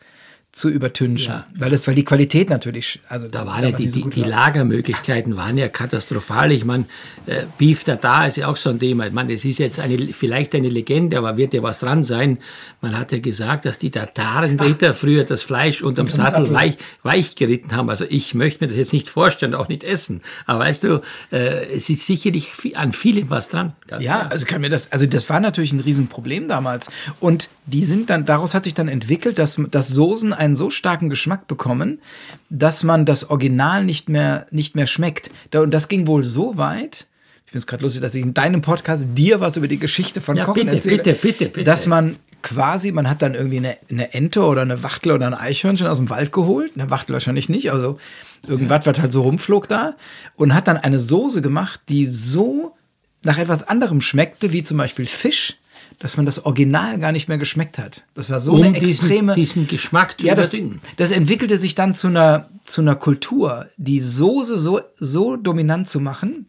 zu 0.55 0.69
übertünchen. 0.69 1.35
Ja. 1.35 1.47
Weil 1.57 1.71
das, 1.71 1.87
weil 1.89 1.97
die 1.97 2.05
Qualität 2.05 2.49
natürlich, 2.49 3.01
also 3.09 3.27
da 3.27 3.45
waren 3.45 3.65
ja 3.65 3.73
die, 3.73 3.89
so 3.89 4.01
die, 4.01 4.11
die 4.11 4.23
Lagermöglichkeiten 4.23 5.37
waren 5.37 5.59
ja 5.59 5.69
katastrophal. 5.69 6.53
Ich 6.53 6.65
meine, 6.65 6.85
äh, 7.27 7.47
Beef 7.59 7.83
da 7.83 8.27
ist 8.27 8.37
ja 8.37 8.47
auch 8.47 8.57
so 8.57 8.71
ein 8.71 8.79
Thema. 8.79 9.09
Ich 9.09 9.13
meine, 9.13 9.33
das 9.33 9.45
ist 9.45 9.59
jetzt 9.59 9.81
eine, 9.81 9.99
vielleicht 10.13 10.55
eine 10.55 10.69
Legende, 10.69 11.19
aber 11.19 11.37
wird 11.37 11.55
ja 11.55 11.63
was 11.65 11.81
dran 11.81 12.05
sein. 12.05 12.39
Man 12.81 12.97
hat 12.97 13.11
ja 13.11 13.19
gesagt, 13.19 13.65
dass 13.65 13.81
die 13.81 13.91
Tatarenritter 13.91 14.95
früher 14.95 15.25
das 15.25 15.43
Fleisch 15.43 15.83
unterm 15.83 16.07
Sattel, 16.07 16.47
Sattel. 16.47 16.55
Weich, 16.55 16.77
weich 17.03 17.35
geritten 17.35 17.75
haben. 17.75 17.91
Also 17.91 18.05
ich 18.09 18.35
möchte 18.35 18.63
mir 18.63 18.69
das 18.69 18.77
jetzt 18.77 18.93
nicht 18.93 19.09
vorstellen, 19.09 19.57
auch 19.57 19.69
nicht 19.69 19.83
essen. 19.83 20.21
Aber 20.47 20.61
weißt 20.61 20.85
du, 20.85 21.03
äh, 21.33 21.67
es 21.75 21.91
ist 21.91 22.07
sicherlich 22.07 22.77
an 22.77 22.93
vielem 22.93 23.29
was 23.29 23.49
dran. 23.49 23.73
ja, 23.91 23.99
klar. 23.99 24.31
also 24.31 24.47
kann 24.47 24.61
mir 24.61 24.69
das, 24.69 24.93
also 24.93 25.07
das 25.07 25.29
war 25.29 25.41
natürlich 25.41 25.73
ein 25.73 25.81
Riesenproblem 25.81 26.47
damals. 26.47 26.91
Und 27.19 27.51
die 27.67 27.85
sind 27.85 28.09
dann, 28.09 28.25
daraus 28.25 28.55
hat 28.55 28.65
sich 28.65 28.75
dann 28.75 28.87
entwickelt, 28.87 29.41
dass, 29.41 29.61
dass 29.71 29.89
Soßen 29.89 30.33
einen 30.45 30.57
so 30.57 30.71
starken 30.71 31.11
Geschmack 31.11 31.47
bekommen, 31.47 32.01
dass 32.51 32.85
man 32.85 33.05
das 33.05 33.31
Original 33.31 33.85
nicht 33.85 34.09
mehr, 34.09 34.47
nicht 34.51 34.77
mehr 34.77 34.87
schmeckt. 34.87 35.31
Und 35.55 35.73
das 35.73 35.89
ging 35.89 36.07
wohl 36.07 36.25
so 36.25 36.57
weit, 36.57 37.07
ich 37.47 37.51
finde 37.51 37.59
es 37.59 37.67
gerade 37.67 37.83
lustig, 37.83 38.03
dass 38.03 38.15
ich 38.15 38.23
in 38.23 38.35
deinem 38.35 38.63
Podcast 38.63 39.09
dir 39.15 39.41
was 39.41 39.57
über 39.57 39.69
die 39.69 39.79
Geschichte 39.79 40.21
von 40.21 40.37
ja, 40.37 40.45
Kochen 40.45 40.63
bitte, 40.63 40.77
erzähle. 40.77 40.97
Bitte, 40.99 41.15
bitte, 41.15 41.45
bitte. 41.47 41.65
Dass 41.65 41.87
man 41.87 42.17
quasi, 42.43 42.93
man 42.93 43.09
hat 43.09 43.23
dann 43.23 43.35
irgendwie 43.35 43.59
eine, 43.59 43.77
eine 43.91 44.13
Ente 44.13 44.43
oder 44.43 44.63
eine 44.63 44.83
Wachtel 44.83 45.13
oder 45.13 45.27
ein 45.27 45.35
Eichhörnchen 45.35 45.87
aus 45.87 45.99
dem 45.99 46.11
Wald 46.11 46.33
geholt. 46.33 46.73
Eine 46.75 46.91
Wachtel 46.91 47.13
wahrscheinlich 47.13 47.49
nicht, 47.49 47.73
also 47.73 47.99
irgendwas, 48.47 48.85
ja. 48.85 48.93
was 48.93 49.01
halt 49.01 49.13
so 49.13 49.23
rumflog 49.23 49.69
da. 49.69 49.95
Und 50.37 50.55
hat 50.55 50.69
dann 50.69 50.77
eine 50.77 50.99
Soße 50.99 51.43
gemacht, 51.43 51.81
die 51.89 52.07
so 52.07 52.77
nach 53.23 53.39
etwas 53.39 53.67
anderem 53.67 54.01
schmeckte, 54.01 54.53
wie 54.53 54.63
zum 54.63 54.77
Beispiel 54.77 55.07
Fisch 55.07 55.57
dass 55.99 56.17
man 56.17 56.27
das 56.27 56.45
Original 56.45 56.99
gar 56.99 57.13
nicht 57.13 57.29
mehr 57.29 57.39
geschmeckt 57.39 57.79
hat. 57.79 58.05
Das 58.15 58.31
war 58.31 58.41
so 58.41 58.53
um 58.53 58.63
eine 58.63 58.77
extreme. 58.77 59.35
Diesen, 59.35 59.63
diesen 59.63 59.67
Geschmack 59.67 60.21
zu 60.21 60.27
ja, 60.27 60.35
das, 60.35 60.57
das 60.97 61.13
entwickelte 61.13 61.59
sich 61.59 61.75
dann 61.75 61.95
zu 61.95 62.09
einer, 62.09 62.49
zu 62.65 62.81
einer 62.81 62.97
Kultur, 62.97 63.67
die 63.77 64.01
Soße 64.01 64.57
so, 64.57 64.81
so 64.97 65.37
dominant 65.37 65.89
zu 65.89 66.01
machen, 66.01 66.47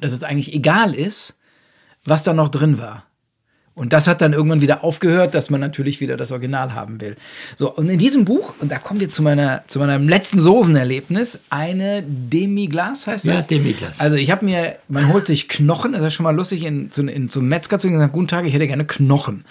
dass 0.00 0.12
es 0.12 0.22
eigentlich 0.22 0.54
egal 0.54 0.94
ist, 0.94 1.38
was 2.04 2.24
da 2.24 2.32
noch 2.32 2.48
drin 2.48 2.78
war. 2.78 3.07
Und 3.78 3.92
das 3.92 4.08
hat 4.08 4.20
dann 4.20 4.32
irgendwann 4.32 4.60
wieder 4.60 4.82
aufgehört, 4.82 5.34
dass 5.34 5.50
man 5.50 5.60
natürlich 5.60 6.00
wieder 6.00 6.16
das 6.16 6.32
Original 6.32 6.74
haben 6.74 7.00
will. 7.00 7.14
So, 7.56 7.72
und 7.72 7.88
in 7.88 7.98
diesem 8.00 8.24
Buch, 8.24 8.54
und 8.58 8.72
da 8.72 8.78
kommen 8.78 8.98
wir 8.98 9.08
zu, 9.08 9.22
meiner, 9.22 9.62
zu 9.68 9.78
meinem 9.78 10.08
letzten 10.08 10.40
Soßenerlebnis, 10.40 11.38
eine 11.48 12.02
Demiglas 12.02 13.06
heißt 13.06 13.28
das? 13.28 13.42
Ja, 13.42 13.46
Demiglas. 13.46 14.00
Also 14.00 14.16
ich 14.16 14.32
habe 14.32 14.44
mir, 14.44 14.76
man 14.88 15.12
holt 15.12 15.28
sich 15.28 15.48
Knochen, 15.48 15.92
das 15.92 16.02
ist 16.02 16.14
schon 16.14 16.24
mal 16.24 16.34
lustig, 16.34 16.64
in, 16.64 16.90
zu, 16.90 17.06
in, 17.06 17.30
zum 17.30 17.46
Metzger 17.46 17.78
zu 17.78 17.86
gehen 17.86 17.94
und 17.94 18.00
sagen, 18.00 18.12
guten 18.12 18.26
Tag, 18.26 18.46
ich 18.46 18.52
hätte 18.52 18.66
gerne 18.66 18.84
Knochen. 18.84 19.44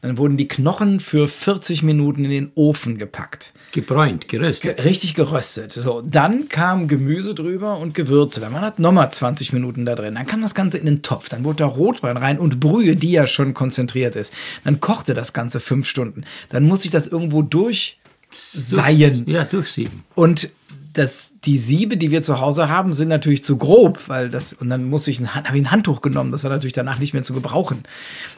Dann 0.00 0.16
wurden 0.16 0.38
die 0.38 0.48
Knochen 0.48 0.98
für 0.98 1.28
40 1.28 1.82
Minuten 1.82 2.24
in 2.24 2.30
den 2.30 2.52
Ofen 2.54 2.96
gepackt. 2.96 3.52
Gebräunt, 3.72 4.28
geröstet. 4.28 4.78
Ge 4.78 4.84
richtig 4.86 5.14
geröstet. 5.14 5.72
So, 5.72 6.00
dann 6.00 6.48
kam 6.48 6.88
Gemüse 6.88 7.34
drüber 7.34 7.76
und 7.78 7.92
Gewürze. 7.92 8.40
Dann 8.40 8.54
waren 8.54 8.62
halt 8.62 8.78
nochmal 8.78 9.10
20 9.10 9.52
Minuten 9.52 9.84
da 9.84 9.94
drin. 9.94 10.14
Dann 10.14 10.26
kam 10.26 10.40
das 10.40 10.54
Ganze 10.54 10.78
in 10.78 10.86
den 10.86 11.02
Topf. 11.02 11.28
Dann 11.28 11.44
wurde 11.44 11.58
da 11.58 11.66
Rotwein 11.66 12.16
rein 12.16 12.38
und 12.38 12.60
Brühe, 12.60 12.96
die 12.96 13.12
ja 13.12 13.26
schon 13.26 13.52
konzentriert 13.52 13.73
ist. 13.78 14.32
Dann 14.64 14.80
kochte 14.80 15.14
das 15.14 15.32
Ganze 15.32 15.60
fünf 15.60 15.86
Stunden. 15.86 16.24
Dann 16.48 16.64
muss 16.64 16.84
ich 16.84 16.90
das 16.90 17.06
irgendwo 17.06 17.42
durchseien. 17.42 19.24
Ja, 19.26 19.44
durchsieben. 19.44 20.04
Und 20.14 20.50
das, 20.92 21.34
die 21.44 21.58
Siebe, 21.58 21.96
die 21.96 22.10
wir 22.10 22.22
zu 22.22 22.40
Hause 22.40 22.68
haben, 22.68 22.92
sind 22.92 23.08
natürlich 23.08 23.44
zu 23.44 23.56
grob, 23.56 24.08
weil 24.08 24.30
das, 24.30 24.52
und 24.52 24.70
dann 24.70 24.84
muss 24.84 25.08
ich 25.08 25.18
ein, 25.20 25.34
habe 25.34 25.56
ich 25.56 25.64
ein 25.64 25.70
Handtuch 25.70 26.00
genommen, 26.00 26.30
das 26.32 26.44
war 26.44 26.50
natürlich 26.50 26.72
danach 26.72 26.98
nicht 26.98 27.12
mehr 27.12 27.22
zu 27.22 27.34
gebrauchen 27.34 27.82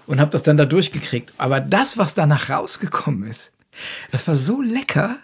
und 0.06 0.20
habe 0.20 0.30
das 0.30 0.42
dann 0.42 0.56
da 0.56 0.64
durchgekriegt. 0.64 1.32
Aber 1.38 1.60
das, 1.60 1.98
was 1.98 2.14
danach 2.14 2.48
rausgekommen 2.50 3.28
ist, 3.28 3.52
das 4.10 4.26
war 4.26 4.36
so 4.36 4.62
lecker, 4.62 5.16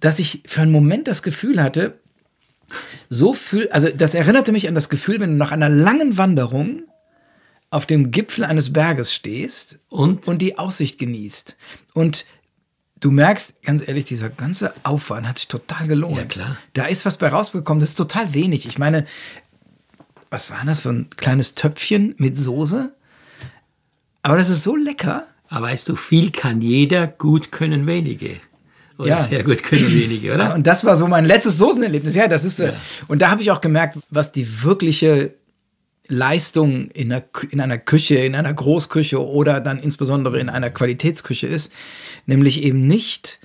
dass 0.00 0.18
ich 0.18 0.42
für 0.46 0.62
einen 0.62 0.72
Moment 0.72 1.08
das 1.08 1.22
Gefühl 1.22 1.62
hatte, 1.62 1.98
so 3.08 3.32
fühl, 3.34 3.68
also 3.70 3.88
das 3.88 4.14
erinnerte 4.14 4.52
mich 4.52 4.68
an 4.68 4.74
das 4.74 4.88
Gefühl, 4.88 5.20
wenn 5.20 5.30
du 5.30 5.36
nach 5.36 5.52
einer 5.52 5.68
langen 5.68 6.16
Wanderung 6.16 6.82
auf 7.70 7.86
dem 7.86 8.10
Gipfel 8.10 8.44
eines 8.44 8.72
Berges 8.72 9.12
stehst 9.14 9.78
und, 9.88 10.28
und 10.28 10.38
die 10.38 10.58
Aussicht 10.58 10.98
genießt. 10.98 11.56
Und 11.94 12.26
du 13.00 13.10
merkst, 13.10 13.62
ganz 13.62 13.86
ehrlich, 13.86 14.04
dieser 14.04 14.30
ganze 14.30 14.72
Aufwand 14.82 15.28
hat 15.28 15.38
sich 15.38 15.48
total 15.48 15.86
gelohnt. 15.86 16.16
Ja, 16.16 16.24
klar. 16.24 16.56
Da 16.74 16.86
ist 16.86 17.04
was 17.04 17.16
bei 17.16 17.28
rausgekommen, 17.28 17.80
das 17.80 17.90
ist 17.90 17.96
total 17.96 18.32
wenig. 18.34 18.66
Ich 18.66 18.78
meine, 18.78 19.06
was 20.30 20.50
war 20.50 20.64
das 20.64 20.80
für 20.80 20.90
ein 20.90 21.10
kleines 21.10 21.54
Töpfchen 21.54 22.14
mit 22.18 22.38
Soße? 22.38 22.94
Aber 24.22 24.36
das 24.36 24.50
ist 24.50 24.62
so 24.62 24.76
lecker. 24.76 25.26
Aber 25.48 25.66
weißt 25.66 25.88
du, 25.88 25.96
viel 25.96 26.30
kann 26.30 26.60
jeder, 26.60 27.06
gut 27.06 27.52
können 27.52 27.86
wenige. 27.86 28.40
Oder 28.98 29.10
ja. 29.10 29.20
sehr 29.20 29.44
gut 29.44 29.62
können 29.62 29.92
wenige, 29.92 30.34
oder? 30.34 30.54
Und 30.54 30.66
das 30.66 30.84
war 30.84 30.96
so 30.96 31.06
mein 31.06 31.24
letztes 31.24 31.58
Soßenerlebnis. 31.58 32.14
Ja, 32.14 32.28
das 32.28 32.44
ist. 32.44 32.58
Äh, 32.60 32.68
ja. 32.68 32.76
Und 33.08 33.20
da 33.20 33.30
habe 33.30 33.42
ich 33.42 33.50
auch 33.50 33.60
gemerkt, 33.60 33.98
was 34.10 34.32
die 34.32 34.62
wirkliche 34.62 35.34
Leistung 36.08 36.90
in 36.90 37.12
einer, 37.12 37.24
in 37.50 37.60
einer 37.60 37.78
Küche, 37.78 38.16
in 38.16 38.34
einer 38.34 38.52
Großküche 38.52 39.24
oder 39.24 39.60
dann 39.60 39.78
insbesondere 39.78 40.38
in 40.38 40.48
einer 40.48 40.70
Qualitätsküche 40.70 41.46
ist. 41.46 41.72
Nämlich 42.26 42.62
eben 42.62 42.86
nicht, 42.86 43.40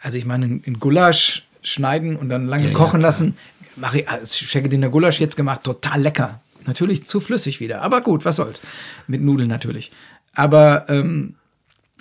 also 0.00 0.18
ich 0.18 0.24
meine, 0.24 0.60
in 0.62 0.78
Gulasch 0.78 1.46
schneiden 1.62 2.16
und 2.16 2.28
dann 2.28 2.46
lange 2.46 2.64
Ja, 2.64 2.70
ja, 2.70 2.76
kochen 2.76 3.00
klar. 3.00 3.10
lassen. 3.10 3.36
Mache 3.76 4.00
ich, 4.00 4.08
also 4.08 4.44
Scheckediner 4.44 4.88
Gulasch 4.88 5.20
jetzt 5.20 5.36
gemacht, 5.36 5.62
total 5.64 6.00
lecker. 6.02 6.40
Natürlich 6.66 7.04
zu 7.06 7.20
flüssig 7.20 7.60
wieder, 7.60 7.82
aber 7.82 8.00
gut, 8.02 8.24
was 8.24 8.36
soll's. 8.36 8.62
Mit 9.06 9.20
Nudeln 9.22 9.48
natürlich. 9.48 9.90
Aber 10.34 10.86
ähm, 10.88 11.34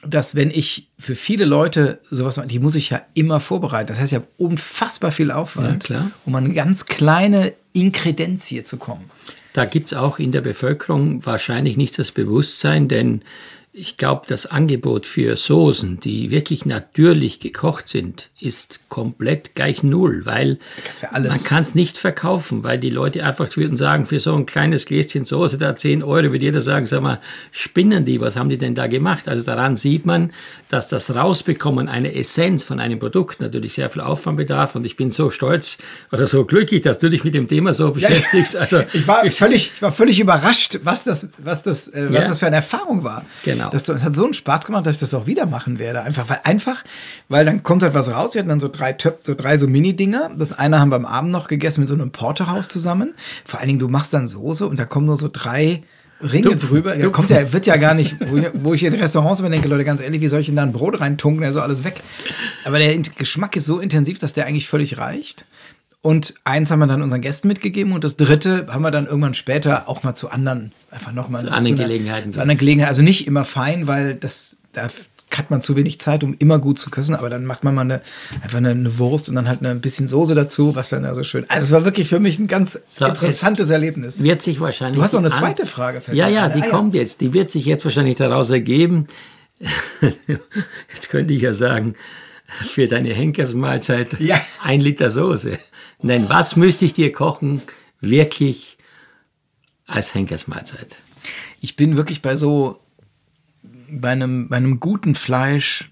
dass 0.06 0.36
wenn 0.36 0.52
ich 0.52 0.88
für 0.98 1.16
viele 1.16 1.46
Leute 1.46 2.00
sowas 2.10 2.38
mache, 2.38 2.48
die 2.48 2.60
muss 2.60 2.76
ich 2.76 2.89
ja 2.89 3.02
immer 3.14 3.39
vorbereiten. 3.39 3.88
Das 3.89 4.00
heißt 4.00 4.12
ja 4.12 4.22
unfassbar 4.38 5.12
viel 5.12 5.32
Aufwand, 5.32 5.89
Ja, 5.89 6.10
um 6.26 6.36
an 6.36 6.46
eine 6.46 6.54
ganz 6.54 6.86
kleine 6.88 7.54
Inkredenzie 7.74 8.64
zu 8.64 8.78
kommen. 8.78 9.10
Da 9.54 9.66
gibt 9.66 9.88
es 9.88 9.93
auch 9.93 10.20
in 10.20 10.32
der 10.32 10.41
Bevölkerung 10.41 11.26
wahrscheinlich 11.26 11.78
nicht 11.78 11.99
das 11.99 12.12
Bewusstsein, 12.12 12.88
denn 12.88 13.22
ich 13.74 13.96
glaube, 13.96 14.24
das 14.28 14.48
Angebot 14.48 15.06
für 15.06 15.38
Soßen, 15.38 16.02
die 16.02 16.30
wirklich 16.30 16.66
natürlich 16.66 17.40
gekocht 17.40 17.88
sind, 17.88 18.30
ist 18.38 18.82
komplett 18.90 19.56
gleich 19.56 19.82
null, 19.82 20.26
weil 20.26 20.60
ja 21.02 21.18
man 21.18 21.42
kann 21.46 21.62
es 21.62 21.74
nicht 21.74 21.98
verkaufen, 21.98 22.66
weil 22.66 22.78
die 22.80 22.90
Leute 22.90 23.24
einfach 23.24 23.48
würden 23.56 23.78
sagen, 23.78 24.06
für 24.06 24.20
so 24.20 24.36
ein 24.36 24.46
kleines 24.46 24.86
Gläschen 24.86 25.24
Soße 25.24 25.58
da 25.58 25.74
10 25.74 26.04
Euro, 26.04 26.34
würde 26.34 26.44
jeder 26.44 26.60
sagen, 26.60 26.86
sag 26.86 27.02
mal, 27.02 27.22
spinnen 27.54 28.04
die, 28.04 28.20
was 28.20 28.36
haben 28.36 28.50
die 28.50 28.58
denn 28.58 28.76
da 28.76 28.88
gemacht? 28.88 29.30
Also 29.30 29.46
daran 29.46 29.78
sieht 29.78 30.06
man, 30.06 30.34
dass 30.68 30.90
das 30.90 31.16
Rausbekommen 31.16 31.88
einer 31.88 32.14
Essenz 32.14 32.64
von 32.66 32.80
einem 32.82 33.00
Produkt 33.00 33.40
natürlich 33.40 33.76
sehr 33.76 33.90
viel 33.90 34.02
Aufwand 34.02 34.36
bedarf 34.36 34.76
und 34.76 34.86
ich 34.86 34.98
bin 34.98 35.12
so 35.12 35.30
stolz 35.32 35.78
oder 36.12 36.28
so 36.28 36.44
glücklich, 36.44 36.82
dass 36.82 36.98
du 36.98 37.10
dich 37.10 37.24
mit 37.24 37.36
dem 37.36 37.48
Thema 37.48 37.74
so 37.74 37.92
beschäftigst. 37.92 38.58
Also 38.58 38.82
Ich 38.94 39.08
war 39.08 39.24
völlig, 39.32 39.72
ich 39.76 39.82
war 39.82 39.94
völlig 39.94 40.20
überrascht, 40.20 40.80
was 40.84 41.06
das, 41.06 41.30
was 41.38 41.64
das, 41.64 41.88
äh, 41.88 42.08
was 42.10 42.24
Ja. 42.24 42.28
das 42.28 42.40
für 42.40 42.48
eine 42.48 42.58
Erfahrung 42.58 43.04
war. 43.06 43.26
Genau. 43.44 43.61
Das, 43.70 43.84
das 43.84 44.03
hat 44.03 44.16
so 44.16 44.24
einen 44.24 44.34
Spaß 44.34 44.66
gemacht, 44.66 44.86
dass 44.86 44.95
ich 44.95 44.99
das 44.99 45.14
auch 45.14 45.28
wieder 45.28 45.45
machen 45.45 45.80
werde. 45.80 46.01
Einfach, 46.01 46.30
weil 46.30 46.39
einfach, 46.43 46.84
weil 47.30 47.45
dann 47.45 47.64
kommt 47.64 47.84
halt 47.84 47.93
was 47.93 48.12
raus. 48.12 48.34
Wir 48.34 48.39
hatten 48.39 48.49
dann 48.49 48.59
so 48.59 48.70
drei 48.70 48.93
Töpfe, 48.93 49.20
so 49.22 49.36
drei 49.36 49.57
so 49.57 49.68
Mini-Dinger. 49.68 50.32
Das 50.38 50.57
eine 50.57 50.80
haben 50.80 50.89
wir 50.89 50.95
am 50.95 51.05
Abend 51.05 51.32
noch 51.32 51.47
gegessen 51.47 51.82
mit 51.82 51.89
so 51.89 51.95
einem 51.95 52.12
Porterhaus 52.12 52.68
zusammen. 52.68 53.14
Vor 53.45 53.59
allen 53.59 53.68
Dingen, 53.68 53.80
du 53.80 53.88
machst 53.88 54.14
dann 54.14 54.28
Soße 54.28 54.68
und 54.68 54.78
da 54.78 54.86
kommen 54.86 55.05
nur 55.05 55.18
so 55.18 55.30
drei 55.32 55.84
Ringe 56.22 56.49
Tupfen, 56.49 56.70
drüber. 56.70 56.91
Der 56.91 56.99
Tupfen. 56.99 57.12
kommt 57.14 57.30
ja, 57.32 57.51
wird 57.51 57.66
ja 57.66 57.78
gar 57.78 57.93
nicht, 57.93 58.16
wo 58.30 58.38
ich, 58.38 58.45
wo 58.53 58.74
ich 58.74 58.84
in 58.84 58.93
Restaurants 58.93 59.39
immer 59.39 59.49
denke, 59.49 59.68
Leute, 59.68 59.84
ganz 59.84 60.01
ehrlich, 60.01 60.22
wie 60.22 60.28
soll 60.28 60.41
ich 60.41 60.47
denn 60.47 60.55
da 60.55 60.64
ein 60.64 60.72
Brot 60.72 60.99
reintunken? 60.99 61.41
Der 61.41 61.49
ist 61.49 61.55
so 61.55 61.62
alles 61.62 61.84
weg. 61.84 62.01
Aber 62.64 62.78
der 62.78 62.95
Geschmack 62.97 63.55
ist 63.55 63.66
so 63.66 63.80
intensiv, 63.80 64.20
dass 64.20 64.34
der 64.34 64.45
eigentlich 64.45 64.68
völlig 64.68 64.97
reicht. 64.97 65.45
Und 66.04 66.34
eins 66.45 66.72
haben 66.72 66.80
wir 66.80 66.88
dann 66.88 67.04
unseren 67.04 67.22
Gästen 67.22 67.47
mitgegeben 67.47 67.93
und 67.93 68.04
das 68.04 68.18
dritte 68.18 68.66
haben 68.70 68.82
wir 68.82 68.89
dann 68.91 69.06
irgendwann 69.06 69.36
später 69.36 69.88
auch 69.88 70.02
mal 70.02 70.16
zu 70.16 70.30
anderen, 70.32 70.72
einfach 70.89 71.12
nochmal. 71.12 71.45
Zu 71.45 71.52
anderen 71.52 71.78
Gelegenheiten 71.78 72.32
Zu 72.32 72.41
anderen 72.41 72.58
Gelegenheiten. 72.58 72.89
Also 72.89 73.04
nicht 73.04 73.28
immer 73.28 73.45
fein, 73.45 73.86
weil 73.86 74.16
das, 74.16 74.58
da 74.74 74.89
hat 75.38 75.52
man 75.52 75.62
zu 75.62 75.76
wenig 75.76 75.99
Zeit, 76.02 76.24
um 76.24 76.36
immer 76.39 76.58
gut 76.58 76.80
zu 76.80 76.89
küssen, 76.89 77.14
aber 77.16 77.30
dann 77.30 77.45
macht 77.45 77.64
man 77.64 77.76
mal 77.76 77.82
eine, 77.82 78.02
einfach 78.41 78.58
eine, 78.58 78.72
eine 78.72 78.97
Wurst 78.97 79.30
und 79.30 79.36
dann 79.36 79.47
halt 79.47 79.62
ein 79.62 79.80
bisschen 79.80 80.08
Soße 80.08 80.34
dazu, 80.34 80.76
was 80.76 80.89
dann 80.89 81.06
also 81.06 81.24
schön. 81.24 81.45
Also 81.49 81.66
es 81.68 81.72
war 81.72 81.86
wirklich 81.86 82.10
für 82.10 82.20
mich 82.20 82.39
ein 82.39 82.47
ganz 82.47 82.80
So, 82.88 83.06
interessantes 83.06 83.70
Erlebnis. 83.70 84.24
wird 84.24 84.41
sich 84.41 84.60
wahrscheinlich. 84.60 84.97
Du 84.97 85.04
hast 85.04 85.14
noch 85.14 85.20
eine 85.20 85.32
zweite 85.32 85.68
Frage, 85.68 86.02
Ja, 86.14 86.28
ja, 86.28 86.45
ein. 86.45 86.54
die 86.54 86.62
Ah, 86.64 86.66
ja. 86.66 86.70
kommt 86.72 86.95
jetzt. 86.95 87.22
Die 87.22 87.34
wird 87.34 87.52
sich 87.52 87.64
jetzt 87.66 87.86
wahrscheinlich 87.86 88.16
daraus 88.18 88.49
ergeben. 88.49 89.06
jetzt 90.93 91.10
könnte 91.10 91.34
ich 91.34 91.41
ja 91.43 91.54
sagen, 91.54 91.93
für 92.64 92.88
deine 92.88 93.14
Henkersmahlzeit 93.14 94.18
Ja. 94.20 94.41
ein 94.64 94.82
Liter 94.82 95.10
Soße. 95.10 95.58
Nein, 96.02 96.26
was 96.30 96.56
müsste 96.56 96.86
ich 96.86 96.93
dir 96.93 97.12
kochen, 97.12 97.62
wirklich 97.99 98.78
als 99.86 100.14
Henkersmahlzeit? 100.16 101.04
Ich 101.62 101.76
bin 101.76 101.95
wirklich 101.95 102.22
bei 102.22 102.36
so, 102.36 102.80
bei 103.89 104.10
einem, 104.12 104.49
bei 104.49 104.58
einem 104.58 104.80
guten 104.80 105.16
Fleisch, 105.16 105.91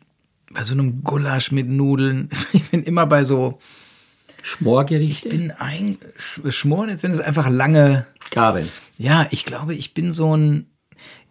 bei 0.52 0.64
so 0.64 0.74
einem 0.74 1.04
Gulasch 1.04 1.52
mit 1.52 1.68
Nudeln. 1.68 2.30
Ich 2.54 2.70
bin 2.72 2.84
immer 2.84 3.06
bei 3.06 3.24
so, 3.24 3.60
Schmorgerichte? 4.42 5.30
bin 5.30 5.52
ein, 5.52 5.98
Sch- 6.18 6.52
Schmoren, 6.52 6.90
jetzt 6.90 7.04
wenn 7.04 7.12
es 7.12 7.20
einfach 7.20 7.50
lange, 7.50 8.06
Gabeln. 8.32 8.68
ja, 8.98 9.28
ich 9.32 9.46
glaube, 9.46 9.76
ich 9.76 9.94
bin 9.94 10.12
so 10.12 10.36
ein, 10.36 10.68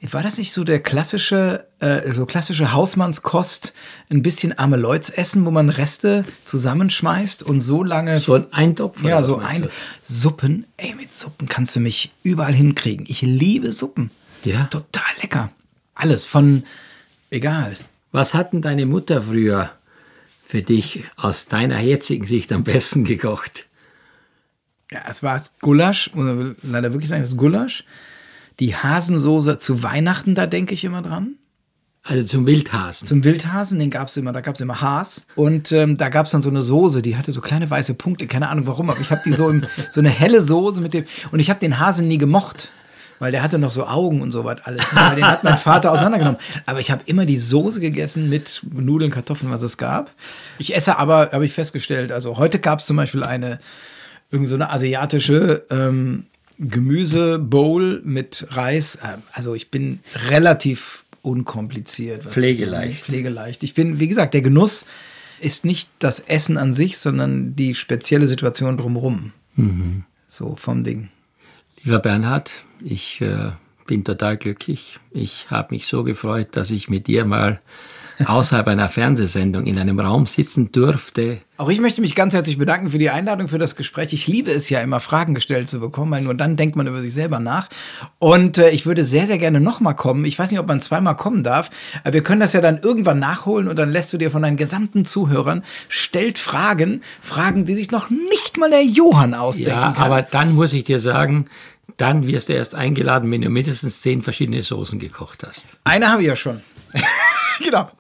war 0.01 0.23
das 0.23 0.39
nicht 0.39 0.53
so 0.53 0.63
der 0.63 0.81
klassische, 0.81 1.67
äh, 1.81 2.13
so 2.13 2.25
klassische 2.25 2.73
Hausmannskost, 2.73 3.75
ein 4.11 4.23
bisschen 4.23 4.57
arme 4.57 4.77
Leuts 4.77 5.11
essen, 5.11 5.45
wo 5.45 5.51
man 5.51 5.71
Reste 5.71 6.25
zusammenschmeißt 6.45 7.43
und 7.43 7.61
so 7.61 7.83
lange 7.83 8.21
So 8.21 8.35
ein 8.35 8.53
Eintopf? 8.53 9.03
Ja, 9.03 9.23
so 9.23 9.39
ein 9.39 9.69
Suppen. 10.01 10.67
Ey, 10.77 10.95
mit 10.95 11.13
Suppen 11.13 11.49
kannst 11.49 11.75
du 11.75 11.81
mich 11.81 12.13
überall 12.23 12.55
hinkriegen. 12.55 13.07
Ich 13.09 13.23
liebe 13.23 13.73
Suppen. 13.73 14.11
Ja. 14.45 14.65
Total 14.67 15.11
lecker. 15.21 15.51
Alles 15.95 16.27
von 16.27 16.63
egal. 17.31 17.77
Was 18.13 18.35
hat 18.35 18.53
denn 18.53 18.63
deine 18.63 18.87
Mutter 18.87 19.23
früher 19.23 19.73
für 20.45 20.63
dich 20.63 21.05
aus 21.17 21.47
deiner 21.47 21.81
jetzigen 21.81 22.25
Sicht 22.25 22.53
am 22.53 22.63
besten 22.63 23.05
gekocht? 23.05 23.67
Ja, 24.93 25.01
es 25.09 25.23
war 25.23 25.37
das 25.37 25.59
Gulasch, 25.59 26.15
muss 26.15 26.25
man 26.25 26.57
leider 26.63 26.93
wirklich 26.93 27.09
sagen, 27.09 27.23
das 27.23 27.37
Gulasch. 27.37 27.85
Die 28.61 28.75
Hasensoße 28.75 29.59
zu 29.59 29.83
Weihnachten, 29.83 30.35
da 30.35 30.47
denke 30.47 30.75
ich 30.75 30.85
immer 30.85 31.03
dran. 31.03 31.37
Also 32.03 32.27
zum 32.27 32.47
Wildhasen. 32.47 33.07
Zum 33.07 33.23
Wildhasen, 33.23 33.79
den 33.79 33.91
gab's 33.91 34.17
immer, 34.17 34.33
da 34.33 34.41
gab's 34.41 34.61
immer 34.61 34.81
Haas. 34.81 35.27
Und 35.37 35.73
ähm, 35.73 35.99
da 35.99 36.09
gab's 36.09 36.31
dann 36.31 36.41
so 36.41 36.49
eine 36.49 36.63
Soße, 36.63 37.03
die 37.03 37.17
hatte 37.17 37.33
so 37.33 37.41
kleine 37.41 37.69
weiße 37.69 37.95
Punkte, 37.95 38.27
keine 38.27 38.49
Ahnung 38.49 38.67
warum, 38.67 38.89
aber 38.89 39.01
ich 39.01 39.11
habe 39.11 39.21
die 39.25 39.33
so 39.33 39.49
im, 39.51 39.67
so 39.91 40.01
eine 40.01 40.09
helle 40.09 40.41
Soße 40.41 40.81
mit 40.81 40.95
dem. 40.95 41.05
Und 41.33 41.41
ich 41.41 41.51
habe 41.51 41.61
den 41.61 41.79
Hasen 41.79 42.09
nie 42.09 42.19
gemocht. 42.19 42.73
Weil 43.21 43.33
der 43.33 43.43
hatte 43.43 43.59
noch 43.59 43.73
so 43.73 43.85
Augen 43.85 44.23
und 44.23 44.31
so 44.31 44.45
was 44.45 44.61
alles. 44.63 44.85
Weil 44.95 45.17
den 45.17 45.25
hat 45.27 45.43
mein 45.43 45.59
Vater 45.59 45.91
auseinandergenommen. 45.91 46.41
Aber 46.67 46.79
ich 46.79 46.93
habe 46.93 47.03
immer 47.07 47.27
die 47.27 47.37
Soße 47.37 47.81
gegessen 47.81 48.29
mit 48.29 48.63
Nudeln, 48.73 49.11
Kartoffeln, 49.11 49.51
was 49.51 49.63
es 49.63 49.77
gab. 49.77 50.13
Ich 50.59 50.75
esse 50.75 50.99
aber, 50.99 51.31
habe 51.33 51.45
ich 51.45 51.53
festgestellt, 51.53 52.13
also 52.13 52.39
heute 52.39 52.61
gab's 52.61 52.87
zum 52.87 52.97
Beispiel 52.97 53.25
eine, 53.25 53.59
irgend 54.31 54.49
so 54.49 54.55
eine 54.55 54.71
asiatische 54.71 55.67
ähm, 55.69 56.27
Gemüsebowl 56.59 58.03
mit 58.05 58.47
Reis. 58.51 58.99
Ähm, 59.03 59.23
Also 59.33 59.55
ich 59.55 59.71
bin 59.71 60.01
relativ 60.29 61.05
unkompliziert. 61.23 62.23
Pflegeleicht. 62.25 63.03
Pflegeleicht. 63.03 63.63
Ich 63.63 63.75
bin, 63.75 64.01
wie 64.01 64.09
gesagt, 64.09 64.35
der 64.35 64.43
Genuss 64.43 64.87
ist 65.41 65.65
nicht 65.65 65.91
das 65.99 66.21
Essen 66.21 66.57
an 66.57 66.73
sich, 66.73 66.99
sondern 66.99 67.55
die 67.55 67.75
spezielle 67.75 68.27
Situation 68.27 68.77
drumherum. 68.77 69.33
So 70.29 70.57
vom 70.57 70.85
Ding. 70.85 71.09
Lieber 71.83 71.99
Bernhard, 71.99 72.63
ich 72.83 73.21
äh, 73.21 73.51
bin 73.87 74.05
total 74.05 74.37
glücklich. 74.37 74.99
Ich 75.11 75.51
habe 75.51 75.75
mich 75.75 75.87
so 75.87 76.05
gefreut, 76.05 76.49
dass 76.53 76.71
ich 76.71 76.89
mit 76.89 77.07
dir 77.09 77.25
mal 77.25 77.61
außerhalb 78.25 78.67
einer 78.69 78.89
Fernsehsendung 78.89 79.65
in 79.65 79.79
einem 79.79 80.01
Raum 80.01 80.27
sitzen 80.27 80.73
durfte. 80.73 81.39
Auch 81.57 81.69
ich 81.69 81.81
möchte 81.81 82.01
mich 82.01 82.15
ganz 82.15 82.35
herzlich 82.35 82.59
bedanken 82.59 82.91
für 82.91 82.99
die 82.99 83.11
Einladung, 83.11 83.49
für 83.49 83.59
das 83.59 83.75
Gespräch. 83.77 84.13
Ich 84.13 84.27
liebe 84.27 84.51
es 84.51 84.71
ja 84.71 84.81
immer, 84.81 85.01
Fragen 85.01 85.35
gestellt 85.35 85.69
zu 85.69 85.81
bekommen, 85.81 86.13
weil 86.13 86.23
nur 86.23 86.35
dann 86.35 86.57
denkt 86.57 86.77
man 86.77 86.87
über 86.87 87.01
sich 87.01 87.13
selber 87.13 87.41
nach. 87.41 87.69
Und 88.19 88.59
äh, 88.59 88.71
ich 88.71 88.87
würde 88.87 89.03
sehr, 89.05 89.27
sehr 89.27 89.39
gerne 89.39 89.61
nochmal 89.61 89.95
kommen. 89.97 90.25
Ich 90.25 90.39
weiß 90.39 90.51
nicht, 90.51 90.61
ob 90.61 90.69
man 90.69 90.81
zweimal 90.81 91.17
kommen 91.17 91.43
darf, 91.43 91.71
aber 92.05 92.13
wir 92.15 92.23
können 92.23 92.41
das 92.41 92.53
ja 92.53 92.61
dann 92.61 92.79
irgendwann 92.79 93.19
nachholen 93.19 93.69
und 93.69 93.79
dann 93.79 93.91
lässt 93.91 94.13
du 94.13 94.19
dir 94.19 94.31
von 94.31 94.43
deinen 94.43 94.57
gesamten 94.57 95.05
Zuhörern, 95.05 95.65
stellt 95.89 96.39
Fragen, 96.39 97.01
Fragen, 97.21 97.65
die 97.65 97.75
sich 97.75 97.91
noch 97.91 98.11
nicht 98.11 98.57
mal 98.57 98.71
der 98.71 98.85
Johann 98.85 99.35
ausdenken 99.35 99.71
Ja, 99.73 99.93
kann. 99.93 100.05
aber 100.05 100.23
dann 100.23 100.55
muss 100.55 100.73
ich 100.73 100.85
dir 100.85 101.01
sagen, 101.01 101.47
dann 101.97 102.27
wirst 102.29 102.49
du 102.49 102.53
erst 102.53 102.75
eingeladen, 102.77 103.31
wenn 103.33 103.41
du 103.41 103.51
mindestens 103.51 104.01
zehn 104.03 104.23
verschiedene 104.23 104.63
Soßen 104.63 104.99
gekocht 105.01 105.45
hast. 105.45 105.79
Eine 105.85 106.09
habe 106.13 106.23
ich 106.23 106.29
ja 106.29 106.37
schon. 106.37 106.61
genau. 107.65 107.91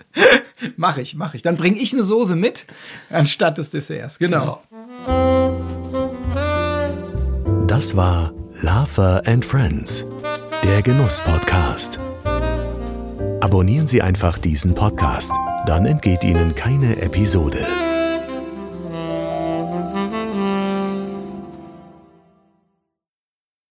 Mache 0.77 1.01
ich, 1.03 1.15
mache 1.15 1.37
ich. 1.37 1.43
Dann 1.43 1.57
bringe 1.57 1.79
ich 1.79 1.93
eine 1.93 2.03
Soße 2.03 2.37
mit, 2.37 2.67
anstatt 3.11 3.59
des 3.59 3.71
Desserts. 3.71 4.19
Genau. 4.19 4.63
Das 7.67 7.97
war 7.97 8.33
Laffer 8.61 9.23
and 9.27 9.45
Friends, 9.45 10.05
der 10.65 10.83
Genuss-Podcast. 10.83 12.01
Abonnieren 13.41 13.87
Sie 13.87 14.03
einfach 14.03 14.39
diesen 14.39 14.75
Podcast, 14.75 15.33
dann 15.67 15.87
entgeht 15.87 16.25
Ihnen 16.25 16.55
keine 16.55 17.01
Episode. 17.01 17.65